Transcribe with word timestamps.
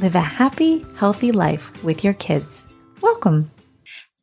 live 0.00 0.14
a 0.14 0.20
happy, 0.20 0.84
healthy 0.96 1.30
life 1.30 1.82
with 1.84 2.02
your 2.02 2.14
kids. 2.14 2.68
Welcome. 3.00 3.50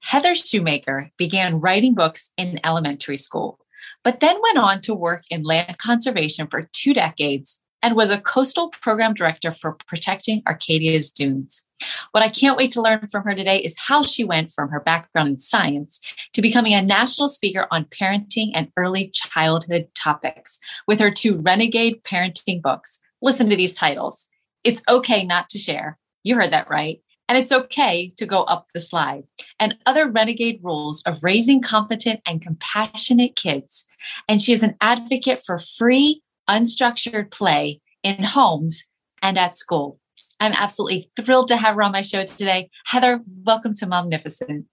Heather 0.01 0.31
Shumaker 0.31 1.11
began 1.17 1.59
writing 1.59 1.93
books 1.93 2.31
in 2.37 2.59
elementary 2.63 3.17
school, 3.17 3.59
but 4.03 4.19
then 4.19 4.41
went 4.41 4.57
on 4.57 4.81
to 4.81 4.93
work 4.93 5.23
in 5.29 5.43
land 5.43 5.77
conservation 5.77 6.47
for 6.47 6.67
two 6.73 6.93
decades 6.93 7.61
and 7.83 7.95
was 7.95 8.11
a 8.11 8.19
coastal 8.19 8.69
program 8.81 9.13
director 9.13 9.49
for 9.49 9.77
protecting 9.87 10.43
Arcadia's 10.45 11.09
dunes. 11.09 11.65
What 12.11 12.23
I 12.23 12.29
can't 12.29 12.57
wait 12.57 12.71
to 12.73 12.81
learn 12.81 13.07
from 13.07 13.23
her 13.23 13.33
today 13.33 13.57
is 13.57 13.77
how 13.77 14.03
she 14.03 14.23
went 14.23 14.51
from 14.51 14.69
her 14.69 14.81
background 14.81 15.29
in 15.29 15.37
science 15.37 15.99
to 16.33 16.41
becoming 16.41 16.73
a 16.73 16.81
national 16.81 17.27
speaker 17.27 17.67
on 17.71 17.85
parenting 17.85 18.51
and 18.53 18.71
early 18.77 19.09
childhood 19.13 19.87
topics 19.95 20.59
with 20.87 20.99
her 20.99 21.09
two 21.09 21.37
renegade 21.37 22.03
parenting 22.03 22.61
books. 22.61 22.99
Listen 23.21 23.49
to 23.49 23.55
these 23.55 23.75
titles 23.75 24.30
It's 24.63 24.83
Okay 24.89 25.25
Not 25.25 25.49
to 25.49 25.57
Share. 25.57 25.97
You 26.23 26.35
heard 26.35 26.51
that 26.51 26.69
right. 26.69 27.01
And 27.27 27.37
it's 27.37 27.51
okay 27.51 28.09
to 28.17 28.25
go 28.25 28.43
up 28.43 28.67
the 28.73 28.81
slide. 28.81 29.23
And 29.59 29.77
other 29.85 30.09
renegade 30.09 30.59
rules 30.61 31.01
of 31.03 31.19
raising 31.21 31.61
competent 31.61 32.19
and 32.25 32.41
compassionate 32.41 33.35
kids. 33.35 33.85
And 34.27 34.41
she 34.41 34.51
is 34.51 34.63
an 34.63 34.75
advocate 34.81 35.41
for 35.45 35.57
free 35.57 36.21
unstructured 36.49 37.31
play 37.31 37.79
in 38.03 38.23
homes 38.23 38.83
and 39.21 39.37
at 39.37 39.55
school. 39.55 39.99
I'm 40.41 40.53
absolutely 40.53 41.09
thrilled 41.15 41.47
to 41.49 41.57
have 41.57 41.75
her 41.75 41.83
on 41.83 41.91
my 41.91 42.01
show 42.01 42.25
today. 42.25 42.69
Heather, 42.85 43.21
welcome 43.45 43.75
to 43.75 43.85
Momnificent. 43.85 44.65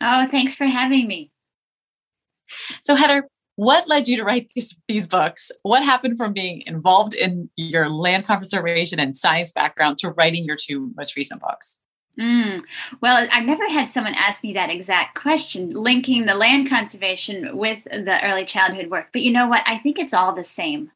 Oh, 0.00 0.28
thanks 0.30 0.54
for 0.54 0.66
having 0.66 1.08
me. 1.08 1.30
So, 2.86 2.94
Heather, 2.94 3.28
what 3.56 3.88
led 3.88 4.08
you 4.08 4.16
to 4.16 4.24
write 4.24 4.50
these, 4.54 4.80
these 4.88 5.06
books? 5.06 5.50
What 5.62 5.84
happened 5.84 6.16
from 6.16 6.32
being 6.32 6.62
involved 6.66 7.14
in 7.14 7.50
your 7.56 7.88
land 7.88 8.26
conservation 8.26 8.98
and 8.98 9.16
science 9.16 9.52
background 9.52 9.98
to 9.98 10.10
writing 10.10 10.44
your 10.44 10.56
two 10.56 10.92
most 10.96 11.16
recent 11.16 11.40
books? 11.40 11.78
Mm. 12.18 12.62
Well, 13.00 13.26
I've 13.32 13.44
never 13.44 13.68
had 13.68 13.88
someone 13.88 14.14
ask 14.14 14.44
me 14.44 14.52
that 14.52 14.70
exact 14.70 15.20
question, 15.20 15.70
linking 15.70 16.26
the 16.26 16.34
land 16.34 16.68
conservation 16.68 17.56
with 17.56 17.82
the 17.84 18.18
early 18.24 18.44
childhood 18.44 18.90
work. 18.90 19.08
But 19.12 19.22
you 19.22 19.32
know 19.32 19.48
what? 19.48 19.62
I 19.66 19.78
think 19.78 19.98
it's 19.98 20.14
all 20.14 20.32
the 20.32 20.44
same 20.44 20.92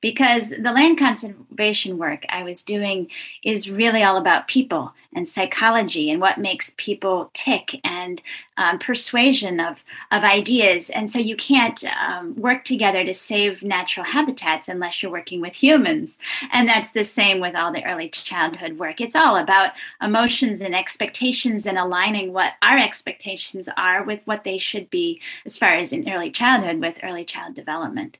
because 0.00 0.50
the 0.50 0.72
land 0.72 0.98
conservation 0.98 1.98
work 1.98 2.24
I 2.28 2.42
was 2.42 2.62
doing 2.62 3.08
is 3.44 3.70
really 3.70 4.02
all 4.02 4.16
about 4.16 4.48
people 4.48 4.92
and 5.12 5.28
psychology 5.28 6.10
and 6.10 6.20
what 6.20 6.38
makes 6.38 6.72
people 6.76 7.30
tick 7.34 7.80
and 7.82 8.22
um, 8.56 8.78
persuasion 8.78 9.58
of, 9.58 9.82
of 10.12 10.22
ideas. 10.22 10.88
And 10.90 11.10
so 11.10 11.18
you 11.18 11.34
can't 11.34 11.82
um, 11.96 12.36
work 12.36 12.64
together 12.64 13.04
to 13.04 13.12
save 13.12 13.64
natural 13.64 14.06
habitats 14.06 14.68
unless 14.68 15.02
you're 15.02 15.10
working 15.10 15.40
with 15.40 15.54
humans. 15.54 16.18
And 16.52 16.68
that's 16.68 16.92
the 16.92 17.04
same 17.04 17.40
with 17.40 17.56
all 17.56 17.72
the 17.72 17.84
early 17.84 18.08
childhood 18.08 18.78
work. 18.78 19.00
It's 19.00 19.16
all 19.16 19.36
about 19.36 19.72
emotions 20.00 20.60
and 20.60 20.74
expectations 20.74 21.66
and 21.66 21.78
aligning 21.78 22.32
what 22.32 22.52
our 22.62 22.78
expectations 22.78 23.68
are 23.76 24.04
with 24.04 24.24
what 24.26 24.44
they 24.44 24.58
should 24.58 24.90
be 24.90 25.20
as 25.44 25.58
far 25.58 25.74
as 25.74 25.92
in 25.92 26.08
early 26.08 26.30
childhood 26.30 26.80
with 26.80 27.00
early 27.02 27.24
child 27.24 27.54
development. 27.54 28.18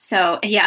So, 0.00 0.38
yeah, 0.42 0.66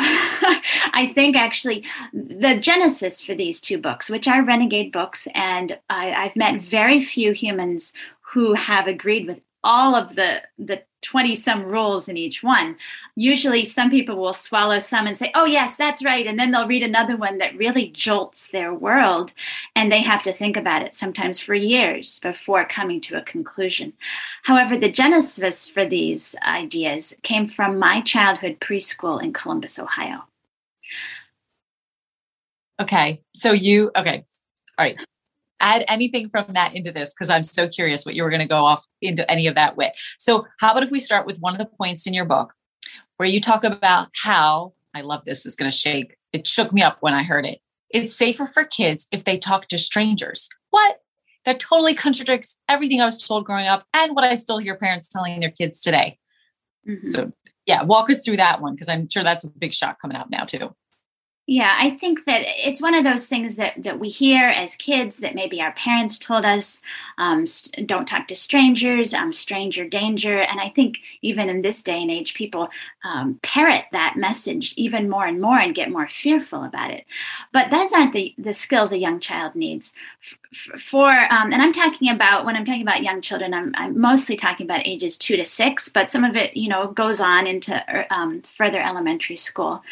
I 0.94 1.11
think 1.16 1.35
actually 1.35 1.83
the 2.13 2.57
genesis 2.59 3.21
for 3.21 3.33
these 3.33 3.59
two 3.59 3.79
books, 3.79 4.09
which 4.09 4.27
are 4.27 4.44
renegade 4.44 4.91
books, 4.91 5.27
and 5.33 5.77
I, 5.89 6.13
I've 6.13 6.35
met 6.35 6.61
very 6.61 7.01
few 7.01 7.33
humans 7.33 7.94
who 8.21 8.53
have 8.53 8.88
agreed 8.88 9.27
with 9.27 9.44
all 9.63 9.95
of 9.95 10.16
the 10.16 10.44
the 10.59 10.83
20 11.03 11.36
some 11.36 11.64
rules 11.64 12.09
in 12.09 12.18
each 12.18 12.41
one. 12.41 12.75
Usually 13.16 13.66
some 13.66 13.90
people 13.90 14.16
will 14.16 14.34
swallow 14.34 14.80
some 14.80 15.06
and 15.06 15.18
say 15.18 15.31
oh 15.36 15.46
yes 15.46 15.75
that's 15.75 16.03
right 16.03 16.25
and 16.25 16.40
then 16.40 16.52
they'll 16.52 16.68
read 16.68 16.84
another 16.84 17.16
one 17.16 17.38
that 17.38 17.58
really 17.58 17.90
jolts 17.90 18.50
their 18.50 18.74
world 18.74 19.34
and 19.75 19.92
they 19.92 20.02
have 20.02 20.24
to 20.24 20.34
think 20.34 20.58
about 20.58 20.81
it 20.81 20.96
sometimes 20.96 21.40
for 21.40 21.53
years 21.53 22.19
before 22.19 22.66
coming 22.66 23.02
to 23.02 23.18
a 23.18 23.22
conclusion. 23.22 23.94
However 24.44 24.78
the 24.78 24.92
genesis 24.92 25.68
for 25.69 25.86
these 25.86 26.36
ideas 26.44 27.16
came 27.22 27.47
from 27.47 27.78
my 27.78 28.02
childhood 28.02 28.59
preschool 28.59 29.22
in 29.22 29.34
columbus 29.34 29.78
ohio. 29.78 30.24
Okay 32.80 33.22
so 33.34 33.52
you 33.52 33.92
okay 33.96 34.25
all 34.78 34.86
right 34.86 34.97
add 35.63 35.85
anything 35.88 36.29
from 36.29 36.46
that 36.53 36.75
into 36.75 36.91
this 36.91 37.13
because 37.13 37.29
I'm 37.29 37.44
so 37.44 37.68
curious 37.68 38.06
what 38.06 38.16
you 38.16 38.24
were 38.24 38.29
going 38.29 38.41
to 38.41 38.47
go 38.47 38.66
off 38.66 38.85
into 39.01 39.29
any 39.31 39.47
of 39.47 39.56
that 39.56 39.78
with. 39.78 39.94
So, 40.19 40.46
how 40.59 40.72
about 40.72 40.84
if 40.84 40.91
we 40.91 41.00
start 41.00 41.25
with 41.25 41.40
one 41.40 41.53
of 41.53 41.59
the 41.59 41.66
points 41.78 42.06
in 42.06 42.13
your 42.13 42.25
book 42.25 42.53
where 43.18 43.29
you 43.29 43.40
talk 43.40 43.63
about 43.63 44.09
how 44.22 44.74
I 44.94 45.01
love 45.01 45.25
this 45.25 45.46
is 45.46 45.56
going 45.56 45.69
to 45.69 45.75
shake. 45.75 46.18
It 46.31 46.47
shook 46.47 46.72
me 46.72 46.81
up 46.81 46.97
when 47.01 47.13
I 47.13 47.24
heard 47.24 47.46
it. 47.46 47.59
It's 47.90 48.16
safer 48.16 48.46
for 48.46 48.63
kids 48.63 49.07
if 49.12 49.24
they 49.24 49.38
talk 49.38 49.68
to 49.69 49.78
strangers. 49.78 50.50
What? 50.69 51.00
That 51.46 51.59
totally 51.59 51.94
contradicts 51.94 52.59
everything 52.69 53.01
I 53.01 53.06
was 53.06 53.25
told 53.25 53.45
growing 53.45 53.68
up 53.68 53.85
and 53.94 54.16
what 54.16 54.24
I 54.24 54.35
still 54.35 54.59
hear 54.59 54.75
parents 54.75 55.09
telling 55.09 55.40
their 55.40 55.51
kids 55.51 55.81
today. 55.81 56.18
Mm-hmm. 56.88 57.07
So, 57.07 57.31
yeah, 57.66 57.84
walk 57.84 58.09
us 58.09 58.22
through 58.22 58.38
that 58.38 58.62
one 58.62 58.74
because 58.74 58.90
I'm 58.90 59.09
sure 59.09 59.24
that's 59.24 59.44
a 59.44 59.50
big 59.50 59.74
shock 59.74 60.01
coming 60.01 60.18
out 60.18 60.30
now, 60.30 60.44
too. 60.45 60.75
Yeah, 61.46 61.76
I 61.78 61.90
think 61.98 62.24
that 62.24 62.44
it's 62.46 62.81
one 62.81 62.94
of 62.94 63.04
those 63.04 63.28
things 63.28 63.58
that, 63.58 63.74
that 63.84 64.00
we 64.00 64.08
hear 64.08 64.48
as 64.48 64.78
kids 64.78 65.18
that 65.18 65.36
maybe 65.36 65.62
our 65.62 65.74
parents 65.74 66.18
told 66.18 66.46
us 66.46 66.80
um, 67.18 67.46
st- 67.46 67.86
don't 67.86 68.08
talk 68.08 68.30
to 68.30 68.36
strangers, 68.36 69.14
um, 69.14 69.34
stranger 69.34 69.86
danger. 69.86 70.40
And 70.40 70.62
I 70.62 70.70
think 70.70 71.00
even 71.22 71.50
in 71.50 71.62
this 71.62 71.84
day 71.84 72.02
and 72.02 72.09
age, 72.09 72.34
people 72.34 72.70
um, 73.04 73.42
parrot 73.44 73.84
that 73.92 74.16
message 74.16 74.74
even 74.78 75.09
more 75.09 75.26
and 75.26 75.42
more 75.42 75.59
and 75.59 75.76
get 75.76 75.92
more 75.92 76.08
fearful 76.08 76.64
about 76.64 76.92
it. 76.92 77.04
But 77.52 77.72
those 77.72 77.92
aren't 77.92 78.14
the, 78.14 78.34
the 78.38 78.54
skills 78.54 78.94
a 78.94 78.98
young 78.98 79.20
child 79.20 79.54
needs. 79.54 79.94
F- 80.54 80.80
for, 80.81 81.10
um, 81.10 81.52
and 81.52 81.62
I'm 81.62 81.74
talking 81.74 82.10
about, 82.10 82.46
when 82.46 82.56
I'm 82.56 82.64
talking 82.64 82.84
about 82.84 83.04
young 83.04 83.20
children, 83.20 83.54
I'm, 83.54 83.74
I'm, 83.75 84.00
mostly 84.00 84.38
talking 84.38 84.66
about 84.66 84.88
ages 84.88 85.18
two 85.18 85.36
to 85.36 85.44
six, 85.44 85.90
but 85.90 86.10
some 86.10 86.24
of 86.24 86.38
it, 86.38 86.56
you 86.56 86.70
know, 86.70 86.88
goes 86.88 87.20
on 87.20 87.48
into 87.48 87.84
er, 87.94 88.06
um, 88.12 88.42
further 88.44 88.81
elementary 88.81 89.36
school 89.36 89.84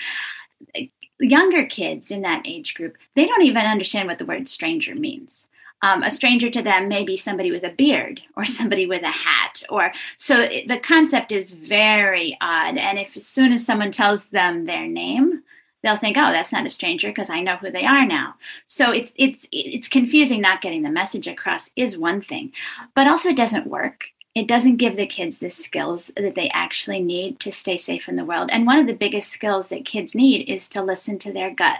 younger 1.21 1.65
kids 1.65 2.11
in 2.11 2.21
that 2.21 2.43
age 2.45 2.73
group, 2.73 2.97
they 3.15 3.25
don't 3.25 3.43
even 3.43 3.65
understand 3.65 4.07
what 4.07 4.17
the 4.17 4.25
word 4.25 4.47
stranger 4.47 4.95
means. 4.95 5.47
Um, 5.83 6.03
a 6.03 6.11
stranger 6.11 6.49
to 6.51 6.61
them 6.61 6.87
may 6.87 7.03
be 7.03 7.17
somebody 7.17 7.49
with 7.49 7.63
a 7.63 7.69
beard 7.69 8.21
or 8.35 8.45
somebody 8.57 8.85
with 8.85 9.03
a 9.03 9.07
hat 9.07 9.63
or 9.69 9.91
so 10.17 10.41
it, 10.41 10.67
the 10.67 10.77
concept 10.77 11.31
is 11.31 11.53
very 11.53 12.37
odd. 12.39 12.77
And 12.77 12.99
if 12.99 13.17
as 13.17 13.25
soon 13.25 13.51
as 13.51 13.65
someone 13.65 13.91
tells 13.91 14.27
them 14.27 14.65
their 14.65 14.87
name 14.87 15.43
they'll 15.83 15.95
think 15.95 16.15
oh 16.15 16.31
that's 16.31 16.53
not 16.53 16.65
a 16.67 16.69
stranger 16.69 17.07
because 17.07 17.31
i 17.31 17.41
know 17.41 17.55
who 17.55 17.71
they 17.71 17.85
are 17.85 18.05
now. 18.05 18.35
So 18.67 18.91
it's 18.91 19.13
it's 19.15 19.47
it's 19.51 19.87
confusing 19.87 20.41
not 20.41 20.61
getting 20.61 20.83
the 20.83 20.91
message 20.91 21.27
across 21.27 21.71
is 21.75 21.97
one 21.97 22.21
thing 22.21 22.51
but 22.93 23.07
also 23.07 23.29
it 23.29 23.37
doesn't 23.37 23.65
work 23.65 24.11
it 24.33 24.47
doesn't 24.47 24.77
give 24.77 24.95
the 24.95 25.05
kids 25.05 25.39
the 25.39 25.49
skills 25.49 26.11
that 26.15 26.35
they 26.35 26.49
actually 26.49 27.01
need 27.01 27.39
to 27.39 27.51
stay 27.51 27.77
safe 27.77 28.07
in 28.07 28.15
the 28.15 28.25
world. 28.25 28.49
And 28.51 28.65
one 28.65 28.79
of 28.79 28.87
the 28.87 28.93
biggest 28.93 29.29
skills 29.29 29.69
that 29.69 29.85
kids 29.85 30.15
need 30.15 30.47
is 30.49 30.69
to 30.69 30.81
listen 30.81 31.19
to 31.19 31.33
their 31.33 31.53
gut. 31.53 31.79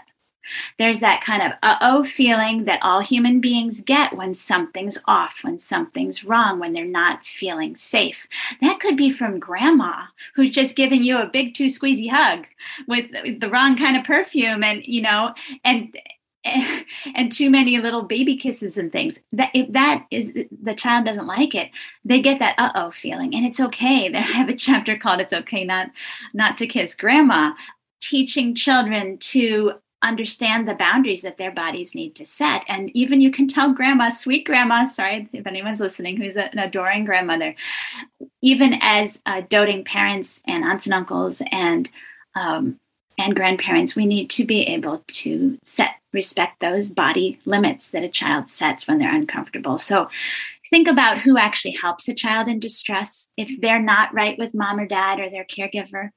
There's 0.78 1.00
that 1.00 1.22
kind 1.22 1.44
of 1.44 1.54
uh 1.64 1.78
oh 1.82 2.04
feeling 2.04 2.66
that 2.66 2.82
all 2.82 3.00
human 3.00 3.40
beings 3.40 3.80
get 3.80 4.18
when 4.18 4.34
something's 4.34 4.98
off, 5.06 5.44
when 5.44 5.60
something's 5.60 6.26
wrong, 6.26 6.60
when 6.60 6.74
they're 6.74 6.84
not 6.84 7.24
feeling 7.24 7.78
safe. 7.78 8.28
That 8.60 8.80
could 8.80 8.98
be 8.98 9.12
from 9.12 9.40
grandma 9.40 10.06
who's 10.36 10.50
just 10.50 10.76
giving 10.76 11.04
you 11.04 11.18
a 11.20 11.28
big, 11.28 11.54
too 11.54 11.68
squeezy 11.68 12.10
hug 12.10 12.48
with 12.88 13.40
the 13.40 13.50
wrong 13.50 13.78
kind 13.78 13.96
of 13.96 14.04
perfume 14.04 14.64
and, 14.64 14.86
you 14.86 15.02
know, 15.02 15.34
and 15.64 15.96
and 17.16 17.32
too 17.32 17.50
many 17.50 17.78
little 17.78 18.04
baby 18.04 18.36
kisses 18.36 18.78
and 18.78 18.92
things. 18.92 19.20
That 19.32 19.52
if 19.54 19.72
that 19.74 20.06
is 20.12 20.34
the 20.62 20.74
child 20.74 21.06
doesn't 21.06 21.28
like 21.28 21.54
it 21.56 21.70
they 22.04 22.20
get 22.20 22.40
that 22.40 22.56
uh-oh 22.58 22.92
feeling 22.92 23.36
and 23.36 23.46
it's 23.46 23.60
okay. 23.60 24.12
I 24.14 24.22
have 24.22 24.50
a 24.50 24.56
chapter 24.56 24.98
called 24.98 25.22
it's 25.22 25.34
okay 25.34 25.64
not 25.64 25.92
not 26.34 26.58
to 26.58 26.68
kiss 26.68 26.96
grandma 26.96 27.54
teaching 28.02 28.56
children 28.56 29.18
to 29.20 29.74
understand 30.04 30.68
the 30.68 30.74
boundaries 30.74 31.22
that 31.22 31.38
their 31.38 31.52
bodies 31.52 31.94
need 31.94 32.16
to 32.16 32.26
set. 32.26 32.64
And 32.68 32.90
even 32.96 33.22
you 33.22 33.30
can 33.30 33.48
tell 33.48 33.72
grandma 33.72 34.10
sweet 34.10 34.46
grandma 34.46 34.86
sorry 34.86 35.30
if 35.34 35.46
anyone's 35.46 35.80
listening 35.80 36.18
who's 36.18 36.36
an 36.36 36.58
adoring 36.58 37.06
grandmother 37.06 37.56
even 38.42 38.80
as 38.82 39.22
uh, 39.28 39.42
doting 39.48 39.84
parents 39.84 40.42
and 40.48 40.64
aunts 40.64 40.88
and 40.88 40.96
uncles 40.96 41.44
and 41.52 41.90
um, 42.36 42.80
and 43.22 43.36
grandparents, 43.36 43.96
we 43.96 44.06
need 44.06 44.30
to 44.32 44.46
be 44.46 44.64
able 44.64 45.04
to 45.08 45.58
set, 45.64 45.92
respect 46.12 46.60
those 46.60 46.90
body 46.90 47.40
limits 47.46 47.92
that 47.92 48.04
a 48.04 48.10
child 48.10 48.50
sets 48.50 48.88
when 48.88 48.98
they're 48.98 49.14
uncomfortable. 49.14 49.78
So 49.78 50.10
think 50.70 50.88
about 50.88 51.20
who 51.20 51.38
actually 51.38 51.78
helps 51.82 52.08
a 52.08 52.16
child 52.16 52.48
in 52.48 52.60
distress 52.60 53.32
if 53.38 53.62
they're 53.62 53.82
not 53.82 54.14
right 54.14 54.38
with 54.38 54.56
mom 54.56 54.80
or 54.80 54.88
dad 54.88 55.20
or 55.20 55.30
their 55.30 55.46
caregiver. 55.46 56.10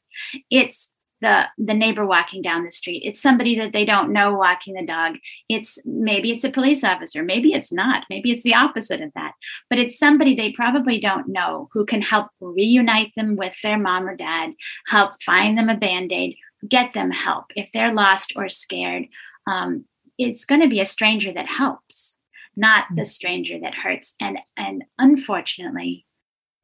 It's 0.50 0.90
the 1.20 1.44
the 1.58 1.74
neighbor 1.74 2.04
walking 2.04 2.42
down 2.42 2.64
the 2.64 2.70
street 2.70 3.02
it's 3.04 3.22
somebody 3.22 3.56
that 3.56 3.72
they 3.72 3.84
don't 3.84 4.12
know 4.12 4.34
walking 4.34 4.74
the 4.74 4.84
dog 4.84 5.14
it's 5.48 5.78
maybe 5.86 6.30
it's 6.30 6.44
a 6.44 6.50
police 6.50 6.84
officer 6.84 7.22
maybe 7.22 7.52
it's 7.52 7.72
not 7.72 8.04
maybe 8.10 8.30
it's 8.30 8.42
the 8.42 8.54
opposite 8.54 9.00
of 9.00 9.10
that 9.14 9.32
but 9.70 9.78
it's 9.78 9.98
somebody 9.98 10.34
they 10.34 10.52
probably 10.52 11.00
don't 11.00 11.28
know 11.28 11.68
who 11.72 11.86
can 11.86 12.02
help 12.02 12.26
reunite 12.40 13.12
them 13.16 13.34
with 13.36 13.54
their 13.62 13.78
mom 13.78 14.06
or 14.06 14.16
dad 14.16 14.52
help 14.86 15.12
find 15.22 15.56
them 15.56 15.68
a 15.68 15.76
band-aid 15.76 16.36
get 16.68 16.92
them 16.92 17.10
help. 17.10 17.52
If 17.56 17.72
they're 17.72 17.92
lost 17.92 18.32
or 18.36 18.48
scared 18.48 19.06
um, 19.46 19.84
it's 20.18 20.44
going 20.44 20.60
to 20.60 20.68
be 20.68 20.80
a 20.80 20.86
stranger 20.86 21.32
that 21.32 21.48
helps 21.48 22.18
not 22.56 22.84
the 22.94 23.04
stranger 23.04 23.58
that 23.60 23.74
hurts. 23.74 24.14
And 24.20 24.38
and 24.56 24.84
unfortunately 24.98 26.06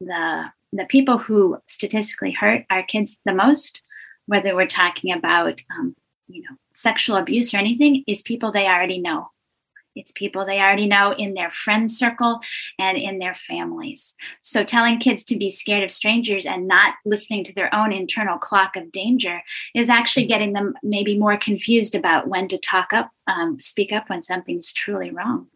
the 0.01 0.47
the 0.73 0.85
people 0.87 1.19
who 1.19 1.59
statistically 1.67 2.33
hurt 2.33 2.65
our 2.71 2.83
kids 2.83 3.19
the 3.25 3.35
most 3.35 3.83
whether 4.27 4.55
we're 4.55 4.67
talking 4.67 5.13
about 5.13 5.61
um, 5.77 5.95
you 6.29 6.43
know 6.43 6.57
sexual 6.75 7.17
abuse 7.17 7.53
or 7.53 7.59
anything 7.59 8.05
is 8.07 8.23
people 8.23 8.53
they 8.53 8.67
already 8.67 9.01
know 9.01 9.29
it's 9.97 10.13
people 10.13 10.45
they 10.45 10.61
already 10.61 10.87
know 10.87 11.13
in 11.13 11.35
their 11.35 11.51
friend 11.51 11.91
circle 11.91 12.41
and 12.79 12.97
in 12.97 13.19
their 13.19 13.35
families. 13.35 14.15
So 14.41 14.65
telling 14.65 14.99
kids 14.99 15.25
to 15.25 15.37
be 15.37 15.49
scared 15.49 15.85
of 15.85 15.91
strangers 15.91 16.47
and 16.47 16.69
not 16.69 16.95
listening 17.05 17.45
to 17.45 17.55
their 17.55 17.75
own 17.75 17.93
internal 17.93 18.39
clock 18.39 18.77
of 18.77 18.93
danger 18.93 19.43
is 19.75 19.89
actually 19.89 20.27
getting 20.27 20.53
them 20.53 20.75
maybe 20.83 21.19
more 21.19 21.37
confused 21.37 21.95
about 21.95 22.29
when 22.29 22.49
to 22.49 22.59
talk 22.59 22.93
up 22.93 23.11
um, 23.27 23.61
speak 23.61 23.93
up 23.93 24.09
when 24.09 24.23
something's 24.23 24.73
truly 24.73 25.11
wrong. 25.11 25.47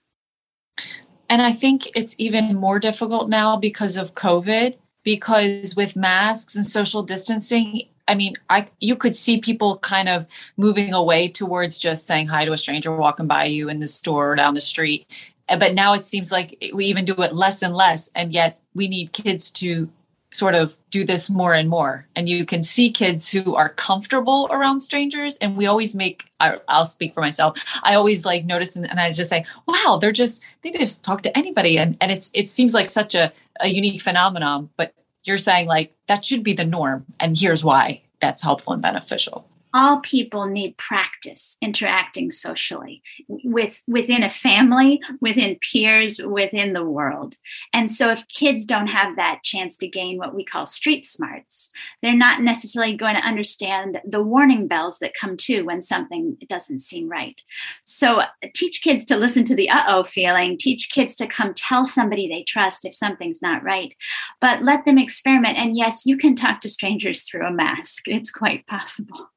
And 1.29 1.41
i 1.43 1.53
think 1.53 1.89
it's 1.97 2.15
even 2.19 2.55
more 2.55 2.79
difficult 2.79 3.29
now 3.29 3.57
because 3.57 3.97
of 3.97 4.15
covid 4.15 4.77
because 5.03 5.75
with 5.75 5.97
masks 5.97 6.55
and 6.55 6.67
social 6.67 7.03
distancing 7.03 7.83
I 8.07 8.15
mean, 8.15 8.35
I 8.51 8.67
you 8.81 8.97
could 8.97 9.17
see 9.17 9.41
people 9.41 9.79
kind 9.79 10.09
of 10.09 10.27
moving 10.57 10.93
away 10.93 11.29
towards 11.29 11.79
just 11.79 12.07
saying 12.07 12.29
hi 12.29 12.45
to 12.45 12.53
a 12.53 12.59
stranger 12.59 12.95
walking 12.95 13.27
by 13.27 13.45
you 13.45 13.69
in 13.69 13.81
the 13.81 13.87
store 13.87 14.33
or 14.33 14.37
down 14.37 14.55
the 14.55 14.61
street. 14.61 15.07
Eh, 15.49 15.57
but 15.57 15.75
now 15.75 15.95
it 15.95 16.05
seems 16.05 16.33
like 16.33 16.71
we 16.75 16.87
even 16.87 17.05
do 17.05 17.15
it 17.23 17.35
less 17.35 17.63
and 17.63 17.75
less, 17.75 18.11
and 18.15 18.33
yet 18.33 18.61
we 18.75 18.89
need 18.89 19.13
kids 19.13 19.51
to 19.53 19.91
sort 20.35 20.55
of 20.55 20.77
do 20.91 21.05
this 21.05 21.31
more 21.31 21.55
and 21.55 21.69
more. 21.69 22.09
And 22.17 22.29
you 22.29 22.45
can 22.45 22.63
see 22.63 22.91
kids 22.91 23.31
who 23.31 23.55
are 23.55 23.69
comfortable 23.69 24.49
around 24.51 24.81
strangers, 24.81 25.37
and 25.37 25.57
we 25.57 25.67
always 25.67 25.95
make. 25.95 26.25
I, 26.41 26.59
will 26.69 26.85
speak 26.85 27.15
for 27.15 27.21
myself. 27.21 27.63
I 27.83 27.95
always 27.95 28.25
like 28.25 28.45
notice, 28.45 28.77
and, 28.77 28.89
and 28.89 29.01
I 29.01 29.11
just 29.11 29.31
say, 29.31 29.45
"Wow, 29.67 29.99
they're 30.01 30.13
just 30.13 30.43
they 30.63 30.71
just 30.71 31.05
talk 31.05 31.23
to 31.23 31.37
anybody," 31.39 31.79
and 31.79 31.97
and 32.01 32.11
it's 32.11 32.31
it 32.35 32.49
seems 32.49 32.75
like 32.75 32.91
such 32.91 33.15
a 33.15 33.33
a 33.61 33.69
unique 33.69 34.03
phenomenon, 34.03 34.71
but 34.77 34.93
you're 35.25 35.39
saying 35.39 35.67
like 35.67 35.95
that 36.07 36.25
should 36.25 36.43
be 36.43 36.53
the 36.53 36.65
norm 36.65 37.05
and 37.21 37.39
here's 37.39 37.65
why 37.65 38.03
that's 38.21 38.43
helpful 38.43 38.73
and 38.73 38.83
beneficial 38.83 39.49
all 39.75 40.01
people 40.01 40.47
need 40.47 40.77
practice 40.79 41.57
interacting 41.61 42.31
socially 42.31 43.03
with 43.29 43.83
within 43.87 44.23
a 44.23 44.31
family 44.31 45.03
within 45.21 45.59
peers 45.61 46.21
within 46.25 46.73
the 46.73 46.85
world. 46.85 47.37
And 47.73 47.91
so 47.91 48.11
if 48.11 48.27
kids 48.29 48.65
don't 48.65 48.87
have 48.87 49.17
that 49.17 49.43
chance 49.43 49.77
to 49.79 49.89
gain 49.89 50.17
what 50.17 50.35
we 50.35 50.45
call 50.45 50.65
street 50.65 51.05
smarts 51.05 51.73
they're 52.03 52.15
not 52.15 52.41
necessarily 52.41 52.97
going 52.97 53.17
to 53.17 53.27
understand 53.27 54.01
the 54.05 54.23
warning 54.23 54.69
bells 54.69 54.99
that 55.01 55.15
come 55.15 55.37
to 55.37 55.63
when 55.63 55.81
something 55.81 56.37
doesn't 56.49 56.79
seem 56.79 57.09
right. 57.09 57.41
So 57.85 58.21
teach 58.55 58.83
kids 58.83 59.05
to 59.07 59.17
listen 59.17 59.45
to 59.45 59.55
the 59.55 59.71
uh-oh 59.71 60.05
feeling. 60.05 60.57
Teach 60.59 60.91
kids 60.91 61.15
to 61.17 61.27
come 61.27 61.53
tell 61.55 61.85
somebody 61.85 62.29
they 62.29 62.45
trust 62.45 62.85
if 62.85 62.95
something's 62.95 63.43
not 63.43 63.63
right. 63.63 63.95
But 64.41 64.63
let 64.63 64.85
them 64.85 64.99
experiment. 64.99 65.59
And 65.59 65.77
yes 65.77 66.07
you 66.07 66.17
can 66.17 66.37
talk 66.37 66.61
to 66.61 66.69
strangers 66.69 67.23
through 67.23 67.47
a 67.47 67.51
mask. 67.51 68.09
It's 68.09 68.31
quite 68.31 68.67
possible 68.67 69.31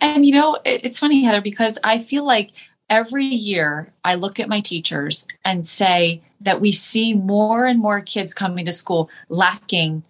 and 0.00 0.24
you 0.24 0.32
know, 0.32 0.58
it's 0.64 0.98
funny, 0.98 1.24
Heather, 1.24 1.40
because 1.40 1.78
I 1.84 1.98
feel 1.98 2.24
like 2.24 2.50
every 2.88 3.24
year 3.24 3.92
I 4.04 4.14
look 4.14 4.38
at 4.38 4.48
my 4.48 4.60
teachers 4.60 5.26
and 5.44 5.66
say 5.66 6.22
that 6.40 6.60
we 6.60 6.72
see 6.72 7.14
more 7.14 7.66
and 7.66 7.78
more 7.78 8.00
kids 8.00 8.34
coming 8.34 8.66
to 8.66 8.72
school 8.72 9.10
lacking 9.28 10.04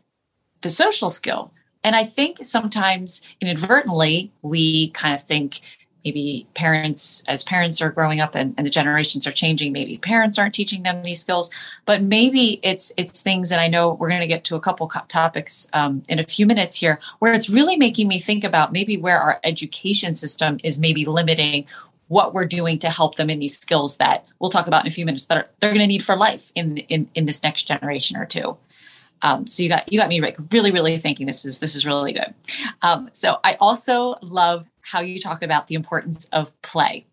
the 0.60 0.70
social 0.70 1.10
skill. 1.10 1.52
And 1.84 1.94
I 1.94 2.04
think 2.04 2.38
sometimes 2.42 3.22
inadvertently 3.40 4.32
we 4.42 4.90
kind 4.90 5.14
of 5.14 5.22
think 5.22 5.60
maybe 6.06 6.46
parents 6.54 7.24
as 7.26 7.42
parents 7.42 7.82
are 7.82 7.90
growing 7.90 8.20
up 8.20 8.36
and, 8.36 8.54
and, 8.56 8.64
the 8.64 8.70
generations 8.70 9.26
are 9.26 9.32
changing 9.32 9.72
maybe 9.72 9.98
parents 9.98 10.38
aren't 10.38 10.54
teaching 10.54 10.84
them 10.84 11.02
these 11.02 11.20
skills. 11.20 11.50
But 11.84 12.02
maybe 12.02 12.60
it's 12.62 12.92
it's 12.96 13.22
things 13.22 13.50
and 13.50 13.60
i 13.60 13.68
know 13.68 13.94
we're 13.94 14.08
going 14.08 14.20
to 14.20 14.26
get 14.26 14.44
to 14.44 14.56
a 14.56 14.60
couple 14.60 14.88
topics 15.08 15.68
um, 15.72 16.02
in 16.08 16.18
a 16.18 16.24
few 16.24 16.46
minutes 16.46 16.76
here 16.76 17.00
where 17.18 17.32
it's 17.32 17.50
really 17.50 17.76
making 17.76 18.06
me 18.08 18.20
think 18.20 18.44
about 18.44 18.72
maybe 18.72 18.96
where 18.96 19.18
our 19.18 19.40
education 19.42 20.14
system 20.14 20.58
is 20.62 20.78
maybe 20.78 21.04
limiting 21.04 21.66
what 22.08 22.32
we're 22.34 22.46
doing 22.46 22.78
to 22.78 22.88
help 22.88 23.16
them 23.16 23.28
in 23.28 23.40
these 23.40 23.58
skills 23.58 23.96
that 23.96 24.24
we'll 24.38 24.50
talk 24.50 24.68
about 24.68 24.84
in 24.84 24.88
a 24.88 24.94
few 24.94 25.04
minutes 25.04 25.26
that 25.26 25.38
are, 25.38 25.48
they're 25.58 25.70
going 25.70 25.80
to 25.80 25.86
need 25.88 26.04
for 26.04 26.16
life 26.16 26.52
in, 26.54 26.78
in 26.94 27.10
in 27.14 27.26
this 27.26 27.42
next 27.42 27.64
generation 27.64 28.16
or 28.16 28.26
two. 28.26 28.56
Um, 29.22 29.46
so 29.46 29.62
you 29.62 29.68
got 29.68 29.92
you 29.92 29.98
got 29.98 30.08
me 30.08 30.20
like 30.20 30.36
really 30.52 30.70
really 30.70 30.96
thinking 30.98 31.26
this 31.26 31.44
is 31.44 31.58
this 31.58 31.74
is 31.74 31.86
really 31.86 32.12
good. 32.12 32.32
Um, 32.82 33.10
so 33.12 33.38
i 33.44 33.54
also 33.60 34.14
love 34.22 34.66
how 34.86 35.00
you 35.00 35.18
talk 35.18 35.42
about 35.42 35.66
the 35.66 35.74
importance 35.74 36.26
of 36.32 36.60
play 36.62 37.04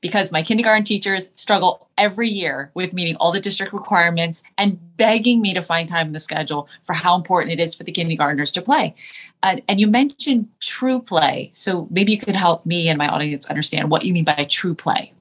because 0.00 0.32
my 0.32 0.42
kindergarten 0.42 0.82
teachers 0.82 1.30
struggle 1.36 1.88
every 1.96 2.28
year 2.28 2.72
with 2.74 2.92
meeting 2.92 3.14
all 3.16 3.30
the 3.30 3.40
district 3.40 3.72
requirements 3.72 4.42
and 4.58 4.78
begging 4.96 5.40
me 5.40 5.54
to 5.54 5.62
find 5.62 5.88
time 5.88 6.08
in 6.08 6.12
the 6.12 6.20
schedule 6.20 6.68
for 6.82 6.92
how 6.92 7.14
important 7.14 7.52
it 7.52 7.60
is 7.60 7.74
for 7.74 7.84
the 7.84 7.92
kindergartners 7.92 8.50
to 8.52 8.60
play. 8.60 8.94
and 9.42 9.80
you 9.80 9.86
mentioned 9.86 10.48
true 10.58 11.00
play. 11.00 11.50
So 11.52 11.86
maybe 11.90 12.12
you 12.12 12.18
could 12.18 12.36
help 12.36 12.66
me 12.66 12.88
and 12.88 12.98
my 12.98 13.08
audience 13.08 13.46
understand 13.46 13.90
what 13.90 14.04
you 14.04 14.12
mean 14.12 14.24
by 14.24 14.46
true 14.48 14.74
play. 14.74 15.12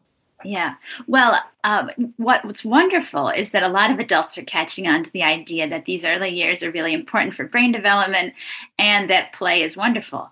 Yeah. 0.44 0.76
Well, 1.06 1.38
um, 1.66 1.92
what, 2.16 2.46
what's 2.46 2.64
wonderful 2.64 3.28
is 3.28 3.52
that 3.52 3.64
a 3.64 3.68
lot 3.68 3.92
of 3.92 4.00
adults 4.00 4.38
are 4.38 4.44
catching 4.44 4.88
on 4.88 5.04
to 5.04 5.12
the 5.12 5.24
idea 5.24 5.70
that 5.70 5.86
these 5.86 6.06
early 6.06 6.30
years 6.30 6.64
are 6.64 6.72
really 6.72 6.94
important 6.94 7.34
for 7.34 7.46
brain 7.46 7.74
development 7.74 8.34
and 8.78 9.10
that 9.10 9.34
play 9.34 9.62
is 9.62 9.76
wonderful. 9.76 10.32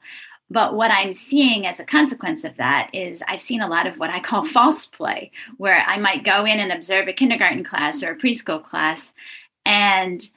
But 0.50 0.76
what 0.76 0.92
I'm 0.92 1.14
seeing 1.14 1.66
as 1.66 1.80
a 1.80 1.86
consequence 1.86 2.44
of 2.44 2.56
that 2.58 2.90
is 2.94 3.24
I've 3.28 3.42
seen 3.42 3.62
a 3.62 3.68
lot 3.68 3.86
of 3.86 3.98
what 3.98 4.10
I 4.10 4.20
call 4.20 4.44
false 4.46 4.86
play, 4.86 5.32
where 5.58 5.84
I 5.86 5.98
might 5.98 6.24
go 6.24 6.46
in 6.46 6.60
and 6.60 6.72
observe 6.72 7.08
a 7.08 7.14
kindergarten 7.14 7.64
class 7.64 8.04
or 8.04 8.12
a 8.12 8.18
preschool 8.18 8.64
class, 8.64 9.14
and 9.66 10.28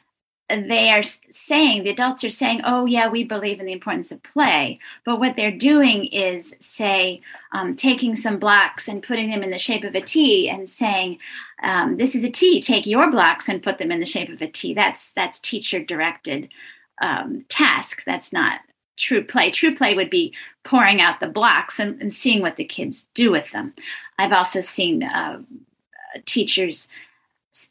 they 0.50 0.90
are 0.90 1.02
saying, 1.02 1.84
the 1.84 1.90
adults 1.90 2.24
are 2.24 2.30
saying, 2.30 2.62
oh, 2.64 2.84
yeah, 2.84 3.08
we 3.08 3.22
believe 3.22 3.60
in 3.60 3.66
the 3.66 3.72
importance 3.72 4.10
of 4.10 4.22
play. 4.22 4.80
But 5.04 5.20
what 5.20 5.36
they're 5.36 5.56
doing 5.56 6.06
is, 6.06 6.56
say, 6.60 7.20
um, 7.52 7.76
taking 7.76 8.16
some 8.16 8.38
blocks 8.38 8.88
and 8.88 9.02
putting 9.02 9.30
them 9.30 9.42
in 9.42 9.50
the 9.50 9.58
shape 9.58 9.84
of 9.84 9.94
a 9.94 10.00
T 10.00 10.48
and 10.48 10.68
saying, 10.68 11.18
um, 11.62 11.96
this 11.96 12.14
is 12.14 12.24
a 12.24 12.30
T, 12.30 12.60
take 12.60 12.86
your 12.86 13.10
blocks 13.10 13.48
and 13.48 13.62
put 13.62 13.78
them 13.78 13.92
in 13.92 14.00
the 14.00 14.06
shape 14.06 14.28
of 14.28 14.42
a 14.42 14.48
T. 14.48 14.74
That's, 14.74 15.12
that's 15.12 15.38
teacher 15.38 15.78
directed 15.78 16.48
um, 17.00 17.44
task. 17.48 18.02
That's 18.04 18.32
not 18.32 18.60
true 19.00 19.24
play. 19.24 19.50
True 19.50 19.74
play 19.74 19.94
would 19.94 20.10
be 20.10 20.32
pouring 20.64 21.00
out 21.00 21.20
the 21.20 21.26
blocks 21.26 21.78
and, 21.78 22.00
and 22.00 22.12
seeing 22.12 22.40
what 22.40 22.56
the 22.56 22.64
kids 22.64 23.08
do 23.14 23.30
with 23.30 23.50
them. 23.52 23.72
I've 24.18 24.32
also 24.32 24.60
seen 24.60 25.02
uh, 25.02 25.40
teachers 26.26 26.88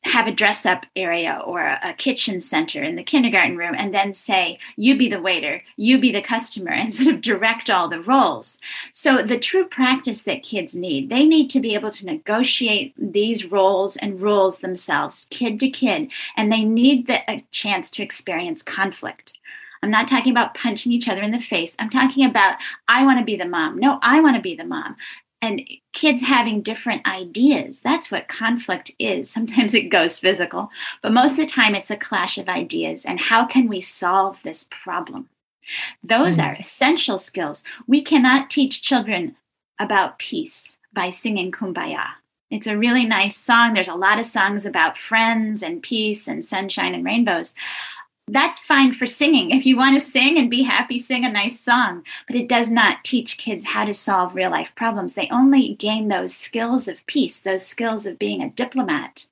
have 0.03 0.27
a 0.27 0.31
dress 0.31 0.65
up 0.65 0.85
area 0.95 1.41
or 1.45 1.61
a, 1.61 1.93
kitchen 1.97 2.39
center 2.41 2.83
in 2.83 2.95
the 2.95 3.03
kindergarten 3.03 3.55
room 3.55 3.73
and 3.77 3.93
then 3.93 4.13
say, 4.13 4.59
You 4.75 4.97
be 4.97 5.07
the 5.07 5.21
waiter, 5.21 5.63
you 5.77 5.97
be 5.97 6.11
the 6.11 6.21
customer, 6.21 6.71
and 6.73 6.93
sort 6.93 7.15
of 7.15 7.21
direct 7.21 7.69
all 7.69 7.87
the 7.87 8.01
roles. 8.01 8.59
So, 8.91 9.21
the 9.21 9.39
true 9.39 9.65
practice 9.65 10.23
that 10.23 10.43
kids 10.43 10.75
need, 10.75 11.09
they 11.09 11.25
need 11.25 11.49
to 11.51 11.61
be 11.61 11.75
able 11.75 11.91
to 11.91 12.05
negotiate 12.05 12.93
these 12.97 13.45
roles 13.45 13.95
and 13.95 14.21
rules 14.21 14.59
themselves, 14.59 15.27
kid 15.29 15.59
to 15.61 15.69
kid, 15.69 16.11
and 16.35 16.51
they 16.51 16.65
need 16.65 17.07
the, 17.07 17.29
a 17.31 17.45
chance 17.51 17.89
to 17.91 18.03
experience 18.03 18.61
conflict. 18.61 19.38
I'm 19.81 19.91
not 19.91 20.07
talking 20.07 20.31
about 20.31 20.55
punching 20.55 20.91
each 20.91 21.07
other 21.07 21.21
in 21.21 21.31
the 21.31 21.39
face. 21.39 21.75
I'm 21.79 21.89
talking 21.89 22.25
about, 22.25 22.57
I 22.87 23.05
want 23.05 23.19
to 23.19 23.25
be 23.25 23.35
the 23.35 23.45
mom. 23.45 23.77
No, 23.79 23.99
I 24.01 24.19
want 24.21 24.35
to 24.35 24.41
be 24.41 24.55
the 24.55 24.65
mom. 24.65 24.95
And 25.41 25.61
kids 25.93 26.21
having 26.21 26.61
different 26.61 27.07
ideas. 27.07 27.81
That's 27.81 28.11
what 28.11 28.27
conflict 28.27 28.91
is. 28.99 29.29
Sometimes 29.31 29.73
it 29.73 29.89
goes 29.89 30.19
physical, 30.19 30.69
but 31.01 31.13
most 31.13 31.39
of 31.39 31.47
the 31.47 31.51
time 31.51 31.75
it's 31.75 31.91
a 31.91 31.97
clash 31.97 32.37
of 32.37 32.49
ideas. 32.49 33.05
And 33.05 33.19
how 33.19 33.45
can 33.45 33.67
we 33.67 33.81
solve 33.81 34.41
this 34.43 34.67
problem? 34.69 35.29
Those 36.03 36.37
mm-hmm. 36.37 36.49
are 36.49 36.57
essential 36.59 37.17
skills. 37.17 37.63
We 37.87 38.01
cannot 38.01 38.49
teach 38.49 38.81
children 38.81 39.35
about 39.79 40.19
peace 40.19 40.79
by 40.93 41.09
singing 41.09 41.51
kumbaya. 41.51 42.05
It's 42.49 42.67
a 42.67 42.77
really 42.77 43.05
nice 43.05 43.37
song. 43.37 43.73
There's 43.73 43.87
a 43.87 43.93
lot 43.93 44.19
of 44.19 44.25
songs 44.25 44.65
about 44.65 44.97
friends 44.97 45.61
and 45.61 45.83
peace 45.83 46.27
and 46.27 46.43
sunshine 46.43 46.95
and 46.95 47.05
rainbows 47.05 47.53
that's 48.31 48.59
fine 48.59 48.93
for 48.93 49.05
singing. 49.05 49.51
If 49.51 49.65
you 49.65 49.77
want 49.77 49.95
to 49.95 50.01
sing 50.01 50.37
and 50.37 50.49
be 50.49 50.63
happy, 50.63 50.99
sing 50.99 51.25
a 51.25 51.31
nice 51.31 51.59
song. 51.59 52.03
But 52.27 52.35
it 52.35 52.49
does 52.49 52.71
not 52.71 53.03
teach 53.03 53.37
kids 53.37 53.65
how 53.65 53.85
to 53.85 53.93
solve 53.93 54.35
real 54.35 54.51
life 54.51 54.73
problems. 54.75 55.13
They 55.13 55.29
only 55.31 55.75
gain 55.75 56.07
those 56.07 56.35
skills 56.35 56.87
of 56.87 57.05
peace, 57.05 57.39
those 57.39 57.65
skills 57.65 58.05
of 58.05 58.19
being 58.19 58.41
a 58.41 58.49
diplomat 58.49 59.25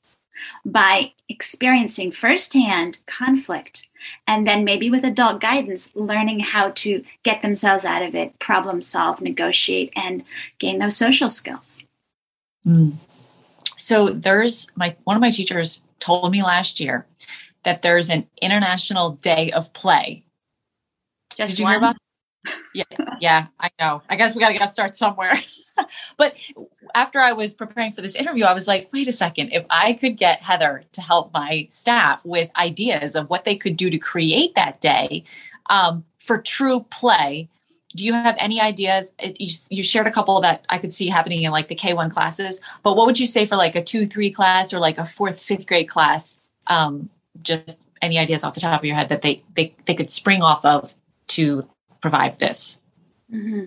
by 0.65 1.13
experiencing 1.29 2.11
firsthand 2.11 2.99
conflict 3.05 3.87
and 4.27 4.45
then 4.45 4.63
maybe 4.63 4.89
with 4.89 5.03
adult 5.03 5.41
guidance 5.41 5.91
learning 5.95 6.39
how 6.39 6.69
to 6.71 7.03
get 7.23 7.41
themselves 7.41 7.83
out 7.83 8.01
of 8.01 8.15
it 8.15 8.37
problem 8.39 8.81
solve 8.81 9.19
negotiate 9.19 9.91
and 9.95 10.23
gain 10.59 10.77
those 10.79 10.95
social 10.95 11.29
skills 11.29 11.83
mm. 12.65 12.93
so 13.77 14.09
there's 14.09 14.71
my 14.75 14.95
one 15.05 15.17
of 15.17 15.21
my 15.21 15.31
teachers 15.31 15.83
told 15.99 16.31
me 16.31 16.43
last 16.43 16.79
year 16.79 17.05
that 17.67 17.81
there's 17.81 18.09
an 18.09 18.25
international 18.41 19.11
day 19.11 19.51
of 19.51 19.73
play 19.73 20.23
Just 21.35 21.51
did 21.51 21.59
you 21.59 21.65
one? 21.65 21.73
hear 21.73 21.79
about 21.79 21.95
yeah 22.73 22.83
yeah 23.19 23.47
i 23.59 23.69
know 23.77 24.01
i 24.09 24.15
guess 24.15 24.33
we 24.33 24.39
got 24.39 24.49
to 24.49 24.57
get 24.57 24.69
start 24.69 24.95
somewhere 24.95 25.33
but 26.17 26.37
after 26.95 27.19
I 27.19 27.33
was 27.33 27.53
preparing 27.53 27.91
for 27.91 28.01
this 28.01 28.15
interview, 28.15 28.45
I 28.45 28.53
was 28.53 28.67
like, 28.67 28.89
wait 28.91 29.07
a 29.07 29.11
second, 29.11 29.51
if 29.51 29.65
I 29.69 29.93
could 29.93 30.17
get 30.17 30.41
Heather 30.41 30.83
to 30.93 31.01
help 31.01 31.33
my 31.33 31.67
staff 31.69 32.25
with 32.25 32.49
ideas 32.55 33.15
of 33.15 33.29
what 33.29 33.45
they 33.45 33.55
could 33.55 33.77
do 33.77 33.89
to 33.89 33.97
create 33.97 34.55
that 34.55 34.81
day 34.81 35.23
um, 35.69 36.05
for 36.17 36.41
true 36.41 36.85
play, 36.89 37.49
do 37.95 38.03
you 38.03 38.13
have 38.13 38.35
any 38.39 38.61
ideas? 38.61 39.15
You, 39.21 39.49
you, 39.69 39.83
shared 39.83 40.07
a 40.07 40.11
couple 40.11 40.39
that 40.41 40.65
I 40.69 40.77
could 40.77 40.93
see 40.93 41.07
happening 41.07 41.43
in 41.43 41.51
like 41.51 41.67
the 41.67 41.75
K1 41.75 42.11
classes, 42.11 42.61
but 42.83 42.95
what 42.95 43.07
would 43.07 43.19
you 43.19 43.25
say 43.25 43.45
for 43.45 43.55
like 43.55 43.75
a 43.75 43.83
two, 43.83 44.05
three 44.05 44.29
class 44.29 44.73
or 44.73 44.79
like 44.79 44.97
a 44.97 45.05
fourth, 45.05 45.41
fifth 45.41 45.65
grade 45.65 45.89
class? 45.89 46.39
Um, 46.67 47.09
just 47.41 47.81
any 48.01 48.19
ideas 48.19 48.43
off 48.43 48.53
the 48.53 48.59
top 48.59 48.81
of 48.81 48.85
your 48.85 48.95
head 48.95 49.09
that 49.09 49.21
they, 49.21 49.43
they, 49.55 49.75
they 49.85 49.95
could 49.95 50.11
spring 50.11 50.41
off 50.41 50.63
of 50.63 50.93
to 51.27 51.67
provide 52.01 52.39
this? 52.39 52.79
Mm-hmm. 53.31 53.65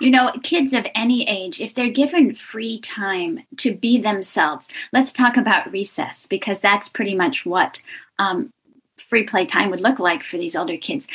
You 0.00 0.10
know, 0.10 0.32
kids 0.42 0.72
of 0.72 0.86
any 0.94 1.28
age, 1.28 1.60
if 1.60 1.74
they're 1.74 1.90
given 1.90 2.34
free 2.34 2.80
time 2.80 3.40
to 3.58 3.74
be 3.74 3.98
themselves, 3.98 4.70
let's 4.92 5.12
talk 5.12 5.36
about 5.36 5.70
recess 5.70 6.26
because 6.26 6.60
that's 6.60 6.88
pretty 6.88 7.14
much 7.14 7.44
what 7.44 7.82
um, 8.18 8.50
free 8.98 9.24
play 9.24 9.46
time 9.46 9.70
would 9.70 9.80
look 9.80 9.98
like 9.98 10.22
for 10.22 10.36
these 10.36 10.56
older 10.56 10.76
kids. 10.76 11.06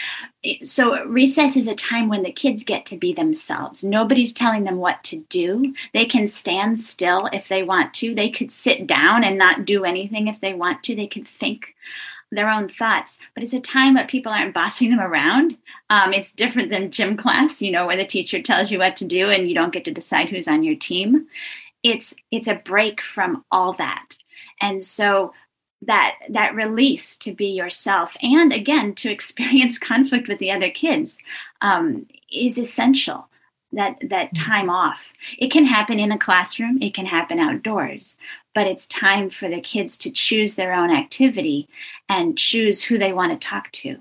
So, 0.64 1.06
recess 1.06 1.58
is 1.58 1.68
a 1.68 1.76
time 1.76 2.10
when 2.10 2.24
the 2.24 2.32
kids 2.32 2.64
get 2.64 2.86
to 2.88 2.98
be 2.98 3.14
themselves. 3.14 3.84
Nobody's 3.84 4.34
telling 4.34 4.64
them 4.64 4.78
what 4.78 5.04
to 5.06 5.18
do. 5.30 5.74
They 5.94 6.06
can 6.06 6.28
stand 6.28 6.80
still 6.80 7.28
if 7.34 7.48
they 7.48 7.64
want 7.64 7.94
to. 7.96 8.14
They 8.14 8.30
could 8.30 8.52
sit 8.52 8.88
down 8.88 9.24
and 9.24 9.38
not 9.38 9.66
do 9.66 9.84
anything 9.84 10.28
if 10.28 10.40
they 10.40 10.54
want 10.54 10.84
to. 10.84 10.96
They 10.96 11.08
can 11.08 11.26
think 11.26 11.76
their 12.32 12.50
own 12.50 12.70
thoughts. 12.70 13.18
But 13.34 13.44
it's 13.44 13.54
a 13.54 13.60
time 13.60 13.96
that 13.96 14.10
people 14.10 14.32
aren't 14.32 14.54
bossing 14.54 14.92
them 14.92 15.00
around. 15.00 15.58
Um, 15.90 16.14
it's 16.14 16.32
different 16.32 16.70
than 16.70 16.92
gym 16.92 17.18
class, 17.18 17.62
you 17.62 17.72
know, 17.72 17.88
where 17.88 17.98
the 17.98 18.06
teacher 18.06 18.42
tells 18.42 18.72
you 18.72 18.80
what 18.80 18.96
to 18.98 19.06
do 19.06 19.30
and 19.30 19.48
you 19.48 19.56
don't 19.56 19.74
get 19.74 19.86
to 19.86 19.92
decide 19.92 20.30
who's 20.30 20.48
on 20.48 20.64
your 20.64 20.76
team. 20.76 21.28
It's 21.82 22.14
it's 22.30 22.48
a 22.48 22.56
break 22.56 23.02
from 23.02 23.46
all 23.52 23.72
that, 23.74 24.16
and 24.60 24.84
so 24.84 25.34
that 25.82 26.16
that 26.30 26.56
release 26.56 27.16
to 27.18 27.34
be 27.34 27.48
yourself 27.48 28.18
and 28.22 28.52
again 28.52 28.94
to 28.94 29.12
experience 29.12 29.80
conflict 29.92 30.28
with 30.28 30.40
the 30.40 30.52
other 30.52 30.70
kids 30.70 31.20
um, 31.62 32.06
is 32.32 32.58
essential 32.58 33.28
that 33.72 33.98
that 34.02 34.34
mm-hmm. 34.34 34.52
time 34.52 34.70
off 34.70 35.14
it 35.38 35.52
can 35.52 35.66
happen 35.66 36.00
in 36.00 36.12
a 36.12 36.18
classroom 36.18 36.78
it 36.82 36.94
can 36.94 37.06
happen 37.06 37.40
outdoors 37.40 38.18
but 38.54 38.68
it's 38.68 38.88
time 38.88 39.30
for 39.30 39.48
the 39.48 39.62
kids 39.62 39.98
to 39.98 40.12
choose 40.12 40.56
their 40.56 40.74
own 40.74 40.92
activity 40.92 41.68
and 42.10 42.38
choose 42.38 42.84
who 42.84 42.98
they 42.98 43.14
want 43.14 43.32
to 43.32 43.48
talk 43.48 43.72
to 43.72 43.98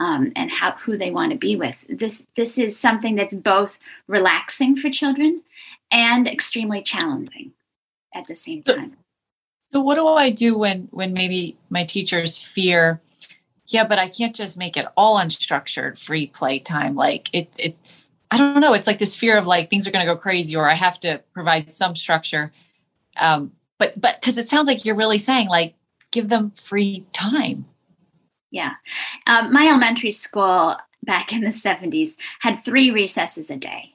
um, 0.00 0.32
and 0.36 0.50
how 0.50 0.72
who 0.72 0.96
they 0.96 1.10
want 1.10 1.32
to 1.32 1.38
be 1.38 1.56
with. 1.56 1.84
This 1.88 2.26
this 2.34 2.58
is 2.58 2.78
something 2.78 3.16
that's 3.16 3.34
both 3.34 3.78
relaxing 4.06 4.76
for 4.76 4.90
children 4.90 5.42
and 5.90 6.28
extremely 6.28 6.82
challenging 6.82 7.52
at 8.14 8.26
the 8.26 8.36
same 8.36 8.62
time. 8.62 8.97
So, 9.72 9.80
what 9.80 9.96
do 9.96 10.06
I 10.06 10.30
do 10.30 10.56
when 10.56 10.88
when 10.90 11.12
maybe 11.12 11.56
my 11.70 11.84
teachers 11.84 12.38
fear? 12.38 13.00
Yeah, 13.66 13.84
but 13.84 13.98
I 13.98 14.08
can't 14.08 14.34
just 14.34 14.58
make 14.58 14.76
it 14.76 14.86
all 14.96 15.18
unstructured 15.18 15.98
free 15.98 16.26
play 16.26 16.58
time. 16.58 16.94
Like 16.94 17.28
it, 17.34 17.50
it. 17.58 17.98
I 18.30 18.38
don't 18.38 18.60
know. 18.60 18.74
It's 18.74 18.86
like 18.86 18.98
this 18.98 19.16
fear 19.16 19.38
of 19.38 19.46
like 19.46 19.70
things 19.70 19.86
are 19.86 19.90
going 19.90 20.06
to 20.06 20.12
go 20.12 20.18
crazy, 20.18 20.56
or 20.56 20.68
I 20.68 20.74
have 20.74 20.98
to 21.00 21.22
provide 21.32 21.72
some 21.72 21.94
structure. 21.94 22.52
Um, 23.16 23.52
but 23.78 23.98
but 24.00 24.20
because 24.20 24.36
it 24.36 24.48
sounds 24.48 24.66
like 24.66 24.84
you're 24.84 24.94
really 24.94 25.18
saying 25.18 25.48
like 25.48 25.74
give 26.10 26.28
them 26.28 26.50
free 26.50 27.06
time 27.12 27.64
yeah 28.50 28.72
um, 29.26 29.52
my 29.52 29.66
elementary 29.68 30.10
school 30.10 30.76
back 31.04 31.32
in 31.32 31.40
the 31.40 31.48
70s 31.48 32.16
had 32.40 32.64
three 32.64 32.90
recesses 32.90 33.50
a 33.50 33.56
day 33.56 33.94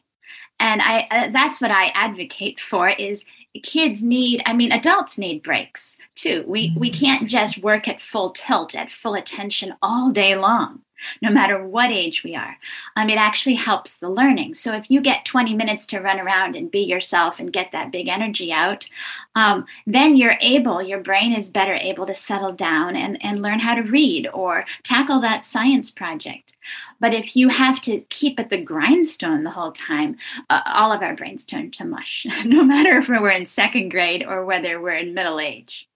and 0.60 0.82
i 0.82 1.06
uh, 1.12 1.30
that's 1.32 1.62
what 1.62 1.72
i 1.72 1.88
advocate 1.88 2.60
for 2.60 2.90
is 2.90 3.24
kids 3.62 4.02
need 4.02 4.42
i 4.46 4.54
mean 4.54 4.72
adults 4.72 5.18
need 5.18 5.44
breaks 5.44 5.98
too 6.16 6.44
we 6.48 6.74
we 6.78 6.90
mm-hmm. 6.90 7.06
can't 7.06 7.30
just 7.30 7.62
work 7.62 7.88
at 7.88 8.02
full 8.02 8.32
tilt 8.32 8.76
at 8.76 8.92
full 8.92 9.14
attention 9.14 9.76
all 9.82 10.10
day 10.10 10.36
long 10.36 10.82
no 11.22 11.30
matter 11.30 11.66
what 11.66 11.92
age 11.92 12.24
we 12.24 12.36
are. 12.36 12.58
Um, 12.96 13.10
it 13.10 13.18
actually 13.18 13.56
helps 13.56 13.98
the 13.98 14.10
learning. 14.10 14.56
So 14.56 14.74
if 14.74 14.90
you 14.90 15.02
get 15.02 15.26
20 15.26 15.54
minutes 15.54 15.86
to 15.88 16.00
run 16.00 16.20
around 16.20 16.56
and 16.56 16.72
be 16.72 16.80
yourself 16.80 17.40
and 17.40 17.52
get 17.52 17.72
that 17.72 17.92
big 17.92 18.08
energy 18.08 18.52
out, 18.52 18.88
um, 19.36 19.66
then 19.86 20.16
you're 20.16 20.38
able, 20.42 20.82
your 20.82 21.00
brain 21.00 21.34
is 21.34 21.50
better 21.50 21.76
able 21.76 22.06
to 22.06 22.14
settle 22.14 22.52
down 22.52 22.96
and, 22.96 23.24
and 23.24 23.42
learn 23.42 23.60
how 23.60 23.76
to 23.76 23.82
read 23.82 24.28
or 24.34 24.66
tackle 24.84 25.20
that 25.22 25.46
science 25.46 25.92
project. 25.92 26.53
But 27.00 27.14
if 27.14 27.36
you 27.36 27.50
have 27.50 27.82
to 27.82 28.02
keep 28.10 28.40
at 28.40 28.50
the 28.50 28.62
grindstone 28.62 29.44
the 29.44 29.52
whole 29.52 29.72
time, 29.72 30.18
uh, 30.50 30.62
all 30.66 30.92
of 30.92 31.02
our 31.02 31.16
brains 31.16 31.46
turn 31.46 31.72
to 31.72 31.86
mush, 31.86 32.26
no 32.46 32.64
matter 32.64 32.98
if 32.98 33.08
we're 33.08 33.30
in 33.30 33.46
second 33.46 33.90
grade 33.90 34.24
or 34.26 34.46
whether 34.46 34.82
we're 34.82 34.96
in 34.96 35.14
middle 35.14 35.40
age. 35.40 35.88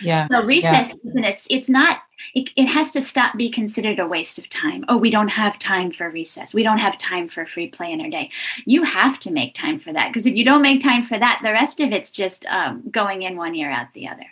Yeah. 0.00 0.26
So 0.30 0.44
recess 0.44 0.90
yeah. 0.90 1.08
isn't 1.08 1.24
a, 1.24 1.54
it's 1.54 1.68
not 1.68 1.98
it, 2.34 2.50
it 2.56 2.66
has 2.66 2.90
to 2.92 3.00
stop 3.00 3.36
be 3.36 3.50
considered 3.50 3.98
a 3.98 4.06
waste 4.06 4.38
of 4.38 4.48
time. 4.48 4.84
Oh, 4.88 4.96
we 4.96 5.10
don't 5.10 5.28
have 5.28 5.58
time 5.58 5.90
for 5.90 6.10
recess. 6.10 6.54
We 6.54 6.62
don't 6.62 6.78
have 6.78 6.98
time 6.98 7.28
for 7.28 7.46
free 7.46 7.68
play 7.68 7.92
in 7.92 8.00
our 8.00 8.10
day. 8.10 8.30
You 8.64 8.82
have 8.84 9.18
to 9.20 9.32
make 9.32 9.54
time 9.54 9.78
for 9.78 9.92
that 9.92 10.08
because 10.08 10.26
if 10.26 10.34
you 10.34 10.44
don't 10.44 10.62
make 10.62 10.82
time 10.82 11.02
for 11.02 11.18
that, 11.18 11.40
the 11.42 11.52
rest 11.52 11.80
of 11.80 11.92
it's 11.92 12.10
just 12.10 12.46
um, 12.46 12.82
going 12.90 13.22
in 13.22 13.36
one 13.36 13.54
ear 13.54 13.70
out 13.70 13.92
the 13.94 14.08
other. 14.08 14.26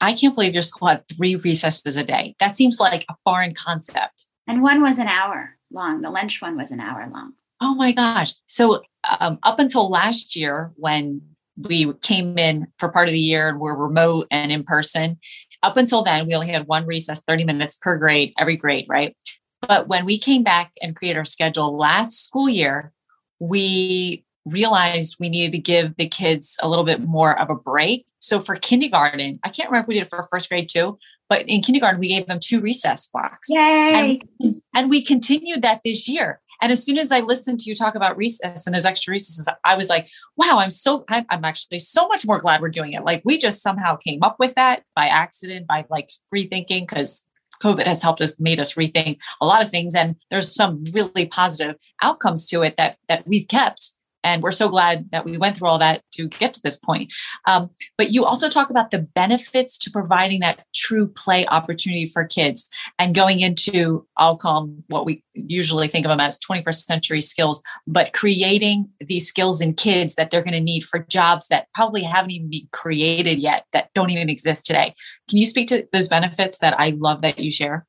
I 0.00 0.14
can't 0.14 0.34
believe 0.34 0.54
your 0.54 0.62
school 0.62 0.88
had 0.88 1.06
three 1.08 1.36
recesses 1.36 1.96
a 1.96 2.04
day. 2.04 2.34
That 2.40 2.56
seems 2.56 2.80
like 2.80 3.04
a 3.08 3.16
foreign 3.24 3.54
concept. 3.54 4.26
And 4.50 4.62
one 4.62 4.82
was 4.82 4.98
an 4.98 5.06
hour 5.06 5.56
long. 5.70 6.02
The 6.02 6.10
lunch 6.10 6.42
one 6.42 6.56
was 6.56 6.72
an 6.72 6.80
hour 6.80 7.08
long. 7.12 7.34
Oh 7.60 7.76
my 7.76 7.92
gosh. 7.92 8.32
So 8.46 8.82
um, 9.20 9.38
up 9.44 9.60
until 9.60 9.88
last 9.88 10.34
year, 10.34 10.72
when 10.74 11.22
we 11.56 11.92
came 12.02 12.36
in 12.36 12.66
for 12.76 12.90
part 12.90 13.06
of 13.06 13.12
the 13.12 13.20
year 13.20 13.48
and 13.48 13.60
we're 13.60 13.76
remote 13.76 14.26
and 14.32 14.50
in 14.50 14.64
person. 14.64 15.18
Up 15.62 15.76
until 15.76 16.02
then, 16.02 16.26
we 16.26 16.34
only 16.34 16.48
had 16.48 16.66
one 16.66 16.84
recess, 16.84 17.22
30 17.22 17.44
minutes 17.44 17.76
per 17.76 17.96
grade, 17.96 18.32
every 18.38 18.56
grade, 18.56 18.86
right? 18.88 19.16
But 19.60 19.86
when 19.86 20.04
we 20.04 20.18
came 20.18 20.42
back 20.42 20.72
and 20.82 20.96
created 20.96 21.18
our 21.18 21.24
schedule 21.24 21.76
last 21.76 22.24
school 22.24 22.48
year, 22.48 22.92
we 23.38 24.24
realized 24.46 25.18
we 25.20 25.28
needed 25.28 25.52
to 25.52 25.58
give 25.58 25.94
the 25.94 26.08
kids 26.08 26.56
a 26.60 26.68
little 26.68 26.84
bit 26.84 27.02
more 27.02 27.38
of 27.38 27.50
a 27.50 27.54
break. 27.54 28.06
So 28.20 28.40
for 28.40 28.56
kindergarten, 28.56 29.38
I 29.44 29.50
can't 29.50 29.70
remember 29.70 29.84
if 29.84 29.88
we 29.88 29.94
did 29.94 30.02
it 30.06 30.10
for 30.10 30.26
first 30.28 30.48
grade 30.48 30.68
too, 30.68 30.98
but 31.30 31.44
in 31.46 31.62
kindergarten, 31.62 32.00
we 32.00 32.08
gave 32.08 32.26
them 32.26 32.40
two 32.42 32.60
recess 32.60 33.06
blocks. 33.06 33.48
Yay! 33.48 34.20
And, 34.40 34.54
and 34.74 34.90
we 34.90 35.00
continued 35.00 35.62
that 35.62 35.80
this 35.82 36.08
year. 36.08 36.40
And 36.60 36.70
as 36.70 36.84
soon 36.84 36.98
as 36.98 37.10
I 37.10 37.20
listened 37.20 37.60
to 37.60 37.70
you 37.70 37.76
talk 37.76 37.94
about 37.94 38.16
recess 38.16 38.66
and 38.66 38.74
those 38.74 38.84
extra 38.84 39.12
recesses, 39.12 39.48
I 39.64 39.76
was 39.76 39.88
like, 39.88 40.08
wow, 40.36 40.58
I'm 40.58 40.70
so, 40.72 41.04
I'm, 41.08 41.24
I'm 41.30 41.44
actually 41.44 41.78
so 41.78 42.06
much 42.08 42.26
more 42.26 42.38
glad 42.38 42.60
we're 42.60 42.68
doing 42.68 42.92
it. 42.92 43.04
Like 43.04 43.22
we 43.24 43.38
just 43.38 43.62
somehow 43.62 43.96
came 43.96 44.22
up 44.22 44.36
with 44.38 44.54
that 44.56 44.82
by 44.94 45.06
accident, 45.06 45.66
by 45.66 45.86
like 45.88 46.10
rethinking, 46.34 46.80
because 46.80 47.26
COVID 47.62 47.86
has 47.86 48.02
helped 48.02 48.20
us, 48.20 48.38
made 48.38 48.60
us 48.60 48.74
rethink 48.74 49.18
a 49.40 49.46
lot 49.46 49.64
of 49.64 49.70
things. 49.70 49.94
And 49.94 50.16
there's 50.30 50.52
some 50.54 50.84
really 50.92 51.26
positive 51.26 51.76
outcomes 52.02 52.46
to 52.48 52.62
it 52.62 52.76
that, 52.76 52.96
that 53.08 53.26
we've 53.26 53.48
kept 53.48 53.96
and 54.24 54.42
we're 54.42 54.50
so 54.50 54.68
glad 54.68 55.10
that 55.12 55.24
we 55.24 55.38
went 55.38 55.56
through 55.56 55.68
all 55.68 55.78
that 55.78 56.02
to 56.12 56.28
get 56.28 56.54
to 56.54 56.62
this 56.62 56.78
point. 56.78 57.12
Um, 57.46 57.70
but 57.96 58.10
you 58.10 58.24
also 58.24 58.48
talk 58.48 58.70
about 58.70 58.90
the 58.90 58.98
benefits 58.98 59.78
to 59.78 59.90
providing 59.90 60.40
that 60.40 60.64
true 60.74 61.08
play 61.08 61.46
opportunity 61.46 62.06
for 62.06 62.24
kids 62.24 62.68
and 62.98 63.14
going 63.14 63.40
into, 63.40 64.06
I'll 64.16 64.36
call 64.36 64.62
them 64.62 64.84
what 64.88 65.06
we 65.06 65.22
usually 65.34 65.88
think 65.88 66.04
of 66.04 66.10
them 66.10 66.20
as 66.20 66.38
21st 66.38 66.86
century 66.86 67.20
skills, 67.20 67.62
but 67.86 68.12
creating 68.12 68.88
these 69.00 69.26
skills 69.26 69.60
in 69.60 69.74
kids 69.74 70.14
that 70.16 70.30
they're 70.30 70.42
going 70.42 70.54
to 70.54 70.60
need 70.60 70.84
for 70.84 71.00
jobs 71.08 71.48
that 71.48 71.68
probably 71.74 72.02
haven't 72.02 72.32
even 72.32 72.50
been 72.50 72.68
created 72.72 73.38
yet, 73.38 73.64
that 73.72 73.90
don't 73.94 74.10
even 74.10 74.28
exist 74.28 74.66
today. 74.66 74.94
Can 75.28 75.38
you 75.38 75.46
speak 75.46 75.68
to 75.68 75.86
those 75.92 76.08
benefits 76.08 76.58
that 76.58 76.78
I 76.78 76.90
love 76.98 77.22
that 77.22 77.38
you 77.38 77.50
share? 77.50 77.86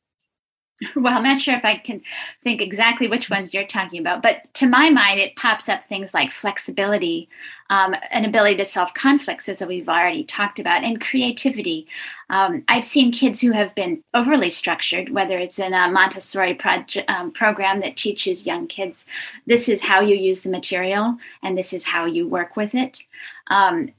Well, 0.96 1.18
I'm 1.18 1.24
not 1.24 1.42
sure 1.42 1.56
if 1.56 1.66
I 1.66 1.78
can 1.78 2.02
think 2.44 2.62
exactly 2.62 3.08
which 3.08 3.30
ones 3.30 3.54
you're 3.54 3.66
talking 3.66 4.00
about, 4.00 4.22
but 4.22 4.52
to 4.56 4.68
my 4.68 4.90
mind, 4.90 5.20
it 5.20 5.36
pops 5.36 5.70
up 5.70 5.84
things 5.84 6.14
like 6.14 6.32
flexibility, 6.32 7.30
um, 7.70 7.96
an 8.12 8.26
ability 8.26 8.58
to 8.58 8.66
solve 8.66 8.94
conflicts, 8.94 9.48
as 9.48 9.62
we've 9.62 9.90
already 9.90 10.24
talked 10.24 10.60
about, 10.60 10.84
and 10.84 11.02
creativity. 11.02 11.88
Um, 12.30 12.64
I've 12.68 12.86
seen 12.86 13.12
kids 13.12 13.42
who 13.42 13.52
have 13.52 13.74
been 13.76 14.04
overly 14.14 14.50
structured, 14.50 15.10
whether 15.10 15.38
it's 15.38 15.60
in 15.60 15.74
a 15.74 15.90
Montessori 15.90 16.54
project, 16.54 17.10
um, 17.10 17.32
program 17.32 17.80
that 17.82 17.96
teaches 17.96 18.46
young 18.46 18.68
kids 18.68 19.06
this 19.46 19.70
is 19.70 19.82
how 19.82 20.02
you 20.02 20.16
use 20.16 20.44
the 20.44 20.50
material 20.50 21.18
and 21.44 21.58
this 21.58 21.74
is 21.74 21.84
how 21.84 22.06
you 22.06 22.28
work 22.28 22.56
with 22.56 22.76
it. 22.76 23.04
Um, 23.48 23.90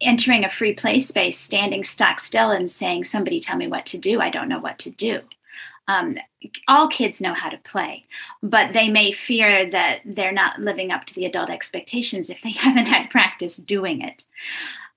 entering 0.00 0.44
a 0.44 0.48
free 0.48 0.72
play 0.72 0.98
space, 0.98 1.38
standing 1.38 1.84
stock 1.84 2.18
still 2.18 2.50
and 2.50 2.70
saying, 2.70 3.04
Somebody 3.04 3.40
tell 3.40 3.56
me 3.56 3.68
what 3.68 3.84
to 3.86 3.98
do. 3.98 4.20
I 4.20 4.30
don't 4.30 4.48
know 4.48 4.58
what 4.58 4.78
to 4.80 4.90
do 4.90 5.20
um, 5.88 6.16
all 6.68 6.88
kids 6.88 7.20
know 7.20 7.34
how 7.34 7.48
to 7.48 7.58
play, 7.58 8.04
but 8.42 8.72
they 8.72 8.88
may 8.88 9.12
fear 9.12 9.68
that 9.70 10.00
they're 10.04 10.32
not 10.32 10.60
living 10.60 10.90
up 10.90 11.04
to 11.06 11.14
the 11.14 11.24
adult 11.24 11.50
expectations 11.50 12.30
if 12.30 12.42
they 12.42 12.50
haven't 12.52 12.86
had 12.86 13.10
practice 13.10 13.56
doing 13.56 14.00
it. 14.00 14.24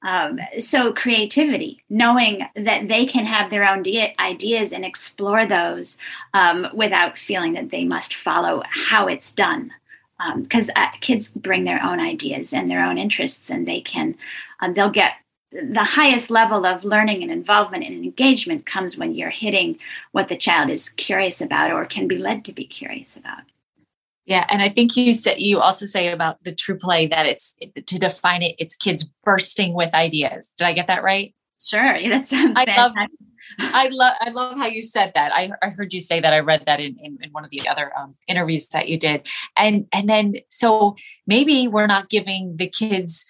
Um, 0.01 0.39
so, 0.59 0.93
creativity, 0.93 1.83
knowing 1.89 2.47
that 2.55 2.87
they 2.87 3.05
can 3.05 3.25
have 3.25 3.49
their 3.49 3.69
own 3.69 3.83
de- 3.83 4.15
ideas 4.17 4.71
and 4.71 4.85
explore 4.85 5.45
those 5.45 5.97
um, 6.33 6.67
without 6.73 7.17
feeling 7.17 7.53
that 7.53 7.69
they 7.69 7.83
must 7.83 8.15
follow 8.15 8.63
how 8.69 9.07
it's 9.07 9.31
done. 9.31 9.73
Because 10.35 10.69
um, 10.69 10.83
uh, 10.83 10.89
kids 10.99 11.29
bring 11.29 11.63
their 11.63 11.81
own 11.83 11.99
ideas 11.99 12.53
and 12.53 12.69
their 12.69 12.83
own 12.83 12.97
interests, 12.97 13.49
and 13.49 13.67
they 13.67 13.81
can, 13.81 14.15
uh, 14.61 14.71
they'll 14.71 14.89
get 14.89 15.13
the 15.51 15.83
highest 15.83 16.29
level 16.29 16.65
of 16.65 16.83
learning 16.83 17.23
and 17.23 17.31
involvement 17.31 17.83
and 17.83 18.03
engagement 18.03 18.65
comes 18.65 18.97
when 18.97 19.15
you're 19.15 19.29
hitting 19.29 19.79
what 20.11 20.27
the 20.27 20.37
child 20.37 20.69
is 20.69 20.89
curious 20.89 21.41
about 21.41 21.71
or 21.71 21.85
can 21.85 22.07
be 22.07 22.17
led 22.17 22.45
to 22.45 22.53
be 22.53 22.65
curious 22.65 23.15
about. 23.15 23.41
Yeah, 24.25 24.45
and 24.49 24.61
I 24.61 24.69
think 24.69 24.95
you 24.95 25.13
said 25.13 25.39
you 25.39 25.59
also 25.59 25.87
say 25.87 26.11
about 26.11 26.43
the 26.43 26.53
true 26.53 26.77
play 26.77 27.07
that 27.07 27.25
it's 27.25 27.57
to 27.73 27.97
define 27.97 28.43
it, 28.43 28.55
it's 28.59 28.75
kids 28.75 29.09
bursting 29.23 29.73
with 29.73 29.91
ideas. 29.95 30.53
Did 30.55 30.67
I 30.67 30.73
get 30.73 30.85
that 30.85 31.01
right? 31.01 31.33
Sure, 31.59 31.95
yeah, 31.95 32.09
that 32.09 32.25
sounds 32.25 32.55
I 32.55 32.65
fantastic. 32.65 32.95
Love, 32.95 33.73
I 33.73 33.89
love 33.89 34.13
I 34.19 34.29
love 34.29 34.57
how 34.57 34.67
you 34.67 34.83
said 34.83 35.13
that. 35.15 35.33
I, 35.33 35.51
I 35.63 35.69
heard 35.69 35.93
you 35.93 35.99
say 35.99 36.19
that. 36.19 36.31
I 36.31 36.41
read 36.41 36.63
that 36.67 36.79
in, 36.79 36.95
in, 37.01 37.17
in 37.23 37.31
one 37.31 37.43
of 37.43 37.49
the 37.49 37.67
other 37.67 37.91
um, 37.97 38.15
interviews 38.27 38.67
that 38.67 38.87
you 38.87 38.99
did, 38.99 39.27
and 39.57 39.87
and 39.91 40.07
then 40.07 40.35
so 40.47 40.95
maybe 41.25 41.67
we're 41.67 41.87
not 41.87 42.09
giving 42.09 42.57
the 42.57 42.67
kids 42.67 43.25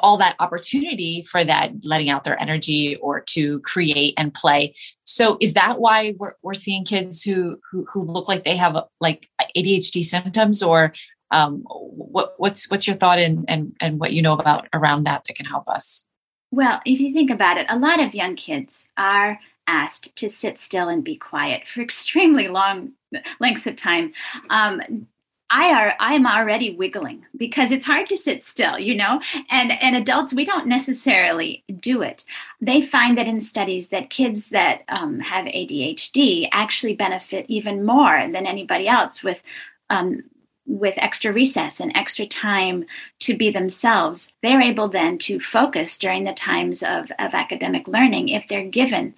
all 0.00 0.16
that 0.16 0.36
opportunity 0.40 1.22
for 1.22 1.44
that 1.44 1.72
letting 1.84 2.10
out 2.10 2.24
their 2.24 2.40
energy 2.40 2.96
or 2.96 3.20
to 3.20 3.60
create 3.60 4.14
and 4.16 4.34
play. 4.34 4.74
So 5.04 5.36
is 5.40 5.54
that 5.54 5.80
why 5.80 6.14
we're, 6.18 6.34
we're 6.42 6.54
seeing 6.54 6.84
kids 6.84 7.22
who, 7.22 7.58
who 7.70 7.86
who 7.86 8.00
look 8.00 8.28
like 8.28 8.44
they 8.44 8.56
have 8.56 8.76
like 9.00 9.28
adhd 9.56 10.04
symptoms 10.04 10.62
or 10.62 10.92
um, 11.30 11.64
what, 11.68 12.34
what's 12.36 12.70
what's 12.70 12.86
your 12.86 12.96
thought 12.96 13.18
and 13.18 13.44
and 13.48 13.74
and 13.80 13.98
what 13.98 14.12
you 14.12 14.22
know 14.22 14.34
about 14.34 14.68
around 14.72 15.04
that 15.04 15.24
that 15.26 15.36
can 15.36 15.46
help 15.46 15.68
us? 15.68 16.06
Well 16.50 16.80
if 16.84 17.00
you 17.00 17.12
think 17.12 17.30
about 17.30 17.58
it 17.58 17.66
a 17.68 17.78
lot 17.78 18.02
of 18.02 18.14
young 18.14 18.36
kids 18.36 18.88
are 18.96 19.38
asked 19.66 20.14
to 20.16 20.28
sit 20.28 20.58
still 20.58 20.88
and 20.88 21.04
be 21.04 21.16
quiet 21.16 21.66
for 21.66 21.80
extremely 21.82 22.48
long 22.48 22.92
lengths 23.40 23.66
of 23.66 23.76
time. 23.76 24.12
Um, 24.50 25.06
I 25.52 25.72
are 25.74 25.94
I'm 26.00 26.26
already 26.26 26.74
wiggling 26.74 27.26
because 27.36 27.70
it's 27.70 27.84
hard 27.84 28.08
to 28.08 28.16
sit 28.16 28.42
still, 28.42 28.78
you 28.78 28.94
know. 28.94 29.20
And 29.50 29.72
and 29.82 29.94
adults 29.94 30.32
we 30.32 30.46
don't 30.46 30.66
necessarily 30.66 31.62
do 31.78 32.00
it. 32.00 32.24
They 32.60 32.80
find 32.80 33.18
that 33.18 33.28
in 33.28 33.40
studies 33.40 33.88
that 33.88 34.10
kids 34.10 34.48
that 34.48 34.82
um, 34.88 35.20
have 35.20 35.44
ADHD 35.44 36.48
actually 36.52 36.94
benefit 36.94 37.44
even 37.48 37.84
more 37.84 38.26
than 38.32 38.46
anybody 38.46 38.88
else 38.88 39.22
with 39.22 39.42
um, 39.90 40.24
with 40.66 40.94
extra 40.96 41.32
recess 41.32 41.80
and 41.80 41.94
extra 41.94 42.24
time 42.24 42.86
to 43.18 43.36
be 43.36 43.50
themselves, 43.50 44.32
they're 44.42 44.62
able 44.62 44.88
then 44.88 45.18
to 45.18 45.38
focus 45.38 45.98
during 45.98 46.24
the 46.24 46.32
times 46.32 46.82
of, 46.82 47.10
of 47.18 47.34
academic 47.34 47.86
learning 47.88 48.28
if 48.28 48.46
they're 48.48 48.64
given 48.64 49.14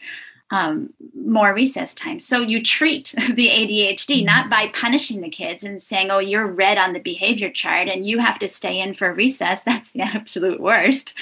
um, 0.54 0.88
more 1.16 1.52
recess 1.52 1.94
time. 1.94 2.20
So 2.20 2.40
you 2.40 2.62
treat 2.62 3.12
the 3.34 3.48
ADHD 3.48 4.24
not 4.24 4.48
by 4.48 4.68
punishing 4.68 5.20
the 5.20 5.28
kids 5.28 5.64
and 5.64 5.82
saying, 5.82 6.12
oh, 6.12 6.20
you're 6.20 6.46
red 6.46 6.78
on 6.78 6.92
the 6.92 7.00
behavior 7.00 7.50
chart 7.50 7.88
and 7.88 8.06
you 8.06 8.20
have 8.20 8.38
to 8.38 8.46
stay 8.46 8.78
in 8.78 8.94
for 8.94 9.12
recess. 9.12 9.64
That's 9.64 9.90
the 9.90 10.02
absolute 10.02 10.60
worst 10.60 11.12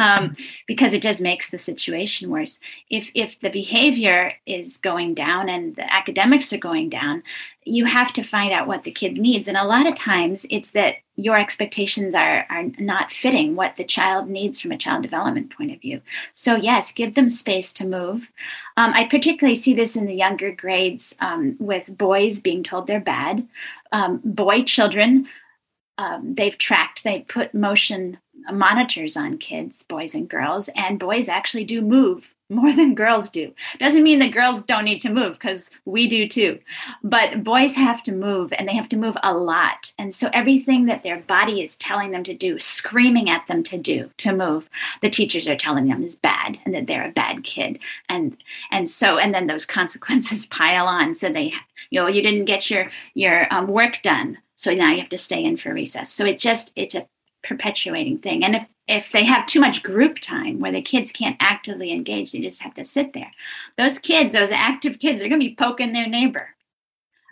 um, 0.00 0.34
because 0.66 0.94
it 0.94 1.02
just 1.02 1.20
makes 1.20 1.50
the 1.50 1.58
situation 1.58 2.28
worse. 2.28 2.58
If, 2.90 3.12
if 3.14 3.38
the 3.38 3.50
behavior 3.50 4.32
is 4.46 4.78
going 4.78 5.14
down 5.14 5.48
and 5.48 5.76
the 5.76 5.90
academics 5.92 6.52
are 6.52 6.58
going 6.58 6.88
down, 6.88 7.22
you 7.64 7.84
have 7.84 8.12
to 8.14 8.24
find 8.24 8.52
out 8.52 8.66
what 8.66 8.82
the 8.82 8.90
kid 8.90 9.16
needs. 9.16 9.46
And 9.46 9.56
a 9.56 9.64
lot 9.64 9.86
of 9.86 9.94
times 9.94 10.44
it's 10.50 10.72
that 10.72 10.96
your 11.16 11.38
expectations 11.38 12.14
are, 12.14 12.46
are 12.48 12.64
not 12.78 13.12
fitting 13.12 13.54
what 13.54 13.76
the 13.76 13.84
child 13.84 14.28
needs 14.28 14.60
from 14.60 14.72
a 14.72 14.78
child 14.78 15.02
development 15.02 15.54
point 15.54 15.72
of 15.72 15.80
view. 15.80 16.00
So, 16.32 16.56
yes, 16.56 16.90
give 16.90 17.14
them 17.14 17.28
space 17.28 17.72
to 17.74 17.86
move. 17.86 18.30
Um, 18.76 18.92
I 18.94 19.06
particularly 19.06 19.56
see 19.56 19.74
this 19.74 19.94
in 19.94 20.06
the 20.06 20.14
younger 20.14 20.52
grades 20.52 21.14
um, 21.20 21.56
with 21.58 21.96
boys 21.96 22.40
being 22.40 22.62
told 22.62 22.86
they're 22.86 23.00
bad. 23.00 23.46
Um, 23.92 24.20
boy 24.24 24.62
children, 24.62 25.28
um, 25.98 26.34
they've 26.34 26.56
tracked, 26.56 27.04
they 27.04 27.20
put 27.20 27.52
motion 27.52 28.18
monitors 28.50 29.16
on 29.16 29.38
kids, 29.38 29.82
boys 29.82 30.14
and 30.14 30.28
girls, 30.28 30.68
and 30.74 30.98
boys 30.98 31.28
actually 31.28 31.64
do 31.64 31.80
move 31.80 32.34
more 32.52 32.72
than 32.72 32.94
girls 32.94 33.28
do. 33.28 33.52
Doesn't 33.78 34.02
mean 34.02 34.18
that 34.20 34.32
girls 34.32 34.62
don't 34.62 34.84
need 34.84 35.00
to 35.02 35.12
move 35.12 35.32
because 35.32 35.70
we 35.84 36.06
do 36.06 36.28
too. 36.28 36.58
But 37.02 37.42
boys 37.42 37.74
have 37.74 38.02
to 38.04 38.12
move 38.12 38.52
and 38.52 38.68
they 38.68 38.74
have 38.74 38.88
to 38.90 38.96
move 38.96 39.16
a 39.22 39.34
lot. 39.34 39.92
And 39.98 40.14
so 40.14 40.28
everything 40.32 40.86
that 40.86 41.02
their 41.02 41.18
body 41.20 41.62
is 41.62 41.76
telling 41.76 42.10
them 42.10 42.24
to 42.24 42.34
do, 42.34 42.58
screaming 42.58 43.30
at 43.30 43.46
them 43.46 43.62
to 43.64 43.78
do, 43.78 44.10
to 44.18 44.32
move, 44.32 44.68
the 45.00 45.10
teachers 45.10 45.48
are 45.48 45.56
telling 45.56 45.86
them 45.88 46.02
is 46.02 46.16
bad 46.16 46.58
and 46.64 46.74
that 46.74 46.86
they're 46.86 47.08
a 47.08 47.12
bad 47.12 47.44
kid. 47.44 47.78
And 48.08 48.36
and 48.70 48.88
so 48.88 49.18
and 49.18 49.34
then 49.34 49.46
those 49.46 49.66
consequences 49.78 50.46
pile 50.46 50.86
on. 50.86 51.14
So 51.14 51.32
they 51.32 51.52
you 51.90 52.00
know 52.00 52.08
you 52.08 52.22
didn't 52.22 52.44
get 52.44 52.70
your 52.70 52.90
your 53.14 53.52
um, 53.52 53.66
work 53.68 54.02
done. 54.02 54.38
So 54.54 54.72
now 54.72 54.92
you 54.92 55.00
have 55.00 55.08
to 55.08 55.18
stay 55.18 55.42
in 55.42 55.56
for 55.56 55.72
recess. 55.72 56.10
So 56.10 56.24
it 56.24 56.38
just 56.38 56.72
it's 56.76 56.94
a 56.94 57.06
perpetuating 57.42 58.18
thing. 58.18 58.44
And 58.44 58.56
if 58.56 58.66
if 58.88 59.12
they 59.12 59.24
have 59.24 59.46
too 59.46 59.60
much 59.60 59.82
group 59.82 60.18
time 60.18 60.58
where 60.58 60.72
the 60.72 60.82
kids 60.82 61.12
can't 61.12 61.36
actively 61.38 61.92
engage, 61.92 62.32
they 62.32 62.40
just 62.40 62.62
have 62.62 62.74
to 62.74 62.84
sit 62.84 63.12
there. 63.12 63.30
Those 63.78 63.98
kids, 63.98 64.32
those 64.32 64.50
active 64.50 64.98
kids, 64.98 65.20
they're 65.20 65.28
going 65.28 65.40
to 65.40 65.48
be 65.48 65.54
poking 65.54 65.92
their 65.92 66.08
neighbor. 66.08 66.48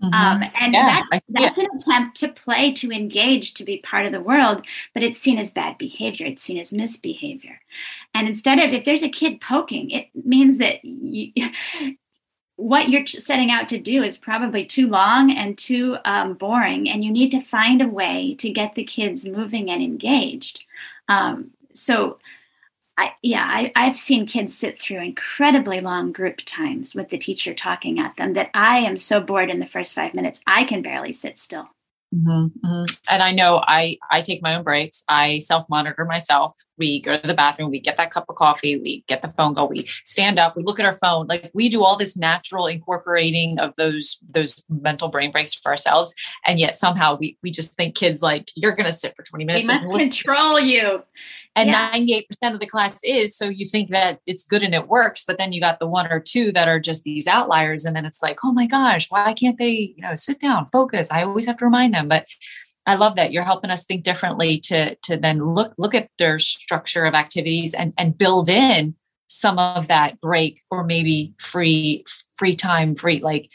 Mm-hmm. 0.02 0.14
Um, 0.14 0.50
and 0.60 0.72
yeah, 0.72 1.02
that's, 1.10 1.24
that's 1.28 1.58
an 1.58 1.66
attempt 1.74 2.16
to 2.20 2.28
play, 2.28 2.72
to 2.72 2.90
engage, 2.90 3.52
to 3.54 3.64
be 3.64 3.78
part 3.78 4.06
of 4.06 4.12
the 4.12 4.20
world, 4.20 4.64
but 4.94 5.02
it's 5.02 5.18
seen 5.18 5.38
as 5.38 5.50
bad 5.50 5.76
behavior. 5.76 6.26
It's 6.26 6.40
seen 6.40 6.56
as 6.56 6.72
misbehavior. 6.72 7.60
And 8.14 8.26
instead 8.26 8.58
of, 8.60 8.72
if 8.72 8.84
there's 8.86 9.02
a 9.02 9.10
kid 9.10 9.40
poking, 9.40 9.90
it 9.90 10.08
means 10.24 10.56
that 10.58 10.82
you, 10.84 11.32
what 12.60 12.90
you're 12.90 13.06
setting 13.06 13.50
out 13.50 13.68
to 13.68 13.78
do 13.78 14.02
is 14.02 14.18
probably 14.18 14.64
too 14.64 14.86
long 14.86 15.32
and 15.32 15.56
too 15.56 15.96
um, 16.04 16.34
boring, 16.34 16.90
and 16.90 17.02
you 17.02 17.10
need 17.10 17.30
to 17.30 17.40
find 17.40 17.80
a 17.80 17.88
way 17.88 18.34
to 18.36 18.50
get 18.50 18.74
the 18.74 18.84
kids 18.84 19.26
moving 19.26 19.70
and 19.70 19.82
engaged. 19.82 20.64
Um, 21.08 21.52
so, 21.72 22.18
I, 22.98 23.12
yeah, 23.22 23.46
I, 23.48 23.72
I've 23.74 23.98
seen 23.98 24.26
kids 24.26 24.54
sit 24.54 24.78
through 24.78 25.00
incredibly 25.00 25.80
long 25.80 26.12
group 26.12 26.42
times 26.44 26.94
with 26.94 27.08
the 27.08 27.16
teacher 27.16 27.54
talking 27.54 27.98
at 27.98 28.16
them 28.16 28.34
that 28.34 28.50
I 28.52 28.78
am 28.78 28.98
so 28.98 29.20
bored 29.20 29.48
in 29.48 29.58
the 29.58 29.66
first 29.66 29.94
five 29.94 30.12
minutes, 30.12 30.40
I 30.46 30.64
can 30.64 30.82
barely 30.82 31.14
sit 31.14 31.38
still. 31.38 31.68
Mm-hmm, 32.14 32.66
mm-hmm. 32.66 32.84
And 33.08 33.22
I 33.22 33.32
know 33.32 33.62
I 33.66 33.96
I 34.10 34.20
take 34.20 34.42
my 34.42 34.56
own 34.56 34.64
breaks. 34.64 35.04
I 35.08 35.38
self 35.38 35.66
monitor 35.70 36.04
myself. 36.04 36.54
We 36.80 37.00
go 37.00 37.16
to 37.16 37.26
the 37.26 37.34
bathroom. 37.34 37.70
We 37.70 37.78
get 37.78 37.96
that 37.96 38.10
cup 38.10 38.24
of 38.28 38.34
coffee. 38.34 38.76
We 38.80 39.04
get 39.06 39.22
the 39.22 39.28
phone 39.28 39.54
go. 39.54 39.66
We 39.66 39.84
stand 40.04 40.40
up. 40.40 40.56
We 40.56 40.64
look 40.64 40.80
at 40.80 40.86
our 40.86 40.94
phone. 40.94 41.28
Like 41.28 41.50
we 41.54 41.68
do 41.68 41.84
all 41.84 41.96
this 41.96 42.16
natural 42.16 42.66
incorporating 42.66 43.60
of 43.60 43.74
those 43.76 44.18
those 44.28 44.60
mental 44.68 45.08
brain 45.08 45.30
breaks 45.30 45.54
for 45.54 45.70
ourselves. 45.70 46.12
And 46.44 46.58
yet 46.58 46.76
somehow 46.76 47.16
we 47.20 47.38
we 47.42 47.52
just 47.52 47.74
think 47.74 47.94
kids 47.94 48.22
like 48.22 48.50
you're 48.56 48.74
going 48.74 48.90
to 48.90 48.92
sit 48.92 49.14
for 49.14 49.22
20 49.22 49.44
minutes. 49.44 49.68
We 49.68 49.74
must 49.74 50.00
control 50.24 50.58
you 50.58 51.04
and 51.56 51.68
yeah. 51.68 51.90
98% 51.92 52.54
of 52.54 52.60
the 52.60 52.66
class 52.66 53.00
is 53.02 53.36
so 53.36 53.48
you 53.48 53.66
think 53.66 53.90
that 53.90 54.20
it's 54.26 54.44
good 54.44 54.62
and 54.62 54.74
it 54.74 54.88
works 54.88 55.24
but 55.24 55.38
then 55.38 55.52
you 55.52 55.60
got 55.60 55.80
the 55.80 55.86
one 55.86 56.10
or 56.10 56.20
two 56.20 56.52
that 56.52 56.68
are 56.68 56.80
just 56.80 57.02
these 57.02 57.26
outliers 57.26 57.84
and 57.84 57.96
then 57.96 58.04
it's 58.04 58.22
like 58.22 58.38
oh 58.44 58.52
my 58.52 58.66
gosh 58.66 59.10
why 59.10 59.32
can't 59.32 59.58
they 59.58 59.94
you 59.96 60.02
know 60.02 60.14
sit 60.14 60.40
down 60.40 60.66
focus 60.68 61.10
i 61.10 61.22
always 61.22 61.46
have 61.46 61.56
to 61.56 61.64
remind 61.64 61.94
them 61.94 62.08
but 62.08 62.26
i 62.90 62.94
love 62.96 63.16
that 63.16 63.33
you're 63.33 63.44
helping 63.44 63.70
us 63.70 63.85
think 63.85 64.03
differently 64.03 64.59
to 64.59 64.94
to 64.96 65.16
then 65.16 65.38
look 65.38 65.72
look 65.79 65.94
at 65.94 66.09
their 66.18 66.38
structure 66.38 67.05
of 67.05 67.14
activities 67.14 67.72
and 67.72 67.94
and 67.96 68.18
build 68.18 68.48
in 68.48 68.94
some 69.29 69.59
of 69.59 69.87
that 69.88 70.20
break 70.20 70.61
or 70.70 70.85
maybe 70.85 71.33
free 71.38 72.05
free 72.37 72.57
time 72.57 72.94
free 72.94 73.20
like 73.20 73.48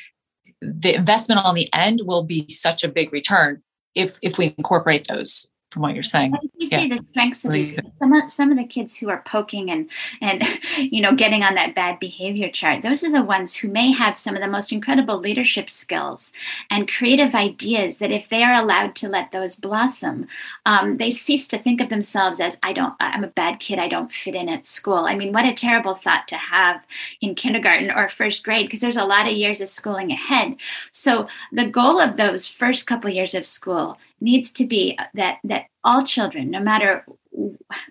the 0.61 0.95
investment 0.95 1.43
on 1.43 1.53
the 1.53 1.71
end 1.73 1.99
will 2.05 2.23
be 2.23 2.49
such 2.49 2.83
a 2.83 2.89
big 2.89 3.11
return 3.11 3.61
if 3.93 4.17
if 4.21 4.37
we 4.37 4.55
incorporate 4.57 5.07
those 5.07 5.51
from 5.75 5.81
what 5.81 5.93
you're 5.93 6.03
saying. 6.03 6.33
You 6.55 6.67
yeah. 6.71 6.79
see 6.79 6.87
the 6.87 7.03
strengths 7.03 7.43
of 7.43 7.51
these 7.51 7.73
kids. 7.73 7.89
Some 7.95 8.13
of, 8.13 8.31
some 8.31 8.49
of 8.49 8.57
the 8.57 8.63
kids 8.63 8.95
who 8.95 9.09
are 9.09 9.21
poking 9.27 9.69
and 9.69 9.89
and 10.21 10.41
you 10.77 11.01
know 11.01 11.13
getting 11.13 11.43
on 11.43 11.53
that 11.55 11.75
bad 11.75 11.99
behavior 11.99 12.49
chart. 12.49 12.81
Those 12.81 13.03
are 13.03 13.11
the 13.11 13.21
ones 13.21 13.53
who 13.53 13.67
may 13.67 13.91
have 13.91 14.15
some 14.15 14.35
of 14.35 14.41
the 14.41 14.47
most 14.47 14.71
incredible 14.71 15.19
leadership 15.19 15.69
skills 15.69 16.31
and 16.71 16.89
creative 16.89 17.35
ideas. 17.35 17.97
That 17.97 18.11
if 18.11 18.29
they 18.29 18.41
are 18.41 18.53
allowed 18.53 18.95
to 18.95 19.09
let 19.09 19.33
those 19.33 19.57
blossom, 19.57 20.27
um, 20.65 20.95
they 20.95 21.11
cease 21.11 21.47
to 21.49 21.57
think 21.57 21.81
of 21.81 21.89
themselves 21.89 22.39
as 22.39 22.57
I 22.63 22.71
don't. 22.71 22.95
I'm 23.01 23.25
a 23.25 23.27
bad 23.27 23.59
kid. 23.59 23.77
I 23.77 23.89
don't 23.89 24.13
fit 24.13 24.33
in 24.33 24.47
at 24.47 24.65
school. 24.65 25.05
I 25.05 25.15
mean, 25.15 25.33
what 25.33 25.45
a 25.45 25.53
terrible 25.53 25.93
thought 25.93 26.29
to 26.29 26.37
have 26.37 26.87
in 27.19 27.35
kindergarten 27.35 27.91
or 27.91 28.07
first 28.07 28.45
grade 28.45 28.67
because 28.67 28.79
there's 28.79 28.95
a 28.95 29.03
lot 29.03 29.27
of 29.27 29.33
years 29.33 29.59
of 29.59 29.67
schooling 29.67 30.11
ahead. 30.13 30.55
So 30.91 31.27
the 31.51 31.67
goal 31.67 31.99
of 31.99 32.15
those 32.15 32.47
first 32.47 32.87
couple 32.87 33.09
years 33.09 33.35
of 33.35 33.45
school 33.45 33.97
needs 34.25 34.51
to 34.51 34.65
be 34.65 34.97
that 35.13 35.37
that 35.43 35.67
all 35.83 36.01
children, 36.01 36.51
no 36.51 36.59
matter 36.59 37.05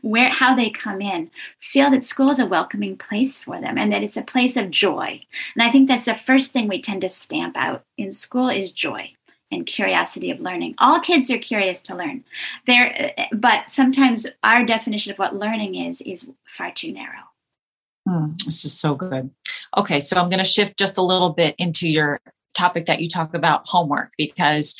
where 0.03 0.31
how 0.31 0.55
they 0.55 0.71
come 0.71 1.01
in, 1.01 1.31
feel 1.61 1.91
that 1.91 2.05
school 2.05 2.31
is 2.31 2.41
a 2.41 2.47
welcoming 2.47 2.97
place 2.97 3.39
for 3.39 3.61
them 3.61 3.79
and 3.79 3.93
that 3.93 4.03
it's 4.03 4.17
a 4.17 4.23
place 4.23 4.57
of 4.57 4.71
joy. 4.71 5.21
And 5.55 5.63
I 5.63 5.71
think 5.71 5.89
that's 5.89 6.07
the 6.07 6.15
first 6.15 6.53
thing 6.53 6.69
we 6.69 6.81
tend 6.81 7.03
to 7.03 7.09
stamp 7.09 7.57
out 7.57 7.85
in 7.97 8.13
school 8.13 8.49
is 8.49 8.73
joy 8.73 9.13
and 9.51 9.67
curiosity 9.67 10.31
of 10.31 10.41
learning. 10.41 10.75
All 10.79 11.01
kids 11.01 11.31
are 11.31 11.39
curious 11.39 11.83
to 11.83 11.97
learn. 11.97 12.25
There, 12.67 13.13
but 13.33 13.71
sometimes 13.71 14.27
our 14.43 14.65
definition 14.65 15.13
of 15.13 15.19
what 15.19 15.37
learning 15.37 15.77
is 15.77 16.01
is 16.03 16.29
far 16.47 16.73
too 16.73 16.93
narrow. 16.93 17.25
Hmm, 18.09 18.33
this 18.45 18.65
is 18.65 18.79
so 18.79 18.95
good. 18.95 19.31
Okay, 19.77 20.01
so 20.01 20.21
I'm 20.21 20.29
going 20.29 20.39
to 20.39 20.45
shift 20.45 20.79
just 20.79 20.99
a 20.99 21.03
little 21.03 21.31
bit 21.31 21.55
into 21.59 21.89
your 21.89 22.21
topic 22.55 22.87
that 22.87 23.01
you 23.01 23.09
talk 23.09 23.35
about 23.35 23.63
homework 23.67 24.13
because 24.17 24.77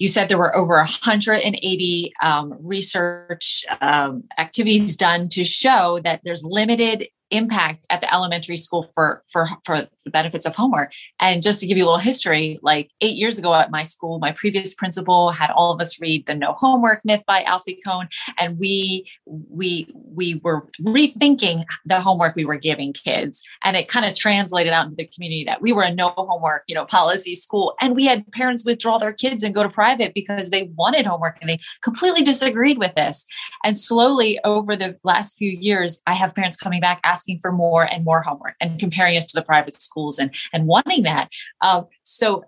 you 0.00 0.08
said 0.08 0.28
there 0.28 0.38
were 0.38 0.56
over 0.56 0.76
180 0.76 2.12
um, 2.22 2.56
research 2.58 3.64
um, 3.82 4.24
activities 4.38 4.96
done 4.96 5.28
to 5.28 5.44
show 5.44 6.00
that 6.02 6.22
there's 6.24 6.42
limited 6.42 7.06
impact 7.30 7.86
at 7.90 8.00
the 8.00 8.12
elementary 8.12 8.56
school 8.56 8.90
for 8.94 9.22
for 9.30 9.48
for 9.64 9.78
the 10.04 10.10
benefits 10.10 10.46
of 10.46 10.54
homework. 10.54 10.92
And 11.20 11.42
just 11.42 11.60
to 11.60 11.66
give 11.66 11.78
you 11.78 11.84
a 11.84 11.86
little 11.86 11.98
history 11.98 12.58
like 12.62 12.90
eight 13.00 13.16
years 13.16 13.38
ago 13.38 13.54
at 13.54 13.70
my 13.70 13.82
school 13.82 14.18
my 14.18 14.32
previous 14.32 14.74
principal 14.74 15.30
had 15.30 15.50
all 15.50 15.72
of 15.72 15.80
us 15.80 16.00
read 16.00 16.26
the 16.26 16.34
no 16.34 16.52
homework 16.52 17.04
myth 17.04 17.22
by 17.26 17.42
alfie 17.42 17.80
kohn 17.86 18.08
and 18.38 18.58
we 18.58 19.06
we 19.26 19.88
we 19.94 20.40
were 20.42 20.68
rethinking 20.80 21.64
the 21.84 22.00
homework 22.00 22.34
we 22.34 22.44
were 22.44 22.58
giving 22.58 22.92
kids. 22.92 23.42
And 23.62 23.76
it 23.76 23.88
kind 23.88 24.06
of 24.06 24.14
translated 24.14 24.72
out 24.72 24.84
into 24.84 24.96
the 24.96 25.06
community 25.06 25.44
that 25.44 25.62
we 25.62 25.72
were 25.72 25.82
a 25.82 25.94
no 25.94 26.08
homework 26.16 26.64
you 26.66 26.74
know 26.74 26.84
policy 26.84 27.34
school 27.34 27.74
and 27.80 27.94
we 27.94 28.04
had 28.06 28.30
parents 28.32 28.64
withdraw 28.64 28.98
their 28.98 29.12
kids 29.12 29.42
and 29.42 29.54
go 29.54 29.62
to 29.62 29.68
private 29.68 30.14
because 30.14 30.50
they 30.50 30.70
wanted 30.76 31.06
homework 31.06 31.38
and 31.40 31.48
they 31.48 31.58
completely 31.82 32.22
disagreed 32.22 32.78
with 32.78 32.94
this. 32.94 33.26
And 33.64 33.76
slowly 33.76 34.38
over 34.44 34.76
the 34.76 34.98
last 35.04 35.36
few 35.38 35.50
years 35.50 36.02
i 36.06 36.14
have 36.14 36.34
parents 36.34 36.56
coming 36.56 36.80
back 36.80 37.00
asking 37.04 37.19
asking 37.20 37.40
for 37.40 37.52
more 37.52 37.84
and 37.84 38.04
more 38.04 38.22
homework 38.22 38.54
and 38.60 38.78
comparing 38.78 39.16
us 39.16 39.26
to 39.26 39.38
the 39.38 39.44
private 39.44 39.74
schools 39.74 40.18
and 40.18 40.34
and 40.52 40.66
wanting 40.66 41.02
that. 41.02 41.28
Uh, 41.60 41.82
so, 42.02 42.44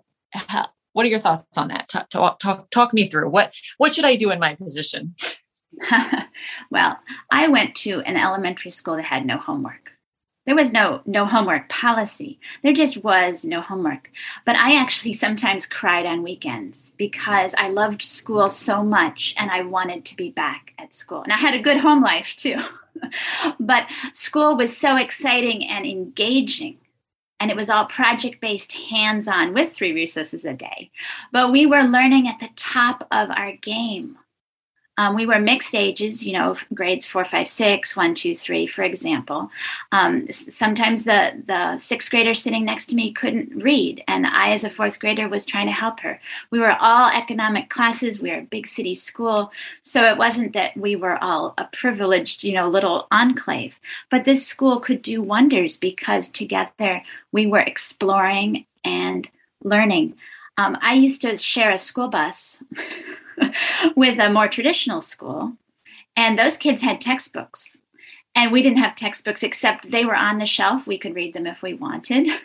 what 0.93 1.05
are 1.05 1.09
your 1.09 1.19
thoughts 1.19 1.57
on 1.57 1.67
that? 1.69 1.87
Talk, 1.89 2.09
talk, 2.09 2.39
talk, 2.39 2.69
talk 2.69 2.93
me 2.93 3.07
through 3.07 3.29
what 3.29 3.53
what 3.77 3.93
should 3.93 4.05
I 4.05 4.15
do 4.15 4.31
in 4.31 4.39
my 4.39 4.55
position? 4.55 5.15
well, 6.71 6.99
I 7.31 7.47
went 7.47 7.75
to 7.75 8.01
an 8.01 8.17
elementary 8.17 8.71
school 8.71 8.95
that 8.95 9.03
had 9.03 9.25
no 9.25 9.37
homework. 9.37 9.91
There 10.45 10.55
was 10.55 10.73
no 10.73 11.01
no 11.05 11.25
homework 11.25 11.69
policy. 11.69 12.39
There 12.63 12.73
just 12.73 13.03
was 13.03 13.45
no 13.45 13.61
homework. 13.61 14.11
But 14.45 14.55
I 14.55 14.75
actually 14.75 15.13
sometimes 15.23 15.65
cried 15.65 16.05
on 16.05 16.23
weekends 16.23 16.93
because 16.97 17.55
I 17.57 17.69
loved 17.69 18.01
school 18.01 18.49
so 18.49 18.83
much 18.83 19.33
and 19.37 19.51
I 19.51 19.61
wanted 19.61 20.03
to 20.05 20.15
be 20.15 20.29
back 20.31 20.73
at 20.77 20.93
school. 20.93 21.21
And 21.21 21.31
I 21.31 21.37
had 21.37 21.53
a 21.53 21.61
good 21.61 21.77
home 21.77 22.01
life 22.01 22.35
too. 22.35 22.57
but 23.59 23.87
school 24.13 24.55
was 24.55 24.75
so 24.75 24.97
exciting 24.97 25.67
and 25.67 25.85
engaging. 25.85 26.77
And 27.39 27.51
it 27.51 27.57
was 27.57 27.69
all 27.69 27.85
project 27.85 28.39
based, 28.39 28.71
hands 28.73 29.27
on 29.27 29.53
with 29.53 29.73
three 29.73 29.93
recesses 29.93 30.45
a 30.45 30.53
day. 30.53 30.91
But 31.31 31.51
we 31.51 31.65
were 31.65 31.83
learning 31.83 32.27
at 32.27 32.39
the 32.39 32.49
top 32.55 33.05
of 33.11 33.29
our 33.31 33.51
game. 33.53 34.17
Um, 34.97 35.15
we 35.15 35.25
were 35.25 35.39
mixed 35.39 35.73
ages, 35.73 36.23
you 36.23 36.33
know, 36.33 36.55
grades 36.73 37.05
four, 37.05 37.25
five, 37.25 37.49
six, 37.49 37.95
one, 37.95 38.13
two, 38.13 38.35
three, 38.35 38.67
for 38.67 38.83
example. 38.83 39.49
Um, 39.91 40.31
sometimes 40.31 41.03
the 41.03 41.41
the 41.47 41.77
sixth 41.77 42.11
grader 42.11 42.35
sitting 42.35 42.63
next 42.63 42.87
to 42.87 42.95
me 42.95 43.11
couldn't 43.11 43.63
read, 43.63 44.03
and 44.07 44.27
I, 44.27 44.51
as 44.51 44.63
a 44.63 44.69
fourth 44.69 44.99
grader, 44.99 45.27
was 45.27 45.45
trying 45.45 45.65
to 45.65 45.71
help 45.71 45.99
her. 46.01 46.19
We 46.51 46.59
were 46.59 46.77
all 46.79 47.09
economic 47.09 47.69
classes. 47.69 48.21
We 48.21 48.29
were 48.29 48.39
a 48.39 48.43
big 48.43 48.67
city 48.67 48.93
school, 48.93 49.51
so 49.81 50.03
it 50.03 50.17
wasn't 50.17 50.53
that 50.53 50.77
we 50.77 50.95
were 50.95 51.17
all 51.23 51.55
a 51.57 51.65
privileged, 51.65 52.43
you 52.43 52.53
know, 52.53 52.69
little 52.69 53.07
enclave. 53.11 53.79
But 54.11 54.25
this 54.25 54.45
school 54.45 54.79
could 54.79 55.01
do 55.01 55.23
wonders 55.23 55.77
because 55.77 56.29
together 56.29 57.01
we 57.31 57.47
were 57.47 57.59
exploring 57.59 58.65
and 58.85 59.27
learning. 59.63 60.15
Um, 60.57 60.77
I 60.81 60.93
used 60.93 61.21
to 61.21 61.35
share 61.37 61.71
a 61.71 61.79
school 61.79 62.09
bus. 62.09 62.63
with 63.95 64.19
a 64.19 64.29
more 64.29 64.47
traditional 64.47 65.01
school. 65.01 65.53
And 66.15 66.37
those 66.37 66.57
kids 66.57 66.81
had 66.81 67.01
textbooks. 67.01 67.79
And 68.35 68.51
we 68.51 68.63
didn't 68.63 68.79
have 68.79 68.95
textbooks 68.95 69.43
except 69.43 69.91
they 69.91 70.05
were 70.05 70.15
on 70.15 70.39
the 70.39 70.47
shelf. 70.47 70.87
We 70.87 70.97
could 70.97 71.13
read 71.13 71.33
them 71.33 71.45
if 71.45 71.61
we 71.61 71.73
wanted. 71.73 72.29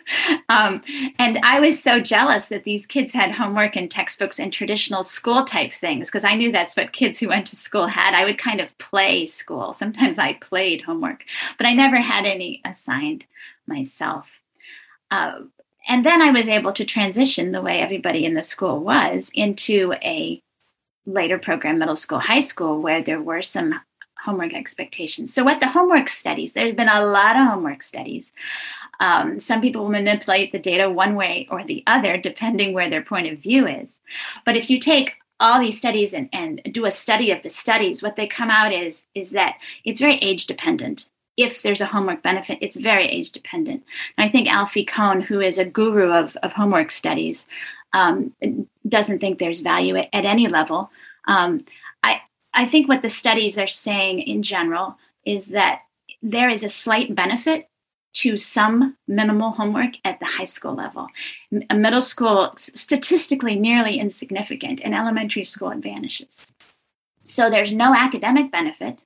Um, 0.47 0.81
and 1.19 1.39
I 1.43 1.59
was 1.59 1.81
so 1.81 1.99
jealous 1.99 2.49
that 2.49 2.63
these 2.63 2.87
kids 2.87 3.13
had 3.13 3.31
homework 3.31 3.75
and 3.75 3.89
textbooks 3.89 4.39
and 4.39 4.51
traditional 4.51 5.03
school 5.03 5.43
type 5.43 5.73
things 5.73 6.07
because 6.07 6.23
I 6.23 6.33
knew 6.33 6.51
that's 6.51 6.75
what 6.75 6.91
kids 6.91 7.19
who 7.19 7.29
went 7.29 7.45
to 7.47 7.55
school 7.55 7.85
had. 7.85 8.15
I 8.15 8.25
would 8.25 8.39
kind 8.39 8.59
of 8.59 8.75
play 8.79 9.27
school. 9.27 9.73
Sometimes 9.73 10.17
I 10.17 10.33
played 10.33 10.81
homework, 10.81 11.23
but 11.57 11.67
I 11.67 11.73
never 11.73 11.97
had 11.97 12.25
any 12.25 12.61
assigned 12.65 13.25
myself. 13.67 14.41
Uh, 15.11 15.41
and 15.87 16.03
then 16.03 16.21
I 16.21 16.31
was 16.31 16.47
able 16.47 16.73
to 16.73 16.85
transition 16.85 17.51
the 17.51 17.61
way 17.61 17.79
everybody 17.79 18.25
in 18.25 18.33
the 18.33 18.41
school 18.41 18.79
was 18.79 19.31
into 19.33 19.93
a 20.03 20.41
later 21.05 21.37
program, 21.37 21.79
middle 21.79 21.95
school, 21.95 22.19
high 22.19 22.41
school, 22.41 22.81
where 22.81 23.01
there 23.01 23.21
were 23.21 23.41
some 23.41 23.79
homework 24.19 24.53
expectations. 24.53 25.33
So, 25.33 25.43
what 25.43 25.59
the 25.59 25.67
homework 25.67 26.09
studies, 26.09 26.53
there's 26.53 26.75
been 26.75 26.89
a 26.89 27.05
lot 27.05 27.35
of 27.35 27.47
homework 27.47 27.81
studies. 27.81 28.31
Um, 28.99 29.39
some 29.39 29.61
people 29.61 29.87
manipulate 29.87 30.51
the 30.51 30.59
data 30.59 30.89
one 30.89 31.15
way 31.15 31.47
or 31.49 31.63
the 31.63 31.83
other, 31.87 32.17
depending 32.17 32.73
where 32.73 32.89
their 32.89 33.03
point 33.03 33.27
of 33.27 33.39
view 33.39 33.65
is. 33.65 33.99
But 34.45 34.57
if 34.57 34.69
you 34.69 34.79
take 34.79 35.15
all 35.39 35.59
these 35.59 35.77
studies 35.77 36.13
and, 36.13 36.27
and 36.33 36.61
do 36.71 36.85
a 36.85 36.91
study 36.91 37.31
of 37.31 37.41
the 37.41 37.49
studies, 37.49 38.03
what 38.03 38.17
they 38.17 38.27
come 38.27 38.49
out 38.49 38.73
is 38.73 39.05
is 39.15 39.31
that 39.31 39.55
it's 39.85 40.01
very 40.01 40.15
age 40.15 40.45
dependent. 40.45 41.09
If 41.37 41.61
there's 41.61 41.79
a 41.79 41.85
homework 41.85 42.21
benefit, 42.21 42.57
it's 42.59 42.75
very 42.75 43.07
age 43.07 43.31
dependent. 43.31 43.83
And 44.17 44.27
I 44.27 44.29
think 44.29 44.49
Alfie 44.49 44.83
Kohn, 44.83 45.21
who 45.21 45.39
is 45.39 45.57
a 45.57 45.63
guru 45.63 46.11
of, 46.11 46.35
of 46.43 46.51
homework 46.51 46.91
studies, 46.91 47.45
um, 47.93 48.33
doesn't 48.87 49.19
think 49.19 49.39
there's 49.39 49.59
value 49.59 49.95
at, 49.95 50.09
at 50.13 50.25
any 50.25 50.47
level. 50.47 50.91
Um, 51.27 51.61
I 52.03 52.21
I 52.53 52.65
think 52.65 52.87
what 52.87 53.01
the 53.01 53.09
studies 53.09 53.57
are 53.57 53.67
saying 53.67 54.19
in 54.19 54.43
general 54.43 54.97
is 55.25 55.47
that 55.47 55.81
there 56.21 56.49
is 56.49 56.63
a 56.63 56.69
slight 56.69 57.15
benefit 57.15 57.69
to 58.13 58.35
some 58.35 58.97
minimal 59.07 59.51
homework 59.51 59.93
at 60.03 60.19
the 60.19 60.25
high 60.25 60.45
school 60.45 60.73
level. 60.73 61.07
A 61.69 61.75
middle 61.75 62.01
school, 62.01 62.53
statistically 62.57 63.55
nearly 63.55 63.99
insignificant. 63.99 64.81
and 64.83 64.93
elementary 64.93 65.43
school, 65.43 65.69
it 65.69 65.77
vanishes. 65.77 66.51
So 67.23 67.49
there's 67.49 67.71
no 67.71 67.93
academic 67.93 68.51
benefit. 68.51 69.03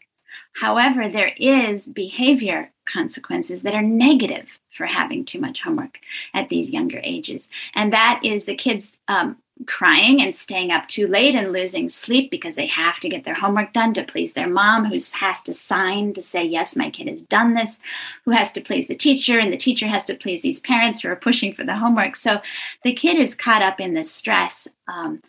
However, 0.56 1.08
there 1.08 1.34
is 1.38 1.88
behavior 1.88 2.72
consequences 2.86 3.63
that 3.63 3.74
are 3.74 3.82
negative 3.82 4.60
for 4.72 4.86
having 4.86 5.26
too 5.26 5.39
much 5.39 5.62
homework 5.62 6.00
at 6.34 6.50
these 6.50 6.72
younger 6.72 7.00
ages. 7.04 7.50
And 7.76 7.93
that 7.93 8.19
is 8.24 8.46
the 8.46 8.56
kids 8.56 9.00
um, 9.08 9.38
crying 9.67 10.22
and 10.22 10.34
staying 10.34 10.72
up 10.72 10.88
too 10.88 11.08
late 11.08 11.36
and 11.36 11.52
losing 11.52 11.88
sleep 11.88 12.32
because 12.32 12.56
they 12.56 12.65
have 12.65 13.00
to 13.00 13.10
get 13.10 13.24
their 13.24 13.36
homework 13.36 13.72
done 13.72 13.93
to 13.93 14.04
please 14.04 14.34
their 14.34 14.50
mom, 14.50 14.86
who 14.86 14.98
has 15.19 15.43
to 15.43 15.54
sign 15.54 16.13
to 16.13 16.22
say, 16.22 16.43
Yes, 16.43 16.76
my 16.76 16.89
kid 16.89 17.08
has 17.08 17.22
done 17.22 17.54
this, 17.54 17.80
who 18.26 18.32
has 18.32 18.52
to 18.54 18.62
please 18.62 18.88
the 18.88 18.96
teacher, 18.96 19.39
and 19.39 19.54
the 19.54 19.58
teacher 19.58 19.88
has 19.88 20.06
to 20.06 20.15
please 20.15 20.41
these 20.41 20.60
parents 20.60 21.02
who 21.02 21.10
are 21.10 21.15
pushing 21.15 21.54
for 21.54 21.63
the 21.63 21.76
homework. 21.76 22.15
So 22.15 22.41
the 22.84 22.93
kid 22.93 23.17
is 23.17 23.36
caught 23.36 23.62
up 23.62 23.80
in 23.80 23.93
the 23.93 24.04
stress. 24.04 24.67
Um, 24.88 25.22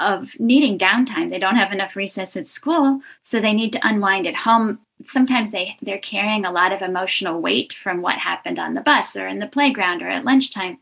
of 0.00 0.38
needing 0.38 0.78
downtime. 0.78 1.30
They 1.30 1.38
don't 1.38 1.56
have 1.56 1.72
enough 1.72 1.96
recess 1.96 2.36
at 2.36 2.46
school, 2.46 3.00
so 3.20 3.40
they 3.40 3.52
need 3.52 3.72
to 3.72 3.86
unwind 3.86 4.26
at 4.26 4.34
home. 4.34 4.78
Sometimes 5.04 5.50
they 5.50 5.76
they're 5.82 5.98
carrying 5.98 6.44
a 6.44 6.52
lot 6.52 6.72
of 6.72 6.82
emotional 6.82 7.40
weight 7.40 7.72
from 7.72 8.02
what 8.02 8.18
happened 8.18 8.58
on 8.58 8.74
the 8.74 8.80
bus 8.80 9.16
or 9.16 9.26
in 9.26 9.38
the 9.38 9.46
playground 9.46 10.02
or 10.02 10.08
at 10.08 10.24
lunchtime, 10.24 10.78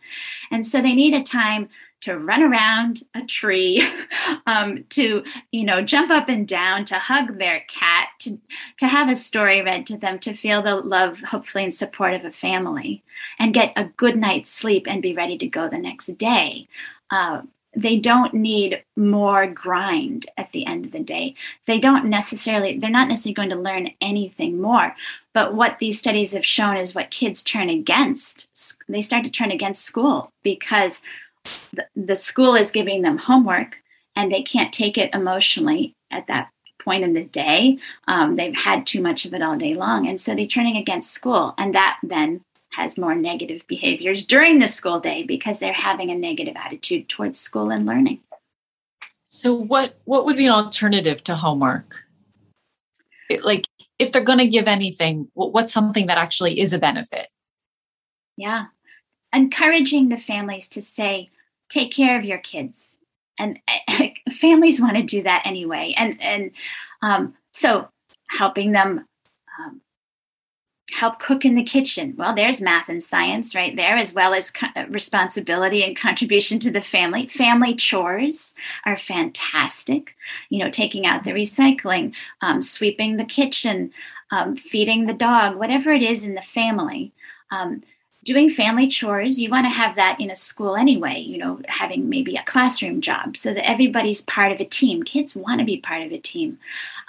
and 0.50 0.64
so 0.66 0.80
they 0.80 0.94
need 0.94 1.14
a 1.14 1.22
time 1.22 1.68
to 2.00 2.18
run 2.18 2.42
around 2.42 3.02
a 3.14 3.22
tree, 3.22 3.82
um, 4.46 4.84
to 4.90 5.22
you 5.50 5.64
know 5.64 5.80
jump 5.82 6.10
up 6.10 6.28
and 6.28 6.46
down, 6.46 6.84
to 6.86 6.94
hug 6.96 7.38
their 7.38 7.60
cat, 7.68 8.08
to 8.20 8.38
to 8.78 8.86
have 8.86 9.08
a 9.08 9.14
story 9.14 9.62
read 9.62 9.86
to 9.86 9.96
them, 9.96 10.18
to 10.20 10.34
feel 10.34 10.62
the 10.62 10.76
love, 10.76 11.20
hopefully, 11.20 11.64
and 11.64 11.74
support 11.74 12.14
of 12.14 12.24
a 12.24 12.32
family, 12.32 13.02
and 13.38 13.54
get 13.54 13.72
a 13.76 13.84
good 13.84 14.16
night's 14.16 14.50
sleep 14.50 14.86
and 14.88 15.02
be 15.02 15.14
ready 15.14 15.36
to 15.38 15.46
go 15.46 15.68
the 15.68 15.78
next 15.78 16.06
day. 16.18 16.68
Uh, 17.10 17.42
they 17.74 17.98
don't 17.98 18.34
need 18.34 18.82
more 18.96 19.46
grind 19.46 20.26
at 20.36 20.50
the 20.52 20.66
end 20.66 20.86
of 20.86 20.92
the 20.92 21.00
day. 21.00 21.34
They 21.66 21.78
don't 21.78 22.06
necessarily, 22.06 22.78
they're 22.78 22.90
not 22.90 23.08
necessarily 23.08 23.34
going 23.34 23.50
to 23.50 23.56
learn 23.56 23.90
anything 24.00 24.60
more. 24.60 24.94
But 25.32 25.54
what 25.54 25.78
these 25.78 25.98
studies 25.98 26.32
have 26.32 26.44
shown 26.44 26.76
is 26.76 26.94
what 26.94 27.10
kids 27.10 27.42
turn 27.42 27.68
against. 27.68 28.82
They 28.88 29.02
start 29.02 29.24
to 29.24 29.30
turn 29.30 29.52
against 29.52 29.84
school 29.84 30.32
because 30.42 31.00
the, 31.94 32.16
school 32.16 32.56
is 32.56 32.70
giving 32.70 33.02
them 33.02 33.18
homework 33.18 33.76
and 34.16 34.30
they 34.30 34.42
can't 34.42 34.72
take 34.72 34.98
it 34.98 35.14
emotionally 35.14 35.94
at 36.10 36.26
that 36.26 36.50
point 36.80 37.04
in 37.04 37.12
the 37.12 37.24
day. 37.24 37.78
Um, 38.08 38.36
they've 38.36 38.54
had 38.54 38.86
too 38.86 39.00
much 39.00 39.24
of 39.24 39.34
it 39.34 39.42
all 39.42 39.56
day 39.56 39.74
long. 39.74 40.08
And 40.08 40.20
so 40.20 40.34
they're 40.34 40.46
turning 40.46 40.76
against 40.76 41.12
school. 41.12 41.54
And 41.56 41.74
that 41.74 41.98
then 42.02 42.44
has 42.72 42.96
more 42.96 43.14
negative 43.14 43.66
behaviors 43.66 44.24
during 44.24 44.58
the 44.58 44.68
school 44.68 45.00
day 45.00 45.22
because 45.22 45.58
they're 45.58 45.72
having 45.72 46.10
a 46.10 46.14
negative 46.14 46.56
attitude 46.56 47.08
towards 47.08 47.38
school 47.38 47.70
and 47.70 47.86
learning. 47.86 48.20
So 49.24 49.54
what 49.54 49.94
what 50.04 50.24
would 50.24 50.36
be 50.36 50.46
an 50.46 50.52
alternative 50.52 51.22
to 51.24 51.36
homework? 51.36 52.04
It, 53.28 53.44
like 53.44 53.66
if 53.98 54.10
they're 54.10 54.24
going 54.24 54.38
to 54.38 54.48
give 54.48 54.66
anything, 54.66 55.28
what's 55.34 55.72
something 55.72 56.06
that 56.06 56.18
actually 56.18 56.58
is 56.58 56.72
a 56.72 56.78
benefit? 56.78 57.32
Yeah. 58.36 58.66
Encouraging 59.32 60.08
the 60.08 60.18
families 60.18 60.66
to 60.68 60.82
say 60.82 61.30
take 61.68 61.92
care 61.92 62.18
of 62.18 62.24
your 62.24 62.38
kids. 62.38 62.98
And 63.38 63.60
families 64.32 64.80
want 64.80 64.96
to 64.96 65.02
do 65.02 65.22
that 65.22 65.42
anyway. 65.44 65.94
And 65.96 66.20
and 66.20 66.50
um, 67.02 67.34
so 67.52 67.88
helping 68.30 68.72
them 68.72 69.06
help 70.92 71.18
cook 71.18 71.44
in 71.44 71.54
the 71.54 71.62
kitchen. 71.62 72.14
Well, 72.16 72.34
there's 72.34 72.60
math 72.60 72.88
and 72.88 73.02
science 73.02 73.54
right 73.54 73.74
there, 73.76 73.96
as 73.96 74.12
well 74.12 74.34
as 74.34 74.50
co- 74.50 74.66
uh, 74.76 74.86
responsibility 74.88 75.84
and 75.84 75.96
contribution 75.96 76.58
to 76.60 76.70
the 76.70 76.80
family. 76.80 77.26
Family 77.26 77.74
chores 77.74 78.54
are 78.84 78.96
fantastic. 78.96 80.16
You 80.48 80.58
know, 80.58 80.70
taking 80.70 81.06
out 81.06 81.24
the 81.24 81.32
recycling, 81.32 82.14
um, 82.40 82.62
sweeping 82.62 83.16
the 83.16 83.24
kitchen, 83.24 83.92
um, 84.30 84.56
feeding 84.56 85.06
the 85.06 85.14
dog, 85.14 85.56
whatever 85.56 85.90
it 85.90 86.02
is 86.02 86.24
in 86.24 86.34
the 86.34 86.42
family. 86.42 87.12
Um, 87.50 87.82
doing 88.24 88.50
family 88.50 88.86
chores, 88.86 89.40
you 89.40 89.50
want 89.50 89.64
to 89.64 89.70
have 89.70 89.96
that 89.96 90.20
in 90.20 90.30
a 90.30 90.36
school 90.36 90.76
anyway, 90.76 91.18
you 91.18 91.38
know, 91.38 91.60
having 91.68 92.08
maybe 92.08 92.36
a 92.36 92.44
classroom 92.44 93.00
job 93.00 93.36
so 93.36 93.54
that 93.54 93.68
everybody's 93.68 94.20
part 94.22 94.52
of 94.52 94.60
a 94.60 94.64
team. 94.64 95.02
Kids 95.02 95.34
want 95.34 95.60
to 95.60 95.66
be 95.66 95.78
part 95.78 96.02
of 96.02 96.12
a 96.12 96.18
team. 96.18 96.58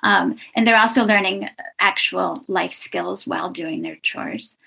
Um, 0.03 0.37
and 0.55 0.65
they're 0.65 0.79
also 0.79 1.05
learning 1.05 1.49
actual 1.79 2.43
life 2.47 2.73
skills 2.73 3.27
while 3.27 3.49
doing 3.49 3.81
their 3.81 3.97
chores. 3.97 4.57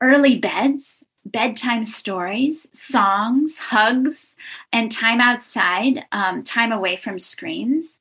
Early 0.00 0.38
beds, 0.38 1.04
bedtime 1.26 1.84
stories, 1.84 2.68
songs, 2.72 3.58
hugs, 3.58 4.36
and 4.72 4.92
time 4.92 5.20
outside, 5.20 6.04
um, 6.12 6.44
time 6.44 6.72
away 6.72 6.96
from 6.96 7.18
screens 7.18 7.98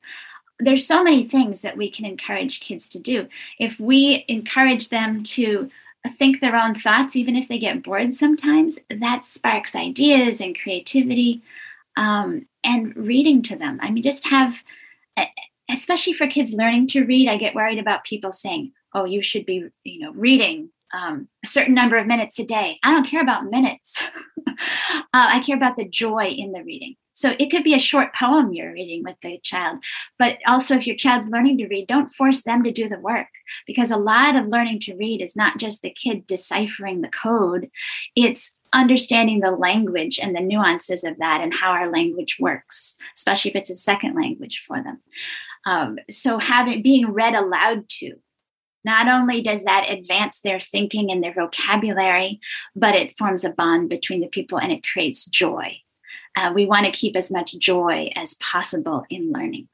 there's 0.60 0.86
so 0.86 1.04
many 1.04 1.24
things 1.24 1.62
that 1.64 1.76
we 1.76 1.90
can 1.90 2.06
encourage 2.06 2.62
kids 2.62 2.88
to 2.90 3.00
do. 3.00 3.28
If 3.60 3.80
we 3.80 4.24
encourage 4.28 4.90
them 4.90 5.24
to 5.24 5.70
think 6.10 6.40
their 6.40 6.56
own 6.56 6.76
thoughts, 6.76 7.16
even 7.16 7.36
if 7.36 7.48
they 7.48 7.58
get 7.58 7.84
bored 7.84 8.14
sometimes, 8.14 8.80
that 8.90 9.24
sparks 9.24 9.76
ideas 9.76 10.42
and 10.42 10.60
creativity 10.60 11.42
um, 11.96 12.44
and 12.64 12.96
reading 12.96 13.42
to 13.44 13.56
them. 13.56 13.80
I 13.82 13.90
mean, 13.90 14.04
just 14.04 14.28
have, 14.28 14.64
especially 15.70 16.14
for 16.14 16.28
kids 16.28 16.54
learning 16.54 16.88
to 16.88 17.06
read, 17.06 17.30
I 17.30 17.38
get 17.38 17.56
worried 17.56 17.80
about 17.80 18.04
people 18.04 18.32
saying, 18.32 18.74
oh, 18.94 19.06
you 19.06 19.22
should 19.22 19.46
be, 19.46 19.70
you 19.84 20.00
know, 20.00 20.12
reading 20.12 20.70
um, 20.94 21.28
a 21.44 21.48
certain 21.48 21.74
number 21.74 21.98
of 21.98 22.08
minutes 22.08 22.40
a 22.40 22.46
day. 22.46 22.80
I 22.84 22.92
don't 22.92 23.08
care 23.08 23.22
about 23.22 23.46
minutes. 23.46 24.04
uh, 24.48 24.54
I 25.14 25.40
care 25.40 25.58
about 25.58 25.76
the 25.76 25.88
joy 25.88 26.28
in 26.28 26.52
the 26.52 26.64
reading. 26.64 26.96
So 27.14 27.36
it 27.38 27.52
could 27.52 27.64
be 27.64 27.76
a 27.76 27.80
short 27.80 28.14
poem 28.16 28.54
you're 28.54 28.74
reading 28.74 29.04
with 29.04 29.16
the 29.22 29.40
child. 29.40 29.84
But 30.18 30.40
also, 30.48 30.76
if 30.76 30.88
your 30.88 30.96
child's 30.96 31.30
learning 31.30 31.60
to 31.60 31.68
read, 31.68 31.88
don't 31.88 32.10
force 32.10 32.44
them 32.44 32.64
to 32.64 32.72
do 32.72 32.90
the 32.90 33.00
work 33.00 33.28
because 33.68 33.92
a 33.92 33.98
lot 33.98 34.36
of 34.36 34.48
learning 34.48 34.80
to 34.82 34.96
read 34.96 35.22
is 35.22 35.36
not 35.36 35.60
just 35.60 35.82
the 35.82 35.92
kid 35.92 36.26
deciphering 36.26 37.02
the 37.02 37.10
code, 37.10 37.70
it's 38.16 38.54
understanding 38.74 39.40
the 39.40 39.52
language 39.52 40.20
and 40.20 40.36
the 40.36 40.42
nuances 40.42 41.04
of 41.04 41.18
that 41.20 41.42
and 41.42 41.54
how 41.54 41.72
our 41.72 41.92
language 41.92 42.38
works, 42.40 42.96
especially 43.16 43.52
if 43.52 43.56
it's 43.56 43.70
a 43.70 43.76
second 43.76 44.16
language 44.16 44.64
for 44.66 44.82
them. 44.82 45.00
Um, 45.66 46.00
so 46.10 46.40
having 46.40 46.82
being 46.82 47.12
read 47.12 47.36
aloud 47.36 47.88
to 48.00 48.16
not 48.84 49.08
only 49.08 49.42
does 49.42 49.64
that 49.64 49.90
advance 49.90 50.40
their 50.42 50.60
thinking 50.60 51.12
and 51.12 51.24
their 51.24 51.34
vocabulary, 51.34 52.40
but 52.76 52.96
it 52.96 53.18
forms 53.18 53.44
a 53.44 53.52
bond 53.52 53.90
between 53.90 54.22
the 54.22 54.28
people 54.28 54.60
and 54.60 54.72
it 54.72 54.86
creates 54.86 55.26
joy. 55.26 55.78
Uh, 56.36 56.52
we 56.54 56.66
want 56.66 56.86
to 56.86 56.92
keep 56.92 57.16
as 57.16 57.32
much 57.32 57.58
joy 57.58 58.12
as 58.16 58.34
possible 58.36 59.06
in 59.10 59.32
learning. 59.32 59.68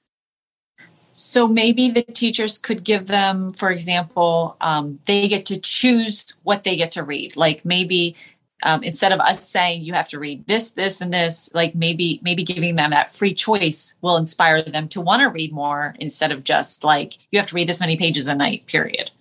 So 1.13 1.47
maybe 1.47 1.89
the 1.89 2.03
teachers 2.03 2.57
could 2.57 2.83
give 2.83 3.07
them, 3.07 3.49
for 3.51 3.71
example, 3.71 4.55
um, 4.61 4.99
they 5.05 5.27
get 5.27 5.45
to 5.47 5.59
choose 5.59 6.39
what 6.43 6.63
they 6.63 6.77
get 6.77 6.93
to 6.93 7.03
read. 7.03 7.35
Like 7.35 7.65
maybe 7.65 8.15
um, 8.63 8.83
instead 8.83 9.11
of 9.11 9.19
us 9.19 9.47
saying 9.47 9.81
you 9.81 9.93
have 9.93 10.09
to 10.09 10.19
read 10.19 10.45
this, 10.47 10.71
this, 10.71 11.01
and 11.01 11.13
this, 11.13 11.49
like 11.53 11.75
maybe 11.75 12.19
maybe 12.23 12.43
giving 12.43 12.75
them 12.75 12.91
that 12.91 13.13
free 13.13 13.33
choice 13.33 13.97
will 14.01 14.17
inspire 14.17 14.61
them 14.61 14.87
to 14.89 15.01
want 15.01 15.21
to 15.21 15.29
read 15.29 15.53
more 15.53 15.95
instead 15.99 16.31
of 16.31 16.43
just 16.43 16.83
like 16.83 17.13
you 17.31 17.39
have 17.39 17.47
to 17.47 17.55
read 17.55 17.69
this 17.69 17.79
many 17.79 17.97
pages 17.97 18.27
a 18.27 18.35
night. 18.35 18.65
Period. 18.65 19.11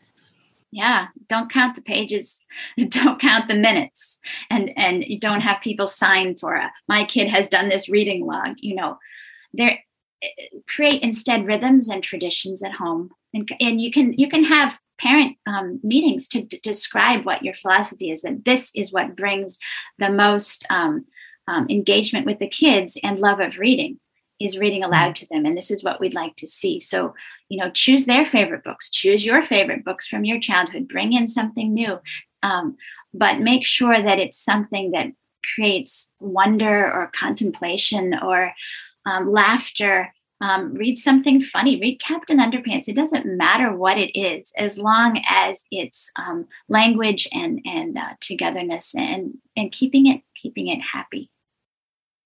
Yeah, 0.70 1.06
don't 1.28 1.50
count 1.50 1.76
the 1.76 1.82
pages, 1.82 2.42
don't 2.88 3.20
count 3.20 3.48
the 3.48 3.56
minutes, 3.56 4.18
and 4.50 4.70
and 4.76 5.04
you 5.04 5.18
don't 5.18 5.42
have 5.42 5.60
people 5.60 5.86
sign 5.86 6.34
for 6.34 6.54
a 6.54 6.70
my 6.88 7.04
kid 7.04 7.28
has 7.28 7.48
done 7.48 7.68
this 7.68 7.88
reading 7.88 8.26
log. 8.26 8.56
You 8.58 8.74
know, 8.74 8.98
there 9.54 9.78
create 10.68 11.02
instead 11.02 11.46
rhythms 11.46 11.88
and 11.88 12.02
traditions 12.02 12.62
at 12.62 12.72
home, 12.72 13.10
and 13.32 13.48
and 13.60 13.80
you 13.80 13.90
can 13.90 14.14
you 14.18 14.28
can 14.28 14.44
have 14.44 14.78
parent 14.98 15.36
um, 15.46 15.80
meetings 15.82 16.28
to 16.28 16.42
d- 16.42 16.60
describe 16.62 17.24
what 17.24 17.42
your 17.42 17.54
philosophy 17.54 18.10
is 18.10 18.22
that 18.22 18.44
this 18.44 18.70
is 18.74 18.92
what 18.92 19.16
brings 19.16 19.58
the 19.98 20.10
most 20.10 20.66
um, 20.70 21.04
um, 21.46 21.66
engagement 21.70 22.26
with 22.26 22.38
the 22.38 22.48
kids 22.48 22.98
and 23.02 23.18
love 23.18 23.40
of 23.40 23.58
reading 23.58 23.98
is 24.40 24.58
reading 24.58 24.84
aloud 24.84 25.16
to 25.16 25.26
them 25.30 25.44
and 25.44 25.56
this 25.56 25.70
is 25.70 25.82
what 25.82 26.00
we'd 26.00 26.14
like 26.14 26.36
to 26.36 26.46
see. 26.46 26.78
So 26.78 27.14
you 27.48 27.58
know 27.58 27.70
choose 27.70 28.06
their 28.06 28.26
favorite 28.26 28.64
books 28.64 28.90
choose 28.90 29.24
your 29.24 29.42
favorite 29.42 29.84
books 29.84 30.06
from 30.06 30.24
your 30.24 30.38
childhood 30.38 30.88
bring 30.88 31.12
in 31.12 31.28
something 31.28 31.72
new 31.72 31.98
um, 32.42 32.76
but 33.14 33.40
make 33.40 33.64
sure 33.64 34.00
that 34.00 34.18
it's 34.18 34.38
something 34.38 34.92
that 34.92 35.08
creates 35.54 36.10
wonder 36.20 36.92
or 36.92 37.10
contemplation 37.14 38.18
or 38.22 38.52
um, 39.06 39.30
laughter 39.30 40.12
um, 40.40 40.74
read 40.74 40.98
something 40.98 41.40
funny 41.40 41.80
read 41.80 42.00
captain 42.00 42.38
underpants. 42.38 42.88
It 42.88 42.94
doesn't 42.94 43.26
matter 43.26 43.74
what 43.74 43.98
it 43.98 44.18
is 44.18 44.52
as 44.56 44.78
long 44.78 45.22
as 45.28 45.64
it's 45.70 46.10
um, 46.16 46.46
language 46.68 47.28
and 47.32 47.60
and 47.64 47.96
uh, 47.98 48.14
togetherness 48.20 48.94
and 48.94 49.34
and 49.56 49.72
keeping 49.72 50.06
it 50.06 50.22
keeping 50.34 50.68
it 50.68 50.80
happy. 50.80 51.30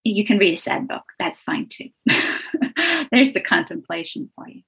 You 0.04 0.24
can 0.24 0.38
read 0.38 0.54
a 0.54 0.56
sad 0.56 0.88
book. 0.88 1.04
That's 1.18 1.40
fine 1.40 1.68
too. 1.68 1.88
There's 3.12 3.32
the 3.32 3.40
contemplation 3.40 4.30
for 4.34 4.48
you. 4.48 4.62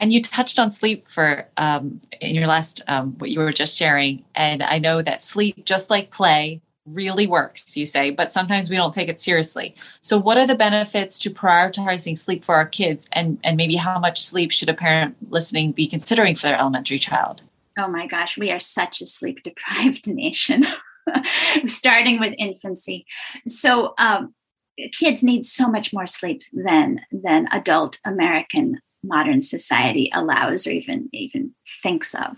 And 0.00 0.12
you 0.12 0.20
touched 0.22 0.58
on 0.58 0.70
sleep 0.70 1.08
for 1.08 1.48
um, 1.56 2.00
in 2.20 2.34
your 2.34 2.46
last 2.46 2.82
um, 2.88 3.12
what 3.18 3.30
you 3.30 3.38
were 3.38 3.52
just 3.52 3.76
sharing. 3.76 4.24
And 4.34 4.62
i 4.62 4.78
know 4.78 5.02
that 5.02 5.22
sleep 5.22 5.64
just 5.64 5.88
like 5.88 6.10
play 6.10 6.62
really 6.86 7.26
works, 7.26 7.76
you 7.76 7.86
say, 7.86 8.10
but 8.10 8.32
sometimes 8.32 8.68
we 8.68 8.76
don't 8.76 8.92
take 8.92 9.08
it 9.08 9.20
seriously. 9.20 9.74
So, 10.00 10.18
what 10.18 10.38
are 10.38 10.46
the 10.46 10.54
benefits 10.54 11.18
to 11.20 11.30
prioritizing 11.30 12.16
sleep 12.18 12.44
for 12.44 12.54
our 12.54 12.66
kids, 12.66 13.08
and, 13.12 13.38
and 13.42 13.56
maybe 13.56 13.76
how 13.76 13.98
much 13.98 14.22
sleep 14.22 14.52
should 14.52 14.68
a 14.68 14.74
parent 14.74 15.16
listening 15.30 15.72
be 15.72 15.86
considering 15.86 16.34
for 16.34 16.46
their 16.46 16.58
elementary 16.58 16.98
child? 16.98 17.42
Oh 17.78 17.88
my 17.88 18.06
gosh, 18.06 18.38
we 18.38 18.50
are 18.50 18.60
such 18.60 19.00
a 19.00 19.06
sleep 19.06 19.42
deprived 19.42 20.06
nation, 20.12 20.64
starting 21.66 22.20
with 22.20 22.34
infancy. 22.38 23.06
So, 23.46 23.94
um, 23.98 24.34
kids 24.92 25.22
need 25.22 25.46
so 25.46 25.68
much 25.68 25.92
more 25.92 26.06
sleep 26.06 26.42
than 26.52 27.00
than 27.10 27.48
adult 27.52 28.00
American 28.04 28.80
modern 29.04 29.42
society 29.42 30.10
allows 30.14 30.66
or 30.66 30.70
even 30.70 31.08
even 31.12 31.54
thinks 31.82 32.14
of. 32.14 32.36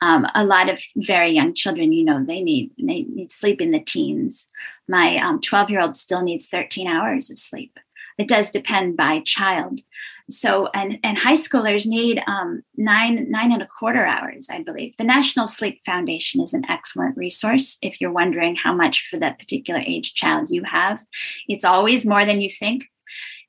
Um, 0.00 0.26
a 0.34 0.44
lot 0.44 0.68
of 0.68 0.80
very 0.96 1.30
young 1.30 1.54
children, 1.54 1.92
you 1.92 2.04
know, 2.04 2.24
they 2.24 2.42
need 2.42 2.70
they 2.78 3.02
need 3.02 3.32
sleep 3.32 3.60
in 3.60 3.70
the 3.70 3.80
teens. 3.80 4.46
My 4.88 5.18
12 5.42 5.52
um, 5.52 5.72
year 5.72 5.80
old 5.80 5.96
still 5.96 6.22
needs 6.22 6.46
13 6.46 6.86
hours 6.86 7.30
of 7.30 7.38
sleep. 7.38 7.78
It 8.18 8.28
does 8.28 8.50
depend 8.50 8.96
by 8.96 9.20
child. 9.20 9.80
So, 10.30 10.68
and, 10.74 10.98
and 11.02 11.18
high 11.18 11.34
schoolers 11.34 11.86
need 11.86 12.22
um, 12.26 12.62
nine, 12.76 13.30
nine 13.30 13.52
and 13.52 13.62
a 13.62 13.66
quarter 13.66 14.06
hours, 14.06 14.48
I 14.50 14.62
believe. 14.62 14.96
The 14.96 15.04
National 15.04 15.46
Sleep 15.46 15.80
Foundation 15.84 16.40
is 16.40 16.54
an 16.54 16.64
excellent 16.68 17.16
resource 17.16 17.78
if 17.82 18.00
you're 18.00 18.12
wondering 18.12 18.54
how 18.56 18.74
much 18.74 19.08
for 19.08 19.18
that 19.18 19.38
particular 19.38 19.80
age 19.80 20.14
child 20.14 20.50
you 20.50 20.62
have. 20.64 21.00
It's 21.48 21.64
always 21.64 22.06
more 22.06 22.24
than 22.24 22.40
you 22.40 22.48
think. 22.48 22.84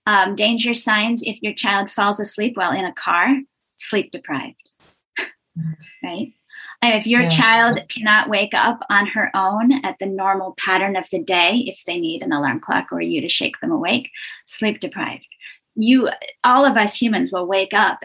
Um, 0.06 0.36
danger 0.36 0.74
signs 0.74 1.24
if 1.24 1.42
your 1.42 1.54
child 1.54 1.90
falls 1.90 2.20
asleep 2.20 2.58
while 2.58 2.72
in 2.72 2.86
a 2.86 2.94
car, 2.94 3.36
sleep 3.78 4.12
deprived, 4.12 4.72
mm-hmm. 5.18 5.72
right? 6.04 6.34
And 6.82 6.96
if 6.96 7.08
your 7.08 7.22
yeah. 7.22 7.30
child 7.30 7.80
cannot 7.88 8.30
wake 8.30 8.54
up 8.54 8.82
on 8.90 9.08
her 9.08 9.32
own 9.34 9.86
at 9.86 10.00
the 10.00 10.06
normal 10.06 10.54
pattern 10.58 10.98
of 10.98 11.10
the 11.12 11.24
day, 11.24 11.64
if 11.66 11.82
they 11.86 11.98
need 11.98 12.22
an 12.22 12.34
alarm 12.34 12.60
clock 12.60 12.88
or 12.92 13.00
you 13.00 13.22
to 13.22 13.30
shake 13.30 13.58
them 13.62 13.72
awake, 13.72 14.12
sleep 14.46 14.82
deprived. 14.82 15.28
You, 15.76 16.10
all 16.44 16.66
of 16.66 16.76
us 16.76 17.02
humans 17.02 17.32
will 17.32 17.48
wake 17.48 17.74
up 17.74 18.04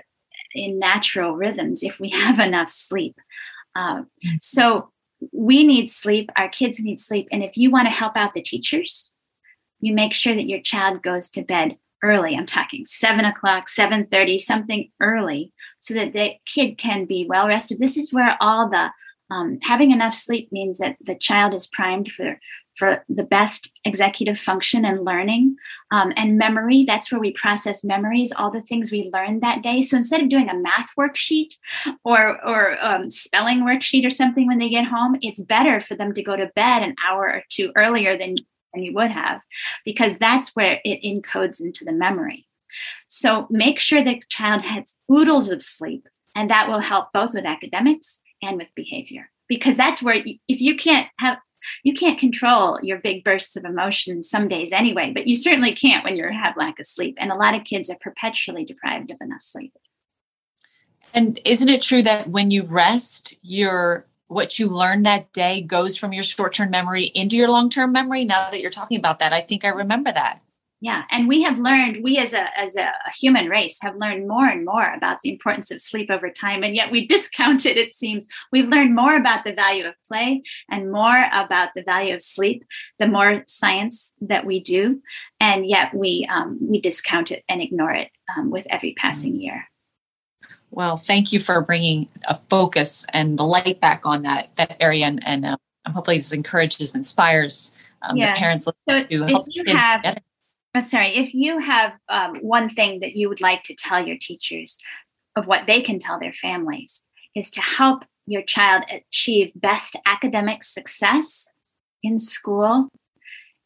in 0.55 0.79
natural 0.79 1.35
rhythms 1.35 1.83
if 1.83 1.99
we 1.99 2.09
have 2.11 2.39
enough 2.39 2.71
sleep. 2.71 3.17
Uh, 3.75 4.03
so 4.41 4.91
we 5.33 5.65
need 5.65 5.91
sleep, 5.91 6.31
our 6.37 6.49
kids 6.49 6.81
need 6.81 7.01
sleep. 7.01 7.27
And 7.33 7.43
if 7.43 7.57
you 7.57 7.73
want 7.73 7.87
to 7.87 7.93
help 7.93 8.17
out 8.17 8.35
the 8.35 8.43
teachers, 8.43 9.13
you 9.81 9.93
make 9.93 10.15
sure 10.15 10.35
that 10.35 10.49
your 10.49 10.61
child 10.61 11.03
goes 11.03 11.29
to 11.31 11.43
bed 11.43 11.77
early. 12.03 12.37
I'm 12.37 12.47
talking 12.47 12.85
7 12.85 13.25
o'clock 13.25 13.67
7.30 13.69 14.39
something 14.39 14.91
early 15.01 15.53
so 15.79 15.95
that 15.95 16.13
the 16.13 16.35
kid 16.47 16.79
can 16.79 17.05
be 17.05 17.27
well 17.29 17.49
rested. 17.49 17.79
This 17.79 17.97
is 17.97 18.13
where 18.13 18.37
all 18.41 18.69
the 18.69 18.91
um, 19.31 19.59
having 19.63 19.91
enough 19.91 20.15
sleep 20.15 20.51
means 20.51 20.79
that 20.79 20.97
the 21.03 21.15
child 21.15 21.55
is 21.55 21.67
primed 21.67 22.11
for 22.13 22.39
for 22.77 23.05
the 23.09 23.25
best 23.25 23.73
executive 23.85 24.39
function 24.39 24.85
and 24.85 25.05
learning 25.05 25.57
um, 25.91 26.13
and 26.17 26.39
memory. 26.39 26.85
That's 26.85 27.11
where 27.11 27.21
we 27.21 27.33
process 27.33 27.83
memories 27.83 28.33
all 28.33 28.53
the 28.53 28.63
things 28.63 28.93
we 28.93 29.11
learned 29.13 29.43
that 29.43 29.63
day. 29.63 29.83
So 29.83 29.97
instead 29.97 30.23
of 30.23 30.29
doing 30.29 30.49
a 30.49 30.57
math 30.57 30.91
worksheet 30.97 31.57
or 32.05 32.43
or 32.47 32.77
um, 32.81 33.11
spelling 33.11 33.61
worksheet 33.61 34.07
or 34.07 34.11
something 34.11 34.47
when 34.47 34.59
they 34.59 34.69
get 34.69 34.87
home 34.87 35.17
it's 35.21 35.43
better 35.43 35.81
for 35.81 35.95
them 35.95 36.15
to 36.15 36.23
go 36.23 36.37
to 36.37 36.51
bed 36.55 36.83
an 36.83 36.95
hour 37.07 37.29
or 37.29 37.43
two 37.49 37.73
earlier 37.77 38.17
than 38.17 38.37
than 38.73 38.83
you 38.83 38.93
would 38.95 39.11
have 39.11 39.41
because 39.85 40.15
that's 40.19 40.55
where 40.55 40.81
it 40.85 41.03
encodes 41.03 41.61
into 41.61 41.85
the 41.85 41.93
memory. 41.93 42.47
So 43.07 43.47
make 43.51 43.79
sure 43.79 44.03
the 44.03 44.23
child 44.29 44.63
has 44.63 44.95
oodles 45.11 45.51
of 45.51 45.63
sleep, 45.63 46.07
and 46.35 46.51
that 46.51 46.69
will 46.69 46.81
help 46.81 47.13
both 47.13 47.35
with 47.35 47.47
academics 47.47 48.21
and 48.43 48.57
with 48.57 48.75
behavior 48.75 49.31
because 49.49 49.77
that's 49.77 50.03
where 50.03 50.23
if 50.25 50.61
you 50.61 50.77
can't 50.77 51.09
have 51.19 51.39
you 51.83 51.93
can't 51.93 52.21
control 52.21 52.79
your 52.83 52.99
big 52.99 53.25
bursts 53.25 53.57
of 53.57 53.65
emotion 53.65 54.23
some 54.23 54.47
days 54.47 54.73
anyway 54.73 55.13
but 55.13 55.27
you 55.27 55.35
certainly 55.35 55.73
can't 55.73 56.05
when 56.05 56.17
you 56.17 56.25
have 56.31 56.57
lack 56.57 56.79
of 56.79 56.87
sleep 56.87 57.17
and 57.19 57.33
a 57.33 57.37
lot 57.37 57.55
of 57.55 57.65
kids 57.65 57.91
are 57.91 57.99
perpetually 58.01 58.65
deprived 58.65 59.11
of 59.11 59.17
enough 59.21 59.43
sleep 59.43 59.73
and 61.13 61.41
isn't 61.45 61.69
it 61.69 61.83
true 61.83 62.03
that 62.03 62.29
when 62.29 62.51
you 62.51 62.63
rest 62.63 63.37
you're 63.43 64.07
what 64.29 64.59
you 64.59 64.69
learned 64.69 65.05
that 65.07 65.33
day 65.33 65.61
goes 65.61 65.97
from 65.97 66.12
your 66.12 66.23
short-term 66.23 66.71
memory 66.71 67.05
into 67.14 67.37
your 67.37 67.49
long-term 67.49 67.91
memory 67.93 68.25
now 68.25 68.51
that 68.51 68.61
you're 68.61 68.71
talking 68.71 68.99
about 68.99 69.19
that 69.19 69.33
i 69.33 69.41
think 69.41 69.64
i 69.64 69.69
remember 69.69 70.12
that. 70.12 70.41
Yeah 70.81 71.03
and 71.11 71.27
we 71.27 71.43
have 71.43 71.59
learned 71.59 72.05
we 72.05 72.19
as 72.19 72.33
a 72.33 72.57
as 72.59 72.77
a 72.77 72.93
human 73.19 73.49
race 73.49 73.79
have 73.83 73.97
learned 73.97 74.29
more 74.29 74.47
and 74.47 74.64
more 74.64 74.95
about 74.95 75.21
the 75.23 75.31
importance 75.31 75.73
of 75.73 75.81
sleep 75.81 76.09
over 76.09 76.31
time 76.31 76.62
and 76.62 76.77
yet 76.77 76.93
we 76.93 77.07
discount 77.14 77.67
it 77.67 77.77
it 77.77 77.93
seems. 77.93 78.27
We've 78.53 78.69
learned 78.69 78.95
more 78.95 79.17
about 79.17 79.45
the 79.45 79.55
value 79.55 79.87
of 79.87 79.95
play 80.07 80.43
and 80.71 80.93
more 80.93 81.25
about 81.33 81.71
the 81.75 81.83
value 81.83 82.14
of 82.14 82.23
sleep 82.23 82.64
the 82.99 83.09
more 83.09 83.43
science 83.49 84.14
that 84.21 84.47
we 84.47 84.61
do 84.61 85.03
and 85.41 85.67
yet 85.67 85.95
we 85.95 86.29
um, 86.31 86.59
we 86.61 86.81
discount 86.81 87.33
it 87.33 87.43
and 87.49 87.61
ignore 87.61 87.93
it 87.93 88.11
um, 88.37 88.51
with 88.51 88.67
every 88.71 88.95
passing 88.95 89.33
mm-hmm. 89.33 89.43
year 89.43 89.69
well, 90.71 90.97
thank 90.97 91.33
you 91.33 91.41
for 91.41 91.61
bringing 91.61 92.09
a 92.29 92.39
focus 92.51 93.07
and 93.13 93.39
the 93.39 93.45
light 93.45 93.81
back 93.81 94.03
on 94.05 94.23
that 94.23 94.55
that 94.57 94.77
area, 94.81 95.07
and, 95.07 95.27
and 95.27 95.47
um, 95.47 95.59
hopefully 95.87 96.19
this 96.19 96.33
encourages, 96.33 96.95
inspires 96.95 97.73
um, 98.03 98.17
yeah. 98.17 98.33
the 98.33 98.39
parents 98.39 98.65
so 98.65 99.05
to 99.05 99.25
help 99.27 99.47
you 99.49 99.65
have, 99.67 100.19
oh, 100.75 100.81
sorry, 100.81 101.09
if 101.09 101.35
you 101.35 101.59
have 101.59 101.93
um, 102.09 102.37
one 102.37 102.71
thing 102.71 103.01
that 103.01 103.17
you 103.17 103.29
would 103.29 103.41
like 103.41 103.63
to 103.65 103.75
tell 103.75 104.07
your 104.07 104.19
teachers 104.21 104.79
of 105.37 105.47
what 105.47 105.67
they 105.67 105.81
can 105.81 105.99
tell 105.99 106.19
their 106.19 106.33
families 106.33 107.03
is 107.35 107.51
to 107.51 107.61
help 107.61 108.05
your 108.27 108.43
child 108.43 108.85
achieve 108.91 109.53
best 109.55 109.97
academic 110.05 110.63
success 110.63 111.51
in 112.03 112.19
school 112.19 112.89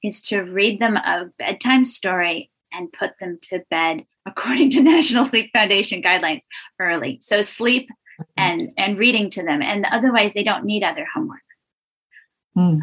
is 0.02 0.20
to 0.20 0.40
read 0.42 0.80
them 0.80 0.96
a 0.96 1.30
bedtime 1.38 1.84
story 1.84 2.50
and 2.72 2.92
put 2.92 3.12
them 3.20 3.38
to 3.42 3.62
bed 3.70 4.04
according 4.26 4.70
to 4.70 4.82
National 4.82 5.24
Sleep 5.24 5.50
Foundation 5.52 6.02
guidelines 6.02 6.42
early. 6.78 7.18
So 7.20 7.42
sleep 7.42 7.88
mm-hmm. 8.20 8.32
and 8.36 8.70
and 8.76 8.98
reading 8.98 9.30
to 9.30 9.42
them, 9.42 9.62
and 9.62 9.84
otherwise 9.86 10.32
they 10.32 10.42
don't 10.42 10.64
need 10.64 10.82
other 10.82 11.06
homework. 11.14 11.40
Mm. 12.56 12.80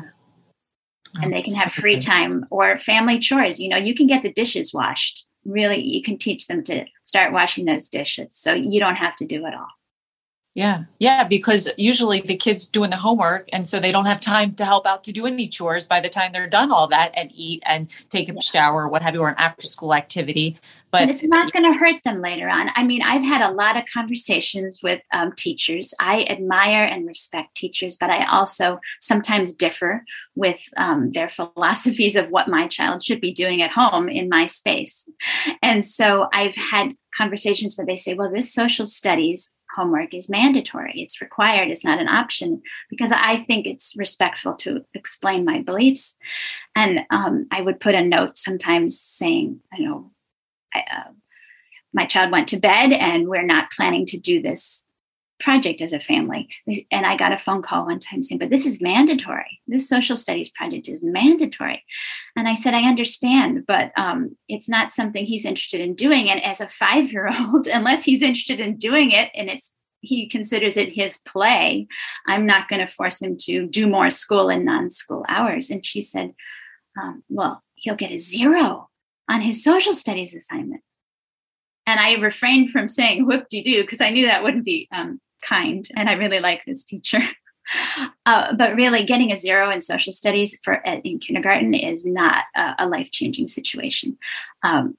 And 1.21 1.33
they 1.33 1.41
can 1.41 1.55
have 1.55 1.73
free 1.73 2.01
time 2.01 2.45
or 2.51 2.77
family 2.77 3.17
chores. 3.17 3.59
You 3.59 3.69
know, 3.69 3.77
you 3.77 3.95
can 3.95 4.05
get 4.05 4.21
the 4.21 4.31
dishes 4.31 4.73
washed. 4.73 5.25
Really, 5.43 5.81
you 5.81 6.03
can 6.03 6.17
teach 6.17 6.47
them 6.47 6.63
to 6.65 6.85
start 7.03 7.33
washing 7.33 7.65
those 7.65 7.89
dishes, 7.89 8.35
so 8.35 8.53
you 8.53 8.79
don't 8.79 8.95
have 8.95 9.15
to 9.17 9.25
do 9.25 9.45
it 9.45 9.53
all. 9.55 9.69
Yeah. 10.55 10.83
Yeah. 10.99 11.23
Because 11.23 11.69
usually 11.77 12.21
the 12.21 12.35
kids 12.35 12.65
doing 12.65 12.89
the 12.89 12.97
homework. 12.97 13.47
And 13.53 13.67
so 13.67 13.79
they 13.79 13.91
don't 13.91 14.07
have 14.07 14.19
time 14.19 14.55
to 14.55 14.65
help 14.65 14.85
out 14.85 15.03
to 15.05 15.13
do 15.13 15.25
any 15.25 15.47
chores 15.47 15.87
by 15.87 15.99
the 15.99 16.09
time 16.09 16.31
they're 16.31 16.47
done 16.47 16.71
all 16.71 16.87
that 16.87 17.11
and 17.15 17.31
eat 17.33 17.61
and 17.65 17.89
take 18.09 18.29
a 18.29 18.41
shower, 18.41 18.87
what 18.87 19.01
have 19.01 19.13
you, 19.13 19.21
or 19.21 19.29
an 19.29 19.35
after 19.37 19.65
school 19.67 19.93
activity. 19.93 20.57
But 20.91 21.01
and 21.01 21.09
it's 21.09 21.23
not 21.23 21.51
going 21.53 21.71
to 21.71 21.77
hurt 21.77 22.01
them 22.03 22.21
later 22.21 22.49
on. 22.49 22.69
I 22.75 22.83
mean, 22.83 23.01
I've 23.03 23.23
had 23.23 23.41
a 23.41 23.53
lot 23.53 23.77
of 23.77 23.83
conversations 23.93 24.81
with 24.81 25.01
um, 25.13 25.33
teachers. 25.33 25.93
I 25.99 26.23
admire 26.23 26.83
and 26.83 27.05
respect 27.07 27.55
teachers, 27.55 27.95
but 27.95 28.09
I 28.09 28.25
also 28.25 28.79
sometimes 28.99 29.53
differ 29.53 30.03
with 30.35 30.59
um, 30.77 31.11
their 31.11 31.29
philosophies 31.29 32.15
of 32.15 32.29
what 32.29 32.47
my 32.47 32.67
child 32.67 33.03
should 33.03 33.21
be 33.21 33.31
doing 33.31 33.61
at 33.61 33.71
home 33.71 34.09
in 34.09 34.29
my 34.29 34.47
space. 34.47 35.07
And 35.61 35.85
so 35.85 36.27
I've 36.33 36.55
had 36.55 36.93
conversations 37.15 37.77
where 37.77 37.87
they 37.87 37.95
say, 37.95 38.13
well, 38.13 38.31
this 38.31 38.53
social 38.53 38.85
studies 38.85 39.51
homework 39.75 40.13
is 40.13 40.29
mandatory. 40.29 40.93
It's 40.95 41.21
required. 41.21 41.69
It's 41.69 41.85
not 41.85 41.99
an 41.99 42.07
option 42.07 42.61
because 42.89 43.11
I 43.11 43.37
think 43.37 43.65
it's 43.65 43.95
respectful 43.95 44.55
to 44.57 44.83
explain 44.93 45.45
my 45.45 45.61
beliefs. 45.61 46.15
And 46.75 47.01
um, 47.11 47.47
I 47.51 47.61
would 47.61 47.79
put 47.79 47.95
a 47.95 48.03
note 48.03 48.37
sometimes 48.37 48.99
saying, 48.99 49.59
you 49.77 49.87
know, 49.87 50.11
I, 50.73 50.79
uh, 50.79 51.11
my 51.93 52.05
child 52.05 52.31
went 52.31 52.47
to 52.49 52.59
bed 52.59 52.91
and 52.91 53.27
we're 53.27 53.45
not 53.45 53.71
planning 53.71 54.05
to 54.07 54.17
do 54.17 54.41
this 54.41 54.85
project 55.39 55.81
as 55.81 55.93
a 55.93 55.99
family. 55.99 56.49
And 56.91 57.05
I 57.05 57.15
got 57.15 57.31
a 57.31 57.37
phone 57.37 57.61
call 57.61 57.85
one 57.85 57.99
time 57.99 58.21
saying, 58.21 58.39
but 58.39 58.49
this 58.49 58.65
is 58.65 58.81
mandatory. 58.81 59.61
This 59.67 59.87
social 59.87 60.15
studies 60.15 60.49
project 60.49 60.89
is 60.89 61.01
mandatory. 61.01 61.83
And 62.35 62.47
I 62.47 62.53
said, 62.53 62.73
I 62.73 62.87
understand, 62.87 63.65
but 63.65 63.91
um, 63.97 64.35
it's 64.47 64.69
not 64.69 64.91
something 64.91 65.25
he's 65.25 65.45
interested 65.45 65.79
in 65.79 65.95
doing. 65.95 66.29
And 66.29 66.43
as 66.43 66.61
a 66.61 66.67
five 66.67 67.11
year 67.11 67.29
old, 67.39 67.67
unless 67.73 68.03
he's 68.03 68.21
interested 68.21 68.59
in 68.59 68.77
doing 68.77 69.11
it 69.11 69.31
and 69.33 69.49
it's 69.49 69.73
he 70.01 70.29
considers 70.29 70.77
it 70.77 70.93
his 70.93 71.17
play, 71.25 71.87
I'm 72.25 72.45
not 72.45 72.69
going 72.69 72.79
to 72.79 72.87
force 72.87 73.21
him 73.21 73.35
to 73.41 73.67
do 73.67 73.85
more 73.85 74.09
school 74.09 74.49
and 74.49 74.63
non 74.63 74.89
school 74.89 75.25
hours. 75.27 75.69
And 75.69 75.85
she 75.85 76.01
said, 76.01 76.33
um, 77.01 77.23
Well, 77.27 77.63
he'll 77.75 77.95
get 77.95 78.11
a 78.11 78.17
zero 78.17 78.88
on 79.29 79.41
his 79.41 79.63
social 79.63 79.93
studies 79.93 80.35
assignment. 80.35 80.81
And 81.85 81.99
I 81.99 82.15
refrained 82.15 82.71
from 82.71 82.87
saying 82.87 83.25
whoop 83.25 83.47
de 83.49 83.63
doo 83.63 83.81
because 83.81 84.01
I 84.01 84.09
knew 84.09 84.25
that 84.25 84.43
wouldn't 84.43 84.65
be 84.65 84.87
um, 84.91 85.21
kind 85.41 85.87
and 85.95 86.09
i 86.09 86.13
really 86.13 86.39
like 86.39 86.63
this 86.65 86.83
teacher 86.83 87.19
uh, 88.25 88.55
but 88.55 88.75
really 88.75 89.03
getting 89.03 89.31
a 89.31 89.37
zero 89.37 89.69
in 89.69 89.81
social 89.81 90.13
studies 90.13 90.59
for 90.63 90.75
in 91.03 91.19
kindergarten 91.19 91.73
is 91.73 92.05
not 92.05 92.45
a, 92.55 92.75
a 92.79 92.87
life-changing 92.87 93.47
situation 93.47 94.17
um, 94.63 94.97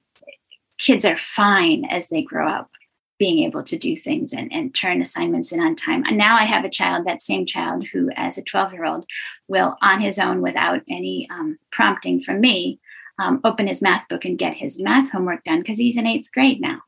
kids 0.77 1.05
are 1.05 1.17
fine 1.17 1.85
as 1.85 2.07
they 2.07 2.21
grow 2.21 2.49
up 2.49 2.71
being 3.19 3.43
able 3.43 3.61
to 3.61 3.77
do 3.77 3.95
things 3.95 4.33
and, 4.33 4.51
and 4.51 4.73
turn 4.73 4.99
assignments 4.99 5.51
in 5.51 5.59
on 5.59 5.75
time. 5.75 6.03
And 6.07 6.17
now 6.17 6.37
I 6.37 6.43
have 6.43 6.65
a 6.65 6.69
child, 6.71 7.05
that 7.05 7.21
same 7.21 7.45
child, 7.45 7.85
who, 7.85 8.09
as 8.15 8.39
a 8.39 8.41
12 8.41 8.73
year 8.73 8.85
old, 8.85 9.05
will 9.47 9.77
on 9.79 10.01
his 10.01 10.17
own, 10.17 10.41
without 10.41 10.81
any 10.89 11.29
um, 11.29 11.59
prompting 11.71 12.19
from 12.19 12.41
me, 12.41 12.79
um, 13.19 13.39
open 13.43 13.67
his 13.67 13.81
math 13.81 14.07
book 14.07 14.25
and 14.25 14.37
get 14.37 14.55
his 14.55 14.79
math 14.79 15.11
homework 15.11 15.43
done 15.43 15.59
because 15.59 15.77
he's 15.77 15.97
in 15.97 16.07
eighth 16.07 16.31
grade 16.31 16.61
now. 16.61 16.79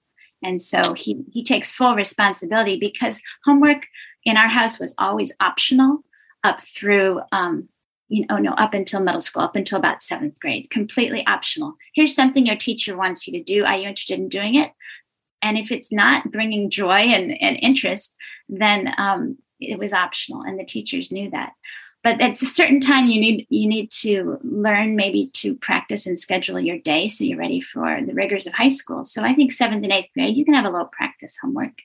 And 0.43 0.61
so 0.61 0.93
he, 0.93 1.23
he 1.31 1.43
takes 1.43 1.73
full 1.73 1.95
responsibility 1.95 2.77
because 2.77 3.21
homework 3.45 3.87
in 4.25 4.37
our 4.37 4.47
house 4.47 4.79
was 4.79 4.93
always 4.97 5.35
optional 5.39 6.03
up 6.43 6.61
through, 6.61 7.21
um, 7.31 7.69
you 8.09 8.25
know, 8.29 8.37
no, 8.37 8.51
up 8.53 8.73
until 8.73 8.99
middle 8.99 9.21
school, 9.21 9.43
up 9.43 9.55
until 9.55 9.79
about 9.79 10.03
seventh 10.03 10.39
grade, 10.39 10.69
completely 10.69 11.25
optional. 11.25 11.75
Here's 11.95 12.13
something 12.13 12.45
your 12.45 12.57
teacher 12.57 12.97
wants 12.97 13.25
you 13.25 13.33
to 13.33 13.43
do. 13.43 13.63
Are 13.63 13.77
you 13.77 13.87
interested 13.87 14.19
in 14.19 14.27
doing 14.27 14.55
it? 14.55 14.71
And 15.41 15.57
if 15.57 15.71
it's 15.71 15.91
not 15.91 16.31
bringing 16.31 16.69
joy 16.69 16.99
and, 16.99 17.31
and 17.41 17.57
interest, 17.61 18.15
then 18.49 18.93
um, 18.97 19.37
it 19.59 19.79
was 19.79 19.93
optional. 19.93 20.41
And 20.41 20.59
the 20.59 20.65
teachers 20.65 21.11
knew 21.11 21.29
that 21.31 21.51
but 22.03 22.21
at 22.21 22.41
a 22.41 22.45
certain 22.45 22.79
time 22.79 23.07
you 23.07 23.19
need 23.19 23.47
you 23.49 23.67
need 23.67 23.89
to 23.89 24.37
learn 24.43 24.95
maybe 24.95 25.27
to 25.33 25.55
practice 25.55 26.05
and 26.05 26.19
schedule 26.19 26.59
your 26.59 26.77
day 26.77 27.07
so 27.07 27.23
you're 27.23 27.37
ready 27.37 27.61
for 27.61 27.99
the 28.05 28.13
rigors 28.13 28.45
of 28.45 28.53
high 28.53 28.69
school. 28.69 29.05
So 29.05 29.23
i 29.23 29.33
think 29.33 29.51
seventh 29.51 29.83
and 29.83 29.93
eighth 29.93 30.13
grade 30.13 30.37
you 30.37 30.45
can 30.45 30.53
have 30.53 30.65
a 30.65 30.69
little 30.69 30.87
practice 30.87 31.37
homework. 31.41 31.79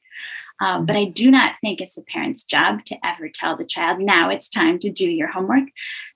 Um, 0.61 0.87
but 0.87 0.96
i 0.96 1.04
do 1.04 1.31
not 1.31 1.54
think 1.61 1.81
it's 1.81 1.94
the 1.94 2.02
parent's 2.02 2.42
job 2.42 2.85
to 2.87 3.07
ever 3.07 3.28
tell 3.28 3.57
the 3.57 3.64
child 3.64 4.00
now 4.00 4.28
it's 4.28 4.48
time 4.48 4.78
to 4.81 4.90
do 4.90 5.09
your 5.09 5.28
homework. 5.28 5.68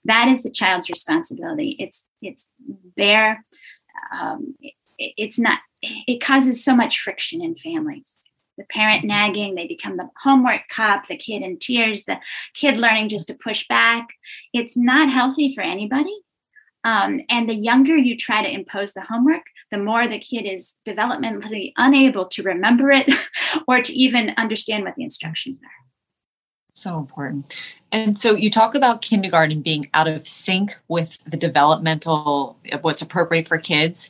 That 0.04 0.28
is 0.28 0.42
the 0.42 0.50
child's 0.50 0.90
responsibility. 0.90 1.76
It's 1.78 2.03
it's 2.20 2.48
their 2.96 3.44
um, 4.12 4.57
it, 4.61 4.74
it's 4.98 5.38
not 5.38 5.61
it 5.82 6.20
causes 6.20 6.64
so 6.64 6.74
much 6.76 7.00
friction 7.00 7.42
in 7.42 7.55
families 7.55 8.18
the 8.62 8.74
parent 8.74 9.04
nagging, 9.04 9.54
they 9.54 9.66
become 9.66 9.96
the 9.96 10.08
homework 10.22 10.62
cop, 10.70 11.08
the 11.08 11.16
kid 11.16 11.42
in 11.42 11.58
tears, 11.58 12.04
the 12.04 12.18
kid 12.54 12.76
learning 12.76 13.08
just 13.08 13.28
to 13.28 13.34
push 13.34 13.66
back. 13.68 14.08
It's 14.52 14.76
not 14.76 15.10
healthy 15.10 15.54
for 15.54 15.62
anybody. 15.62 16.16
Um, 16.84 17.20
and 17.28 17.48
the 17.48 17.54
younger 17.54 17.96
you 17.96 18.16
try 18.16 18.42
to 18.42 18.52
impose 18.52 18.92
the 18.92 19.02
homework, 19.02 19.42
the 19.70 19.78
more 19.78 20.06
the 20.06 20.18
kid 20.18 20.42
is 20.42 20.76
developmentally 20.86 21.72
unable 21.76 22.26
to 22.26 22.42
remember 22.42 22.90
it 22.90 23.08
or 23.68 23.80
to 23.80 23.92
even 23.92 24.34
understand 24.36 24.84
what 24.84 24.94
the 24.96 25.04
instructions 25.04 25.60
are. 25.62 25.82
So 26.74 26.98
important. 26.98 27.74
And 27.92 28.18
so 28.18 28.34
you 28.34 28.50
talk 28.50 28.74
about 28.74 29.02
kindergarten 29.02 29.60
being 29.60 29.86
out 29.92 30.08
of 30.08 30.26
sync 30.26 30.72
with 30.88 31.18
the 31.26 31.36
developmental, 31.36 32.58
what's 32.80 33.02
appropriate 33.02 33.46
for 33.46 33.58
kids. 33.58 34.08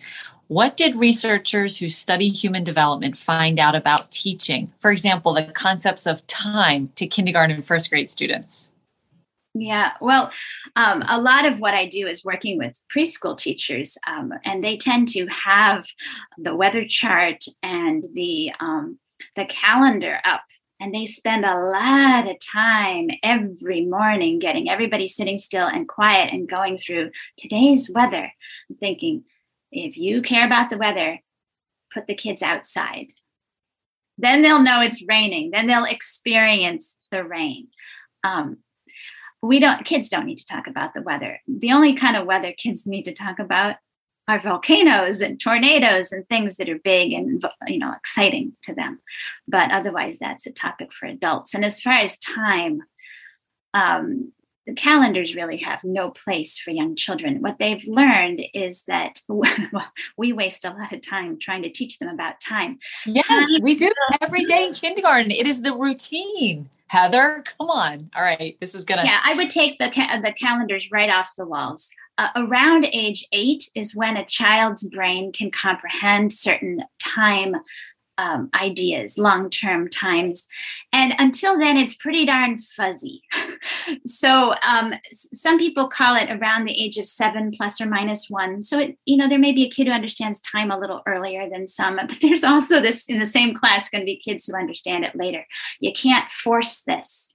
What 0.52 0.76
did 0.76 0.96
researchers 0.96 1.78
who 1.78 1.88
study 1.88 2.28
human 2.28 2.62
development 2.62 3.16
find 3.16 3.58
out 3.58 3.74
about 3.74 4.10
teaching? 4.10 4.70
For 4.76 4.90
example, 4.90 5.32
the 5.32 5.44
concepts 5.44 6.06
of 6.06 6.26
time 6.26 6.90
to 6.96 7.06
kindergarten 7.06 7.56
and 7.56 7.66
first 7.66 7.88
grade 7.88 8.10
students. 8.10 8.70
Yeah, 9.54 9.92
well, 10.02 10.30
um, 10.76 11.04
a 11.08 11.18
lot 11.18 11.46
of 11.46 11.60
what 11.60 11.72
I 11.72 11.86
do 11.86 12.06
is 12.06 12.22
working 12.22 12.58
with 12.58 12.78
preschool 12.94 13.38
teachers, 13.38 13.96
um, 14.06 14.34
and 14.44 14.62
they 14.62 14.76
tend 14.76 15.08
to 15.08 15.26
have 15.28 15.86
the 16.36 16.54
weather 16.54 16.84
chart 16.86 17.44
and 17.62 18.04
the 18.12 18.52
um, 18.60 18.98
the 19.36 19.46
calendar 19.46 20.20
up 20.22 20.42
and 20.80 20.92
they 20.92 21.04
spend 21.04 21.44
a 21.44 21.60
lot 21.60 22.28
of 22.28 22.36
time 22.40 23.08
every 23.22 23.86
morning 23.86 24.40
getting 24.40 24.68
everybody 24.68 25.06
sitting 25.06 25.38
still 25.38 25.68
and 25.68 25.86
quiet 25.86 26.32
and 26.32 26.48
going 26.48 26.76
through 26.76 27.12
today's 27.36 27.88
weather, 27.88 28.32
thinking, 28.80 29.22
if 29.72 29.96
you 29.96 30.22
care 30.22 30.46
about 30.46 30.70
the 30.70 30.78
weather, 30.78 31.18
put 31.92 32.06
the 32.06 32.14
kids 32.14 32.42
outside. 32.42 33.08
Then 34.18 34.42
they'll 34.42 34.62
know 34.62 34.80
it's 34.80 35.04
raining. 35.08 35.50
Then 35.50 35.66
they'll 35.66 35.84
experience 35.84 36.96
the 37.10 37.24
rain. 37.24 37.68
Um, 38.22 38.58
we 39.42 39.58
don't 39.58 39.84
kids 39.84 40.08
don't 40.08 40.26
need 40.26 40.38
to 40.38 40.46
talk 40.46 40.66
about 40.66 40.94
the 40.94 41.02
weather 41.02 41.40
the 41.48 41.72
only 41.72 41.94
kind 41.94 42.16
of 42.16 42.26
weather 42.26 42.52
kids 42.56 42.86
need 42.86 43.02
to 43.02 43.12
talk 43.12 43.38
about 43.38 43.76
are 44.28 44.38
volcanoes 44.38 45.20
and 45.20 45.40
tornadoes 45.40 46.12
and 46.12 46.26
things 46.28 46.56
that 46.56 46.68
are 46.68 46.78
big 46.78 47.12
and 47.12 47.44
you 47.66 47.78
know 47.78 47.92
exciting 47.92 48.52
to 48.62 48.72
them 48.72 49.00
but 49.48 49.70
otherwise 49.72 50.16
that's 50.18 50.46
a 50.46 50.52
topic 50.52 50.92
for 50.92 51.06
adults 51.06 51.54
and 51.54 51.64
as 51.64 51.82
far 51.82 51.94
as 51.94 52.16
time 52.18 52.82
um, 53.74 54.32
the 54.66 54.74
calendars 54.74 55.34
really 55.34 55.56
have 55.58 55.82
no 55.82 56.10
place 56.10 56.58
for 56.58 56.70
young 56.70 56.96
children 56.96 57.40
what 57.40 57.58
they've 57.58 57.84
learned 57.86 58.42
is 58.54 58.82
that 58.84 59.20
well, 59.28 59.92
we 60.16 60.32
waste 60.32 60.64
a 60.64 60.70
lot 60.70 60.92
of 60.92 61.00
time 61.00 61.38
trying 61.38 61.62
to 61.62 61.70
teach 61.70 61.98
them 61.98 62.08
about 62.08 62.40
time 62.40 62.78
yes 63.06 63.26
time 63.26 63.62
we 63.62 63.74
do 63.74 63.90
every 64.20 64.44
day 64.44 64.66
in 64.66 64.74
kindergarten 64.74 65.30
it 65.30 65.46
is 65.46 65.62
the 65.62 65.74
routine 65.74 66.68
Heather, 66.92 67.42
come 67.56 67.70
on. 67.70 68.10
All 68.14 68.22
right, 68.22 68.54
this 68.60 68.74
is 68.74 68.84
gonna. 68.84 69.04
Yeah, 69.06 69.18
I 69.24 69.32
would 69.32 69.48
take 69.48 69.78
the 69.78 69.88
ca- 69.88 70.20
the 70.20 70.30
calendars 70.30 70.90
right 70.92 71.08
off 71.08 71.32
the 71.38 71.46
walls. 71.46 71.90
Uh, 72.18 72.28
around 72.36 72.86
age 72.92 73.26
eight 73.32 73.64
is 73.74 73.96
when 73.96 74.18
a 74.18 74.26
child's 74.26 74.86
brain 74.90 75.32
can 75.32 75.50
comprehend 75.50 76.34
certain 76.34 76.84
time 76.98 77.56
um, 78.18 78.50
ideas, 78.54 79.18
long 79.18 79.50
term 79.50 79.88
times. 79.88 80.46
And 80.92 81.14
until 81.18 81.58
then, 81.58 81.76
it's 81.76 81.94
pretty 81.94 82.26
darn 82.26 82.58
fuzzy. 82.58 83.22
so 84.06 84.54
um, 84.62 84.94
some 85.12 85.58
people 85.58 85.88
call 85.88 86.16
it 86.16 86.30
around 86.30 86.64
the 86.64 86.82
age 86.82 86.98
of 86.98 87.06
seven 87.06 87.50
plus 87.50 87.80
or 87.80 87.86
minus 87.86 88.28
one. 88.28 88.62
So, 88.62 88.78
it, 88.78 88.98
you 89.06 89.16
know, 89.16 89.28
there 89.28 89.38
may 89.38 89.52
be 89.52 89.64
a 89.64 89.70
kid 89.70 89.86
who 89.86 89.92
understands 89.92 90.40
time 90.40 90.70
a 90.70 90.78
little 90.78 91.02
earlier 91.06 91.48
than 91.48 91.66
some, 91.66 91.96
but 92.08 92.18
there's 92.20 92.44
also 92.44 92.80
this 92.80 93.06
in 93.06 93.18
the 93.18 93.26
same 93.26 93.54
class 93.54 93.88
going 93.88 94.02
to 94.02 94.06
be 94.06 94.16
kids 94.16 94.46
who 94.46 94.56
understand 94.56 95.04
it 95.04 95.16
later. 95.16 95.46
You 95.80 95.92
can't 95.92 96.28
force 96.28 96.82
this 96.82 97.34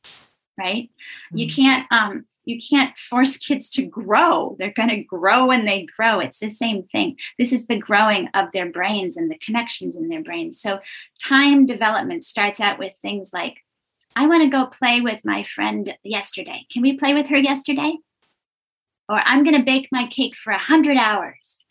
right? 0.58 0.89
Mm-hmm. 0.89 1.38
you 1.38 1.47
can't 1.47 1.91
um 1.91 2.26
you 2.45 2.58
can't 2.58 2.97
force 2.97 3.38
kids 3.38 3.68
to 3.72 3.86
grow. 3.86 4.55
They're 4.58 4.72
going 4.72 4.88
to 4.88 5.03
grow 5.03 5.47
when 5.47 5.66
they 5.66 5.86
grow. 5.97 6.22
It's 6.22 6.39
the 6.39 6.49
same 6.49 6.84
thing. 6.84 7.18
This 7.38 7.51
is 7.51 7.68
the 7.68 7.78
growing 7.78 8.30
of 8.34 8.53
their 8.53 8.72
brains 8.72 9.18
and 9.18 9.30
the 9.30 9.38
connections 9.39 9.97
in 9.97 10.08
their 10.08 10.24
brains. 10.24 10.62
So 10.62 10.80
time 11.22 11.66
development 11.66 12.24
starts 12.24 12.62
out 12.62 12.80
with 12.80 12.93
things 12.95 13.32
like 13.34 13.58
i 14.16 14.26
want 14.26 14.41
to 14.43 14.49
go 14.49 14.66
play 14.66 15.01
with 15.01 15.26
my 15.26 15.43
friend 15.43 15.95
yesterday. 16.03 16.66
Can 16.72 16.82
we 16.82 16.97
play 16.97 17.14
with 17.14 17.28
her 17.28 17.38
yesterday? 17.38 17.93
Or 19.10 19.22
i'm 19.26 19.43
going 19.43 19.55
to 19.55 19.64
bake 19.64 19.89
my 19.91 20.05
cake 20.08 20.36
for 20.36 20.51
100 20.51 20.97
hours 20.97 21.66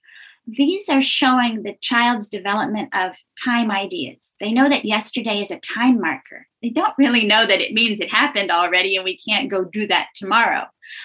these 0.46 0.88
are 0.88 1.02
showing 1.02 1.62
the 1.62 1.76
child's 1.80 2.28
development 2.28 2.88
of 2.94 3.16
time 3.42 3.70
ideas. 3.70 4.32
They 4.38 4.52
know 4.52 4.68
that 4.68 4.84
yesterday 4.84 5.40
is 5.40 5.50
a 5.50 5.58
time 5.58 6.00
marker. 6.00 6.46
They 6.62 6.68
don't 6.70 6.94
really 6.96 7.24
know 7.24 7.46
that 7.46 7.60
it 7.60 7.74
means 7.74 7.98
it 7.98 8.10
happened 8.10 8.50
already 8.50 8.96
and 8.96 9.04
we 9.04 9.18
can't 9.18 9.50
go 9.50 9.64
do 9.64 9.86
that 9.88 10.08
tomorrow, 10.14 10.64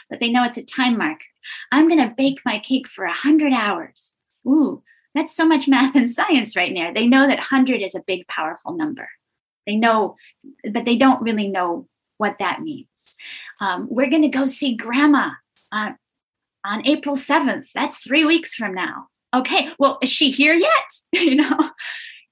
but 0.10 0.20
they 0.20 0.32
know 0.32 0.44
it's 0.44 0.58
a 0.58 0.64
time 0.64 0.98
marker. 0.98 1.26
I'm 1.72 1.88
going 1.88 2.08
to 2.08 2.14
bake 2.16 2.40
my 2.46 2.60
cake 2.60 2.88
for 2.88 3.06
100 3.06 3.52
hours. 3.52 4.14
Ooh, 4.48 4.84
that's 5.16 5.36
so 5.36 5.46
much 5.46 5.68
math 5.68 5.96
and 5.96 6.10
science 6.10 6.56
right 6.56 6.72
now. 6.72 6.92
They 6.92 7.08
know 7.08 7.28
that 7.28 7.38
100 7.38 7.82
is 7.82 7.96
a 7.96 8.04
big, 8.06 8.28
powerful 8.28 8.74
number. 8.74 9.10
They 9.66 9.76
know, 9.76 10.18
but 10.72 10.86
they 10.86 10.98
don't 10.98 11.22
really 11.22 11.48
know 11.48 11.88
what 12.18 12.38
that 12.38 12.62
means. 12.62 13.18
Um, 13.60 13.88
we're 13.90 14.10
going 14.10 14.22
to 14.22 14.28
go 14.28 14.46
see 14.46 14.76
grandma 14.76 15.32
on, 15.72 15.98
on 16.64 16.86
April 16.86 17.16
7th. 17.16 17.72
That's 17.74 18.04
three 18.04 18.26
weeks 18.26 18.54
from 18.54 18.76
now 18.76 19.08
okay, 19.34 19.70
well, 19.78 19.98
is 20.02 20.10
she 20.10 20.32
here 20.32 20.54
yet? 20.54 20.94
you 21.14 21.36
know, 21.36 21.70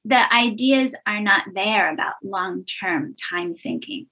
the 0.06 0.34
ideas 0.34 0.96
are 1.06 1.22
not 1.22 1.44
there 1.54 1.92
about 1.92 2.16
long 2.24 2.66
term 2.66 3.16
time 3.32 3.56
thinking. 3.56 4.08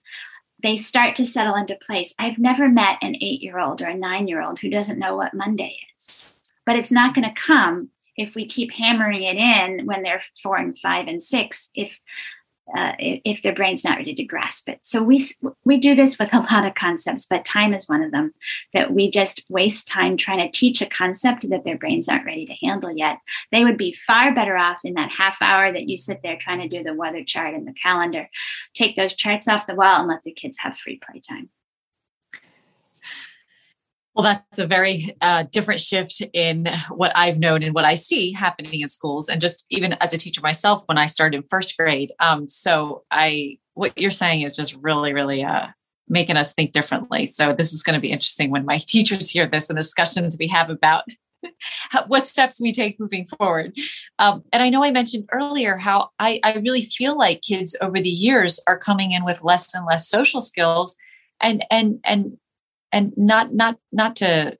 They 0.61 0.75
start 0.75 1.15
to 1.15 1.25
settle 1.25 1.55
into 1.55 1.77
place. 1.81 2.15
I've 2.17 2.39
never 2.39 2.67
met 2.67 2.97
an 3.01 3.15
eight 3.21 3.41
year 3.41 3.59
old 3.59 3.81
or 3.81 3.87
a 3.87 3.95
nine 3.95 4.27
year 4.27 4.41
old 4.41 4.59
who 4.59 4.69
doesn't 4.69 4.99
know 4.99 5.15
what 5.15 5.33
Monday 5.33 5.77
is, 5.95 6.23
but 6.65 6.75
it's 6.75 6.91
not 6.91 7.13
going 7.13 7.27
to 7.27 7.41
come 7.41 7.89
if 8.15 8.33
we 8.33 8.45
keep 8.45 8.71
hammering 8.71 9.21
it 9.21 9.37
in 9.37 9.85
when 9.85 10.01
they're 10.01 10.21
four 10.41 10.57
and 10.57 10.77
five 10.77 11.07
and 11.07 11.21
six. 11.21 11.69
If 11.75 11.99
uh, 12.75 12.93
if 12.99 13.41
their 13.41 13.53
brain's 13.53 13.83
not 13.83 13.97
ready 13.97 14.13
to 14.15 14.23
grasp 14.23 14.67
it. 14.69 14.79
So 14.83 15.01
we 15.01 15.25
we 15.63 15.77
do 15.77 15.95
this 15.95 16.19
with 16.19 16.33
a 16.33 16.39
lot 16.51 16.65
of 16.65 16.75
concepts, 16.75 17.25
but 17.25 17.45
time 17.45 17.73
is 17.73 17.87
one 17.87 18.03
of 18.03 18.11
them. 18.11 18.33
That 18.73 18.93
we 18.93 19.09
just 19.09 19.43
waste 19.49 19.87
time 19.87 20.17
trying 20.17 20.39
to 20.39 20.57
teach 20.57 20.81
a 20.81 20.85
concept 20.85 21.49
that 21.49 21.63
their 21.63 21.77
brains 21.77 22.09
aren't 22.09 22.25
ready 22.25 22.45
to 22.45 22.65
handle 22.65 22.91
yet. 22.91 23.19
They 23.51 23.63
would 23.63 23.77
be 23.77 23.93
far 23.93 24.33
better 24.33 24.57
off 24.57 24.79
in 24.83 24.95
that 24.95 25.11
half 25.11 25.41
hour 25.41 25.71
that 25.71 25.87
you 25.87 25.97
sit 25.97 26.21
there 26.23 26.37
trying 26.37 26.61
to 26.61 26.67
do 26.67 26.83
the 26.83 26.93
weather 26.93 27.23
chart 27.23 27.53
and 27.53 27.67
the 27.67 27.73
calendar. 27.73 28.29
Take 28.73 28.95
those 28.95 29.15
charts 29.15 29.47
off 29.47 29.67
the 29.67 29.75
wall 29.75 29.99
and 29.99 30.07
let 30.07 30.23
the 30.23 30.31
kids 30.31 30.57
have 30.59 30.77
free 30.77 30.99
playtime. 30.99 31.49
Well, 34.17 34.23
that's 34.23 34.57
a 34.57 34.65
very 34.65 35.15
uh, 35.21 35.43
different 35.51 35.79
shift 35.79 36.23
in 36.33 36.67
what 36.89 37.11
I've 37.13 37.37
known 37.37 37.61
and 37.61 37.75
what 37.75 37.85
I 37.85 37.93
see 37.93 38.31
happening 38.31 38.81
in 38.81 38.87
schools, 38.87 39.29
and 39.29 39.39
just 39.39 39.67
even 39.69 39.93
as 40.01 40.11
a 40.11 40.17
teacher 40.17 40.41
myself 40.41 40.81
when 40.87 40.97
I 40.97 41.05
started 41.05 41.37
in 41.37 41.43
first 41.51 41.77
grade. 41.77 42.11
Um, 42.19 42.49
so 42.49 43.03
I, 43.11 43.59
what 43.75 43.95
you're 43.95 44.09
saying 44.09 44.41
is 44.41 44.55
just 44.55 44.75
really, 44.81 45.13
really 45.13 45.43
uh, 45.43 45.67
making 46.09 46.35
us 46.35 46.55
think 46.55 46.71
differently. 46.71 47.27
So 47.27 47.53
this 47.53 47.71
is 47.71 47.83
going 47.83 47.93
to 47.93 48.01
be 48.01 48.11
interesting 48.11 48.49
when 48.49 48.65
my 48.65 48.79
teachers 48.87 49.29
hear 49.29 49.45
this 49.45 49.69
and 49.69 49.77
discussions 49.77 50.35
we 50.39 50.47
have 50.47 50.71
about 50.71 51.03
what 52.07 52.25
steps 52.25 52.59
we 52.59 52.73
take 52.73 52.99
moving 52.99 53.27
forward. 53.27 53.77
Um, 54.17 54.43
and 54.51 54.63
I 54.63 54.71
know 54.71 54.83
I 54.83 54.89
mentioned 54.89 55.29
earlier 55.31 55.77
how 55.77 56.09
I, 56.17 56.39
I 56.43 56.55
really 56.55 56.81
feel 56.81 57.15
like 57.15 57.43
kids 57.43 57.75
over 57.81 57.99
the 57.99 58.09
years 58.09 58.59
are 58.65 58.79
coming 58.79 59.11
in 59.11 59.23
with 59.23 59.43
less 59.43 59.75
and 59.75 59.85
less 59.85 60.09
social 60.09 60.41
skills 60.41 60.97
and 61.39 61.63
and 61.69 61.99
and 62.03 62.37
and 62.91 63.13
not 63.17 63.53
not 63.53 63.77
not 63.91 64.15
to 64.15 64.55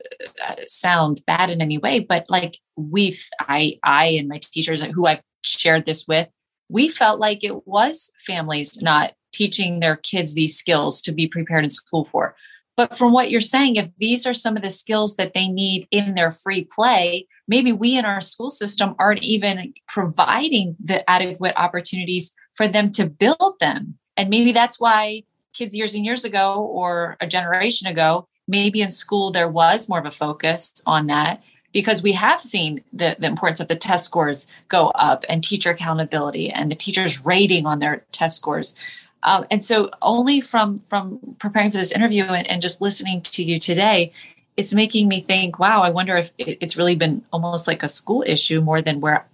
uh, 0.45 0.55
sound 0.67 1.21
bad 1.25 1.49
in 1.49 1.61
any 1.61 1.77
way 1.77 1.99
but 1.99 2.25
like 2.29 2.57
we've 2.75 3.27
i 3.39 3.77
i 3.83 4.05
and 4.05 4.27
my 4.27 4.39
teachers 4.41 4.83
who 4.83 5.07
i've 5.07 5.21
shared 5.43 5.85
this 5.85 6.07
with 6.07 6.27
we 6.69 6.89
felt 6.89 7.19
like 7.19 7.43
it 7.43 7.67
was 7.67 8.11
families 8.25 8.81
not 8.81 9.13
teaching 9.33 9.79
their 9.79 9.95
kids 9.95 10.33
these 10.33 10.57
skills 10.57 11.01
to 11.01 11.11
be 11.11 11.27
prepared 11.27 11.63
in 11.63 11.69
school 11.69 12.03
for. 12.03 12.35
But 12.75 12.97
from 12.97 13.11
what 13.11 13.31
you're 13.31 13.41
saying 13.41 13.75
if 13.75 13.89
these 13.97 14.25
are 14.25 14.33
some 14.33 14.55
of 14.55 14.63
the 14.63 14.69
skills 14.69 15.15
that 15.15 15.33
they 15.33 15.47
need 15.47 15.87
in 15.91 16.15
their 16.15 16.31
free 16.31 16.67
play 16.69 17.27
maybe 17.47 17.71
we 17.71 17.97
in 17.97 18.05
our 18.05 18.21
school 18.21 18.49
system 18.49 18.93
aren't 18.99 19.23
even 19.23 19.73
providing 19.87 20.75
the 20.83 21.07
adequate 21.09 21.55
opportunities 21.55 22.33
for 22.53 22.67
them 22.67 22.91
to 22.91 23.09
build 23.09 23.55
them. 23.61 23.97
And 24.17 24.29
maybe 24.29 24.51
that's 24.51 24.79
why 24.79 25.23
kids 25.57 25.75
years 25.75 25.95
and 25.95 26.05
years 26.05 26.23
ago 26.23 26.65
or 26.65 27.17
a 27.19 27.27
generation 27.27 27.87
ago, 27.87 28.27
maybe 28.47 28.81
in 28.81 28.91
school 28.91 29.31
there 29.31 29.47
was 29.49 29.89
more 29.89 29.99
of 29.99 30.05
a 30.05 30.11
focus 30.11 30.81
on 30.85 31.07
that 31.07 31.43
because 31.73 32.01
we 32.01 32.13
have 32.13 32.41
seen 32.41 32.83
the, 32.93 33.15
the 33.19 33.27
importance 33.27 33.59
of 33.59 33.67
the 33.67 33.75
test 33.75 34.05
scores 34.05 34.47
go 34.67 34.87
up 34.89 35.25
and 35.29 35.43
teacher 35.43 35.71
accountability 35.71 36.49
and 36.49 36.71
the 36.71 36.75
teachers 36.75 37.25
rating 37.25 37.65
on 37.65 37.79
their 37.79 38.05
test 38.11 38.37
scores. 38.37 38.75
Um, 39.23 39.45
and 39.51 39.63
so 39.63 39.89
only 40.01 40.41
from 40.41 40.77
from 40.77 41.19
preparing 41.39 41.71
for 41.71 41.77
this 41.77 41.91
interview 41.91 42.23
and, 42.23 42.47
and, 42.47 42.61
just 42.61 42.81
listening 42.81 43.21
to 43.21 43.43
you 43.43 43.57
today, 43.59 44.11
it's 44.55 44.73
making 44.73 45.07
me 45.07 45.21
think, 45.21 45.59
wow, 45.59 45.81
I 45.81 45.89
wonder 45.89 46.15
if 46.15 46.31
it, 46.37 46.59
it's 46.61 46.77
really 46.77 46.95
been 46.95 47.23
almost 47.33 47.67
like 47.67 47.83
a 47.83 47.89
school 47.89 48.23
issue 48.25 48.61
more 48.61 48.81
than 48.81 49.01
where 49.01 49.25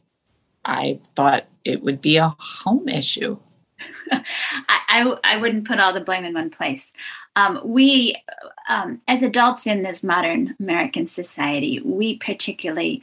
I 0.64 1.00
thought 1.16 1.46
it 1.66 1.84
would 1.84 2.02
be 2.02 2.18
a 2.18 2.36
home 2.40 2.88
issue. 2.88 3.38
I, 4.12 4.80
I, 4.90 5.18
I, 5.24 5.38
wouldn't 5.38 5.68
put 5.68 5.80
all 5.80 5.94
the 5.94 6.02
blame 6.02 6.26
in 6.26 6.34
one 6.34 6.50
place. 6.50 6.92
Um, 7.36 7.60
we, 7.64 8.16
um, 8.70 9.02
as 9.08 9.24
adults 9.24 9.68
in 9.68 9.84
this 9.84 10.04
modern 10.04 10.56
American 10.60 11.08
society, 11.08 11.82
we 11.84 12.18
particularly 12.18 13.02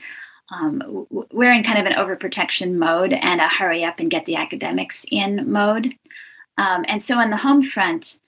um, 0.53 1.07
we're 1.32 1.53
in 1.53 1.62
kind 1.62 1.78
of 1.78 1.86
an 1.86 1.92
overprotection 1.92 2.74
mode 2.74 3.12
and 3.12 3.40
a 3.40 3.48
hurry 3.48 3.84
up 3.84 4.01
and 4.01 4.11
get 4.11 4.26
the 4.26 4.36
academics 4.36 5.07
in 5.11 5.51
mode. 5.51 5.94
Um, 6.59 6.84
and 6.88 7.03
so 7.03 7.18
on 7.18 7.30
the 7.30 7.36
home 7.36 7.62
front, 7.62 8.18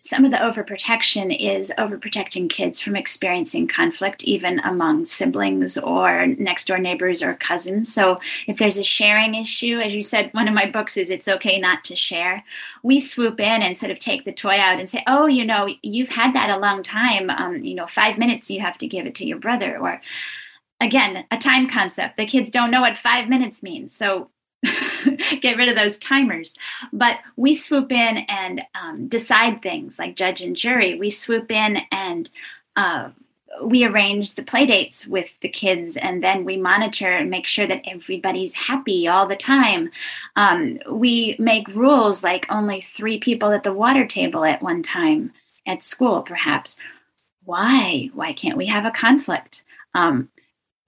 some 0.00 0.24
of 0.24 0.30
the 0.30 0.36
overprotection 0.36 1.36
is 1.38 1.72
overprotecting 1.76 2.48
kids 2.48 2.78
from 2.78 2.94
experiencing 2.94 3.66
conflict, 3.66 4.22
even 4.24 4.60
among 4.60 5.06
siblings 5.06 5.76
or 5.76 6.26
next 6.26 6.68
door 6.68 6.78
neighbors 6.78 7.22
or 7.22 7.34
cousins. 7.34 7.92
So, 7.92 8.20
if 8.46 8.58
there's 8.58 8.78
a 8.78 8.84
sharing 8.84 9.34
issue, 9.34 9.78
as 9.80 9.94
you 9.94 10.02
said, 10.02 10.30
one 10.32 10.46
of 10.46 10.54
my 10.54 10.70
books 10.70 10.96
is 10.96 11.10
It's 11.10 11.26
Okay 11.26 11.58
Not 11.58 11.82
to 11.84 11.96
Share, 11.96 12.44
we 12.82 13.00
swoop 13.00 13.40
in 13.40 13.62
and 13.62 13.76
sort 13.76 13.90
of 13.90 13.98
take 13.98 14.24
the 14.24 14.32
toy 14.32 14.58
out 14.58 14.78
and 14.78 14.88
say, 14.88 15.02
Oh, 15.06 15.26
you 15.26 15.44
know, 15.44 15.68
you've 15.82 16.10
had 16.10 16.34
that 16.34 16.56
a 16.56 16.60
long 16.60 16.82
time. 16.82 17.30
Um, 17.30 17.56
you 17.56 17.74
know, 17.74 17.86
five 17.86 18.18
minutes, 18.18 18.50
you 18.50 18.60
have 18.60 18.78
to 18.78 18.86
give 18.86 19.06
it 19.06 19.16
to 19.16 19.26
your 19.26 19.38
brother. 19.38 19.78
Or, 19.78 20.00
again, 20.80 21.24
a 21.30 21.38
time 21.38 21.68
concept. 21.68 22.16
The 22.16 22.26
kids 22.26 22.50
don't 22.50 22.70
know 22.70 22.82
what 22.82 22.96
five 22.96 23.28
minutes 23.28 23.62
means. 23.62 23.92
So, 23.92 24.30
get 25.40 25.56
rid 25.56 25.68
of 25.68 25.76
those 25.76 25.98
timers. 25.98 26.54
But 26.92 27.18
we 27.36 27.54
swoop 27.54 27.92
in 27.92 28.18
and 28.28 28.62
um, 28.74 29.08
decide 29.08 29.62
things 29.62 29.98
like 29.98 30.16
judge 30.16 30.40
and 30.40 30.56
jury. 30.56 30.98
We 30.98 31.10
swoop 31.10 31.50
in 31.50 31.78
and 31.92 32.30
uh, 32.76 33.10
we 33.62 33.84
arrange 33.84 34.34
the 34.34 34.42
play 34.42 34.66
dates 34.66 35.06
with 35.06 35.32
the 35.40 35.48
kids 35.48 35.96
and 35.96 36.22
then 36.22 36.44
we 36.44 36.56
monitor 36.56 37.08
and 37.08 37.30
make 37.30 37.46
sure 37.46 37.66
that 37.66 37.82
everybody's 37.86 38.54
happy 38.54 39.08
all 39.08 39.26
the 39.26 39.36
time. 39.36 39.90
Um, 40.36 40.78
we 40.90 41.36
make 41.38 41.68
rules 41.68 42.22
like 42.22 42.46
only 42.50 42.80
three 42.80 43.18
people 43.18 43.52
at 43.52 43.62
the 43.62 43.72
water 43.72 44.06
table 44.06 44.44
at 44.44 44.62
one 44.62 44.82
time 44.82 45.32
at 45.66 45.82
school, 45.82 46.22
perhaps. 46.22 46.76
Why? 47.44 48.10
Why 48.12 48.32
can't 48.32 48.58
we 48.58 48.66
have 48.66 48.84
a 48.84 48.90
conflict? 48.90 49.64
Um, 49.94 50.28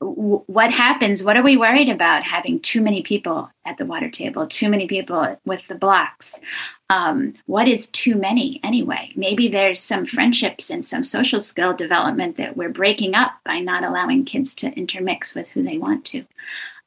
what 0.01 0.73
happens 0.73 1.23
what 1.23 1.37
are 1.37 1.43
we 1.43 1.59
worried 1.59 1.91
about 1.91 2.23
having 2.23 2.59
too 2.61 2.81
many 2.81 3.03
people 3.03 3.51
at 3.67 3.77
the 3.77 3.85
water 3.85 4.09
table 4.09 4.47
too 4.47 4.71
many 4.71 4.87
people 4.87 5.39
with 5.45 5.67
the 5.69 5.75
blocks? 5.75 6.41
Um, 6.89 7.35
what 7.47 7.69
is 7.69 7.87
too 7.89 8.17
many 8.17 8.61
anyway? 8.65 9.13
Maybe 9.15 9.47
there's 9.47 9.79
some 9.79 10.05
friendships 10.05 10.71
and 10.71 10.85
some 10.85 11.05
social 11.05 11.39
skill 11.41 11.73
development 11.73 12.37
that 12.37 12.57
we're 12.57 12.71
breaking 12.71 13.15
up 13.15 13.33
by 13.45 13.61
not 13.61 13.85
allowing 13.85 14.25
kids 14.25 14.55
to 14.57 14.73
intermix 14.73 15.35
with 15.35 15.49
who 15.49 15.63
they 15.63 15.79
want 15.79 16.05
to. 16.07 16.25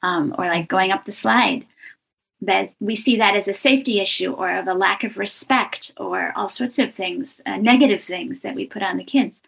Um, 0.01 0.35
or 0.37 0.45
like 0.45 0.67
going 0.67 0.91
up 0.91 1.05
the 1.05 1.13
slide. 1.13 1.65
That 2.41 2.75
we 2.81 2.95
see 2.95 3.15
that 3.15 3.37
as 3.37 3.47
a 3.47 3.53
safety 3.53 4.01
issue 4.01 4.33
or 4.33 4.57
of 4.57 4.67
a 4.67 4.73
lack 4.73 5.05
of 5.05 5.17
respect 5.17 5.93
or 5.95 6.33
all 6.35 6.49
sorts 6.49 6.77
of 6.77 6.93
things 6.93 7.39
uh, 7.45 7.55
negative 7.55 8.03
things 8.03 8.41
that 8.41 8.55
we 8.55 8.65
put 8.65 8.83
on 8.83 8.97
the 8.97 9.05
kids 9.05 9.41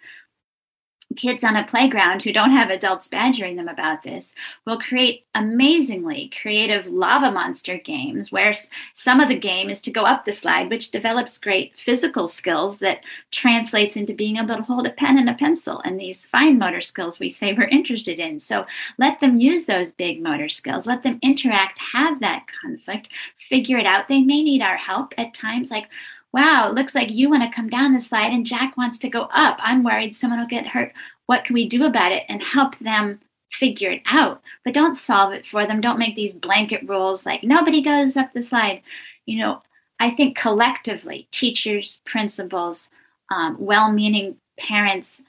kids 1.15 1.43
on 1.43 1.55
a 1.55 1.65
playground 1.65 2.23
who 2.23 2.33
don't 2.33 2.51
have 2.51 2.69
adults 2.69 3.07
badgering 3.07 3.55
them 3.55 3.67
about 3.67 4.03
this 4.03 4.33
will 4.65 4.77
create 4.77 5.25
amazingly 5.35 6.31
creative 6.41 6.87
lava 6.87 7.31
monster 7.31 7.77
games 7.77 8.31
where 8.31 8.51
some 8.93 9.19
of 9.19 9.29
the 9.29 9.35
game 9.35 9.69
is 9.69 9.79
to 9.81 9.91
go 9.91 10.03
up 10.03 10.25
the 10.25 10.31
slide 10.31 10.69
which 10.69 10.91
develops 10.91 11.37
great 11.37 11.77
physical 11.79 12.27
skills 12.27 12.79
that 12.79 13.03
translates 13.31 13.95
into 13.95 14.13
being 14.13 14.37
able 14.37 14.55
to 14.55 14.61
hold 14.61 14.87
a 14.87 14.91
pen 14.91 15.17
and 15.17 15.29
a 15.29 15.33
pencil. 15.33 15.81
And 15.85 15.99
these 15.99 16.25
fine 16.25 16.57
motor 16.57 16.81
skills 16.81 17.19
we 17.19 17.29
say 17.29 17.53
we're 17.53 17.67
interested 17.67 18.19
in. 18.19 18.39
So 18.39 18.65
let 18.97 19.19
them 19.19 19.37
use 19.37 19.65
those 19.65 19.91
big 19.91 20.21
motor 20.21 20.49
skills. 20.49 20.87
Let 20.87 21.03
them 21.03 21.19
interact 21.21 21.79
have 21.79 22.19
that 22.21 22.45
conflict 22.61 23.09
figure 23.37 23.77
it 23.77 23.85
out. 23.85 24.07
They 24.07 24.21
may 24.21 24.41
need 24.41 24.61
our 24.61 24.77
help 24.77 25.13
at 25.17 25.33
times 25.33 25.71
like 25.71 25.89
wow, 26.35 26.67
it 26.67 26.75
looks 26.75 26.93
like 26.93 27.09
you 27.11 27.29
want 27.29 27.43
to 27.43 27.49
come 27.49 27.69
down 27.69 27.93
the 27.93 27.99
slide 27.99 28.33
and 28.33 28.45
Jack 28.45 28.75
wants 28.75 28.97
to 28.99 29.09
go 29.09 29.21
up. 29.31 29.57
I'm 29.63 29.83
worried 29.83 30.13
someone 30.13 30.37
will 30.37 30.47
get 30.47 30.67
hurt. 30.67 30.93
What 31.27 31.45
can 31.45 31.53
we 31.53 31.65
do 31.65 31.85
about 31.85 32.11
it? 32.11 32.25
And 32.27 32.43
help 32.43 32.77
them 32.79 33.21
figure 33.49 33.89
it 33.89 34.01
out. 34.05 34.41
But 34.65 34.73
don't 34.73 34.95
solve 34.95 35.31
it 35.31 35.45
for 35.45 35.65
them. 35.65 35.79
Don't 35.79 35.97
make 35.97 36.17
these 36.17 36.33
blanket 36.33 36.87
rules 36.89 37.25
like 37.25 37.41
nobody 37.43 37.81
goes 37.81 38.17
up 38.17 38.33
the 38.33 38.43
slide. 38.43 38.81
You 39.25 39.39
know, 39.39 39.61
I 40.01 40.09
think 40.09 40.37
collectively, 40.37 41.29
teachers, 41.31 42.01
principals, 42.05 42.89
um, 43.31 43.55
well 43.57 43.89
meaning 43.93 44.35
parents, 44.59 45.21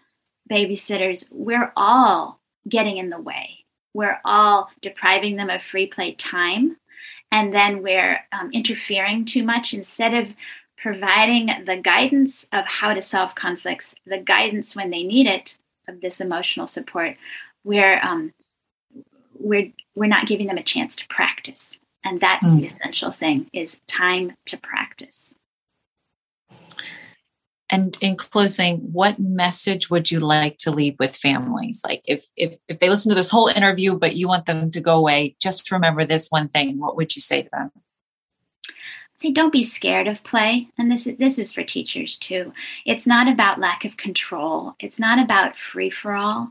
babysitters, 0.51 1.29
we're 1.31 1.73
all 1.77 2.41
getting 2.69 2.97
in 2.97 3.11
the 3.11 3.21
way. 3.21 3.65
We're 3.95 4.21
all 4.25 4.71
depriving 4.81 5.37
them 5.37 5.51
of 5.51 5.63
free 5.63 5.87
play 5.87 6.15
time. 6.15 6.77
And 7.31 7.55
then 7.55 7.81
we're 7.81 8.19
um, 8.33 8.51
interfering 8.53 9.25
too 9.25 9.45
much 9.45 9.73
instead 9.73 10.15
of 10.15 10.35
providing 10.87 11.51
the 11.65 11.77
guidance 11.77 12.47
of 12.53 12.65
how 12.65 12.95
to 12.95 13.03
solve 13.03 13.35
conflicts, 13.35 13.93
the 14.07 14.19
guidance 14.19 14.77
when 14.77 14.91
they 14.91 15.03
need 15.03 15.27
it 15.27 15.59
of 15.89 16.01
this 16.01 16.21
emotional 16.21 16.69
support, 16.69 17.17
we're 17.65 17.99
um, 18.05 18.33
we're 19.37 19.73
we're 19.97 20.07
not 20.07 20.29
giving 20.29 20.47
them 20.47 20.59
a 20.59 20.63
chance 20.63 20.95
to 20.95 21.09
practice, 21.09 21.81
and 22.05 22.21
that's 22.21 22.49
mm. 22.49 22.61
the 22.61 22.67
essential 22.67 23.11
thing: 23.11 23.51
is 23.53 23.81
time 23.89 24.37
to 24.45 24.57
practice. 24.59 25.35
And 27.69 27.99
in 28.01 28.15
closing, 28.15 28.77
what 28.93 29.19
message 29.19 29.91
would 29.91 30.13
you 30.13 30.21
like 30.21 30.57
to 30.59 30.71
leave 30.71 30.95
with 31.01 31.17
families? 31.17 31.83
Like 31.85 32.03
if, 32.05 32.25
if 32.37 32.61
if 32.69 32.79
they 32.79 32.89
listen 32.89 33.11
to 33.11 33.17
this 33.17 33.33
whole 33.33 33.49
interview, 33.49 33.99
but 33.99 34.15
you 34.15 34.29
want 34.29 34.47
them 34.47 34.71
to 34.71 34.81
go 34.81 34.97
away, 34.97 35.35
just 35.41 35.69
remember 35.73 36.05
this 36.05 36.29
one 36.29 36.47
thing. 36.47 36.79
What 36.79 36.95
would 36.95 37.17
you 37.17 37.21
say 37.21 37.43
to 37.43 37.49
them? 37.53 37.73
Say 39.17 39.31
don't 39.31 39.53
be 39.53 39.63
scared 39.63 40.09
of 40.09 40.23
play. 40.25 40.69
And 40.79 40.91
this 40.91 41.09
this 41.19 41.39
is 41.39 41.53
for 41.53 41.63
teachers 41.63 42.19
too. 42.19 42.53
It's 42.85 43.07
not 43.07 43.29
about 43.29 43.61
lack 43.61 43.85
of 43.85 43.97
control. 43.97 44.75
It's 44.79 44.99
not 44.99 45.19
about 45.19 45.57
free 45.57 45.91
for 45.91 46.13
all 46.13 46.51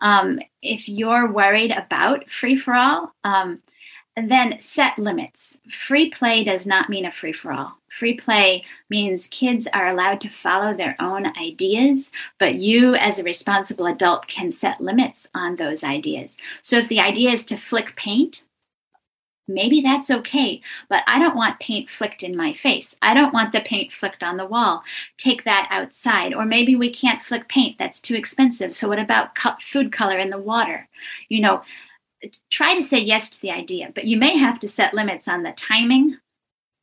um, 0.00 0.40
if 0.62 0.88
you're 0.88 1.30
worried 1.30 1.70
about 1.70 2.28
free 2.28 2.56
for 2.56 2.74
all 2.74 3.12
um, 3.24 3.62
then 4.16 4.58
set 4.60 4.98
limits. 4.98 5.58
Free 5.68 6.08
play 6.08 6.42
does 6.42 6.66
not 6.66 6.88
mean 6.88 7.04
a 7.04 7.10
free 7.10 7.32
for 7.32 7.52
all 7.52 7.76
free 7.88 8.14
play 8.14 8.64
means 8.90 9.28
kids 9.28 9.68
are 9.72 9.88
allowed 9.88 10.20
to 10.20 10.28
follow 10.28 10.74
their 10.74 10.96
own 11.00 11.26
ideas 11.38 12.10
but 12.38 12.56
you 12.56 12.94
as 12.96 13.18
a 13.18 13.24
responsible 13.24 13.86
adult 13.86 14.26
can 14.26 14.50
set 14.50 14.80
limits 14.80 15.26
on 15.34 15.56
those 15.56 15.84
ideas. 15.84 16.36
So 16.62 16.78
if 16.78 16.88
the 16.88 17.00
idea 17.00 17.30
is 17.30 17.44
to 17.46 17.56
flick 17.56 17.94
paint 17.96 18.45
maybe 19.48 19.80
that's 19.80 20.10
okay, 20.10 20.60
but 20.88 21.04
I 21.06 21.18
don't 21.18 21.36
want 21.36 21.60
paint 21.60 21.88
flicked 21.88 22.22
in 22.22 22.36
my 22.36 22.52
face. 22.52 22.96
I 23.02 23.14
don't 23.14 23.34
want 23.34 23.52
the 23.52 23.60
paint 23.60 23.92
flicked 23.92 24.22
on 24.22 24.36
the 24.36 24.46
wall. 24.46 24.82
Take 25.16 25.44
that 25.44 25.68
outside. 25.70 26.34
Or 26.34 26.44
maybe 26.44 26.76
we 26.76 26.90
can't 26.90 27.22
flick 27.22 27.48
paint, 27.48 27.78
that's 27.78 28.00
too 28.00 28.14
expensive. 28.14 28.74
So, 28.74 28.88
what 28.88 28.98
about 28.98 29.38
food 29.62 29.92
color 29.92 30.18
in 30.18 30.30
the 30.30 30.38
water? 30.38 30.88
You 31.28 31.40
know, 31.40 31.62
try 32.50 32.74
to 32.74 32.82
say 32.82 32.98
yes 32.98 33.28
to 33.30 33.40
the 33.40 33.50
idea, 33.50 33.90
but 33.94 34.04
you 34.04 34.16
may 34.16 34.36
have 34.36 34.58
to 34.60 34.68
set 34.68 34.94
limits 34.94 35.28
on 35.28 35.42
the 35.42 35.52
timing. 35.52 36.18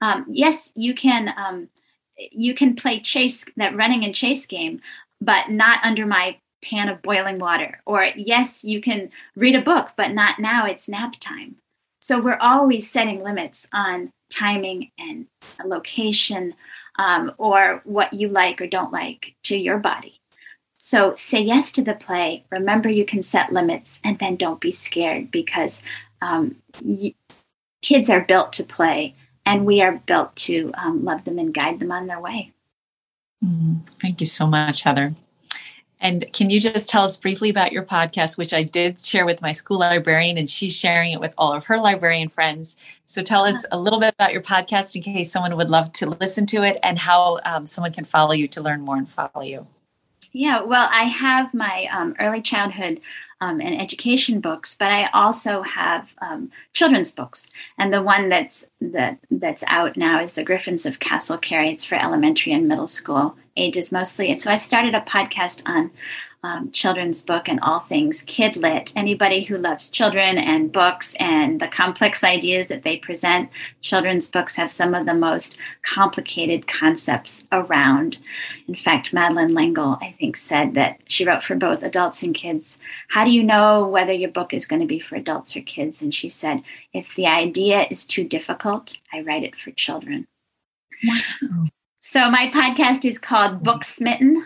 Um, 0.01 0.25
yes, 0.29 0.71
you 0.75 0.93
can. 0.93 1.33
Um, 1.37 1.69
you 2.31 2.53
can 2.53 2.75
play 2.75 2.99
chase 2.99 3.43
that 3.57 3.75
running 3.75 4.05
and 4.05 4.13
chase 4.13 4.45
game, 4.45 4.79
but 5.19 5.49
not 5.49 5.79
under 5.83 6.05
my 6.05 6.37
pan 6.63 6.87
of 6.87 7.01
boiling 7.01 7.39
water. 7.39 7.81
Or 7.87 8.05
yes, 8.15 8.63
you 8.63 8.81
can 8.81 9.09
read 9.35 9.55
a 9.55 9.61
book, 9.61 9.93
but 9.97 10.11
not 10.11 10.39
now. 10.39 10.67
It's 10.67 10.87
nap 10.87 11.15
time 11.19 11.55
so 12.03 12.19
we're 12.19 12.37
always 12.41 12.91
setting 12.91 13.23
limits 13.23 13.65
on 13.71 14.11
timing 14.29 14.91
and 14.99 15.25
location 15.63 16.53
um, 16.99 17.31
or 17.37 17.79
what 17.85 18.11
you 18.11 18.27
like 18.27 18.59
or 18.59 18.67
don't 18.67 18.91
like 18.91 19.35
to 19.43 19.55
your 19.55 19.77
body. 19.77 20.19
So 20.77 21.15
say 21.15 21.39
yes 21.39 21.71
to 21.71 21.81
the 21.81 21.95
play. 21.95 22.43
Remember, 22.51 22.89
you 22.89 23.05
can 23.05 23.23
set 23.23 23.53
limits 23.53 24.01
and 24.03 24.19
then 24.19 24.35
don't 24.35 24.59
be 24.59 24.69
scared 24.69 25.31
because 25.31 25.81
um, 26.21 26.57
kids 27.81 28.09
are 28.09 28.19
built 28.19 28.51
to 28.53 28.65
play 28.65 29.15
and 29.45 29.65
we 29.65 29.81
are 29.81 29.93
built 30.05 30.35
to 30.35 30.73
um, 30.73 31.05
love 31.05 31.23
them 31.23 31.39
and 31.39 31.53
guide 31.53 31.79
them 31.79 31.93
on 31.93 32.07
their 32.07 32.19
way. 32.19 32.51
Mm-hmm. 33.41 33.75
Thank 34.01 34.19
you 34.19 34.27
so 34.27 34.45
much, 34.45 34.81
Heather. 34.81 35.13
And 36.03 36.25
can 36.33 36.49
you 36.49 36.59
just 36.59 36.89
tell 36.89 37.05
us 37.05 37.15
briefly 37.15 37.49
about 37.49 37.71
your 37.71 37.83
podcast, 37.83 38.37
which 38.37 38.53
I 38.53 38.61
did 38.61 38.99
share 38.99 39.25
with 39.25 39.41
my 39.41 39.53
school 39.53 39.79
librarian, 39.79 40.37
and 40.37 40.49
she's 40.49 40.77
sharing 40.77 41.13
it 41.13 41.21
with 41.21 41.33
all 41.37 41.53
of 41.53 41.63
her 41.63 41.77
librarian 41.77 42.27
friends. 42.27 42.75
So 43.05 43.23
tell 43.23 43.45
us 43.45 43.65
a 43.71 43.79
little 43.79 44.01
bit 44.01 44.13
about 44.13 44.33
your 44.33 44.41
podcast 44.41 44.97
in 44.97 45.01
case 45.01 45.31
someone 45.31 45.55
would 45.55 45.69
love 45.69 45.93
to 45.93 46.09
listen 46.09 46.45
to 46.47 46.63
it 46.63 46.77
and 46.83 46.99
how 46.99 47.39
um, 47.45 47.65
someone 47.65 47.93
can 47.93 48.03
follow 48.03 48.33
you 48.33 48.49
to 48.49 48.61
learn 48.61 48.81
more 48.81 48.97
and 48.97 49.07
follow 49.07 49.43
you. 49.43 49.65
Yeah, 50.33 50.63
well, 50.63 50.89
I 50.91 51.03
have 51.03 51.53
my 51.53 51.87
um, 51.89 52.15
early 52.19 52.41
childhood 52.41 52.99
um, 53.43 53.59
and 53.59 53.79
education 53.79 54.39
books, 54.39 54.73
but 54.73 54.89
I 54.89 55.09
also 55.11 55.63
have 55.63 56.13
um, 56.21 56.49
children's 56.71 57.11
books. 57.11 57.45
And 57.77 57.91
the 57.91 58.01
one 58.01 58.29
that's 58.29 58.63
that 58.79 59.17
that's 59.29 59.65
out 59.67 59.97
now 59.97 60.21
is 60.21 60.33
the 60.33 60.45
Griffins 60.45 60.85
of 60.85 61.01
Castle 61.01 61.37
Cary. 61.37 61.69
It's 61.69 61.83
for 61.83 61.95
elementary 61.95 62.53
and 62.53 62.69
middle 62.69 62.87
school 62.87 63.35
ages 63.57 63.91
mostly. 63.91 64.29
And 64.29 64.39
so 64.39 64.49
I've 64.49 64.63
started 64.63 64.95
a 64.95 65.01
podcast 65.01 65.61
on 65.65 65.91
um, 66.43 66.69
children's 66.71 67.21
book 67.21 67.47
and 67.47 67.59
all 67.61 67.79
things 67.79 68.21
kid 68.23 68.57
lit. 68.57 68.91
Anybody 68.95 69.43
who 69.43 69.57
loves 69.57 69.89
children 69.89 70.37
and 70.37 70.71
books 70.71 71.15
and 71.19 71.59
the 71.59 71.67
complex 71.67 72.23
ideas 72.23 72.67
that 72.67 72.83
they 72.83 72.97
present, 72.97 73.49
children's 73.81 74.27
books 74.27 74.55
have 74.57 74.71
some 74.71 74.93
of 74.93 75.05
the 75.05 75.13
most 75.13 75.57
complicated 75.83 76.67
concepts 76.67 77.45
around. 77.51 78.17
In 78.67 78.75
fact, 78.75 79.13
Madeleine 79.13 79.53
L'Engle, 79.53 79.97
I 80.01 80.11
think, 80.19 80.35
said 80.35 80.73
that 80.73 80.99
she 81.07 81.25
wrote 81.25 81.43
for 81.43 81.55
both 81.55 81.81
adults 81.81 82.21
and 82.23 82.35
kids. 82.35 82.77
How 83.07 83.23
do 83.23 83.31
you 83.31 83.43
know 83.43 83.87
whether 83.87 84.13
your 84.13 84.31
book 84.31 84.53
is 84.53 84.65
going 84.65 84.81
to 84.81 84.87
be 84.87 84.99
for 84.99 85.15
adults 85.15 85.55
or 85.55 85.61
kids? 85.61 86.01
And 86.01 86.13
she 86.13 86.27
said, 86.27 86.61
if 86.93 87.15
the 87.15 87.27
idea 87.27 87.87
is 87.89 88.05
too 88.05 88.25
difficult, 88.25 88.97
I 89.13 89.21
write 89.21 89.43
it 89.43 89.55
for 89.55 89.71
children. 89.71 90.27
Wow. 91.05 91.67
So 91.97 92.29
my 92.29 92.51
podcast 92.53 93.05
is 93.05 93.17
called 93.17 93.63
Book 93.63 93.85
Smitten 93.85 94.45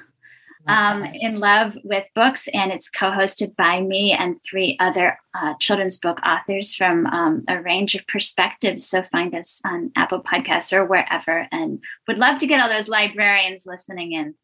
um, 0.67 1.03
in 1.03 1.39
love 1.39 1.77
with 1.83 2.07
books, 2.13 2.47
and 2.53 2.71
it's 2.71 2.89
co 2.89 3.11
hosted 3.11 3.55
by 3.55 3.81
me 3.81 4.11
and 4.11 4.41
three 4.43 4.77
other 4.79 5.19
uh, 5.33 5.53
children's 5.59 5.97
book 5.97 6.19
authors 6.25 6.75
from 6.75 7.05
um, 7.07 7.43
a 7.47 7.61
range 7.61 7.95
of 7.95 8.05
perspectives. 8.07 8.87
So 8.87 9.03
find 9.03 9.33
us 9.35 9.61
on 9.65 9.91
Apple 9.95 10.21
Podcasts 10.21 10.73
or 10.73 10.85
wherever, 10.85 11.47
and 11.51 11.79
would 12.07 12.17
love 12.17 12.39
to 12.39 12.47
get 12.47 12.61
all 12.61 12.69
those 12.69 12.87
librarians 12.87 13.65
listening 13.65 14.13
in. 14.13 14.35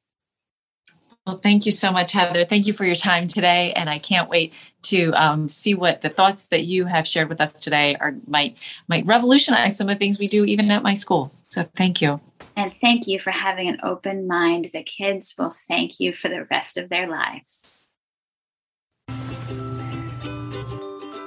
Well, 1.26 1.38
thank 1.38 1.66
you 1.66 1.72
so 1.72 1.90
much, 1.90 2.12
Heather. 2.12 2.44
Thank 2.44 2.68
you 2.68 2.74
for 2.74 2.84
your 2.84 2.96
time 2.96 3.28
today, 3.28 3.72
and 3.78 3.90
I 3.90 3.98
can't 3.98 4.30
wait 4.30 4.54
to 4.84 5.12
um, 5.14 5.48
see 5.48 5.74
what 5.74 6.02
the 6.02 6.10
thoughts 6.10 6.48
that 6.48 6.66
you 6.66 6.86
have 6.86 7.08
shared 7.08 7.30
with 7.30 7.40
us 7.40 7.54
today 7.54 7.96
are 7.96 8.16
might 8.28 8.58
might 8.90 9.06
revolutionize 9.06 9.78
some 9.78 9.88
of 9.88 9.96
the 9.96 10.00
things 10.00 10.20
we 10.20 10.28
do 10.28 10.44
even 10.44 10.70
at 10.70 10.84
my 10.84 10.94
school. 10.94 11.32
So, 11.50 11.64
thank 11.78 12.02
you. 12.02 12.20
And 12.56 12.74
thank 12.82 13.08
you 13.08 13.20
for 13.20 13.32
having 13.32 13.68
an 13.68 13.80
open 13.84 14.28
mind. 14.28 14.70
The 14.74 14.84
kids 14.84 15.34
will 15.38 15.52
thank 15.68 16.00
you 16.00 16.14
for 16.14 16.30
the 16.30 16.46
rest 16.52 16.78
of 16.78 16.90
their 16.90 17.08
lives. 17.08 17.80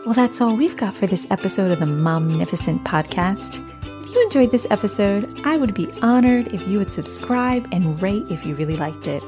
Well, 0.07 0.15
that's 0.15 0.41
all 0.41 0.55
we've 0.55 0.77
got 0.77 0.95
for 0.95 1.09
this 1.09 1.27
episode 1.33 1.73
of 1.73 1.81
the 1.81 1.87
Momnificent 1.87 2.85
podcast. 2.85 3.61
If 4.05 4.15
you 4.15 4.23
enjoyed 4.23 4.53
this 4.53 4.69
episode, 4.71 5.41
I 5.45 5.57
would 5.57 5.75
be 5.75 5.91
honored 6.01 6.53
if 6.55 6.69
you 6.69 6.79
would 6.79 6.93
subscribe 6.93 7.69
and 7.73 8.01
rate 8.01 8.23
if 8.31 8.47
you 8.47 8.55
really 8.55 8.77
liked 8.77 9.09
it. 9.09 9.25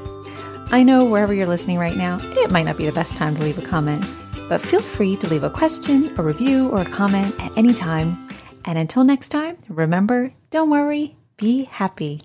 I 0.71 0.83
know 0.83 1.03
wherever 1.03 1.33
you're 1.33 1.47
listening 1.47 1.79
right 1.79 1.97
now, 1.97 2.17
it 2.21 2.49
might 2.49 2.63
not 2.63 2.77
be 2.77 2.85
the 2.85 2.93
best 2.93 3.17
time 3.17 3.35
to 3.35 3.43
leave 3.43 3.57
a 3.57 3.61
comment, 3.61 4.05
but 4.47 4.61
feel 4.61 4.81
free 4.81 5.17
to 5.17 5.27
leave 5.27 5.43
a 5.43 5.49
question, 5.49 6.17
a 6.17 6.23
review, 6.23 6.69
or 6.69 6.79
a 6.81 6.89
comment 6.89 7.35
at 7.41 7.51
any 7.57 7.73
time. 7.73 8.29
And 8.63 8.77
until 8.77 9.03
next 9.03 9.29
time, 9.29 9.57
remember 9.67 10.31
don't 10.49 10.69
worry, 10.69 11.17
be 11.39 11.63
happy. 11.63 12.19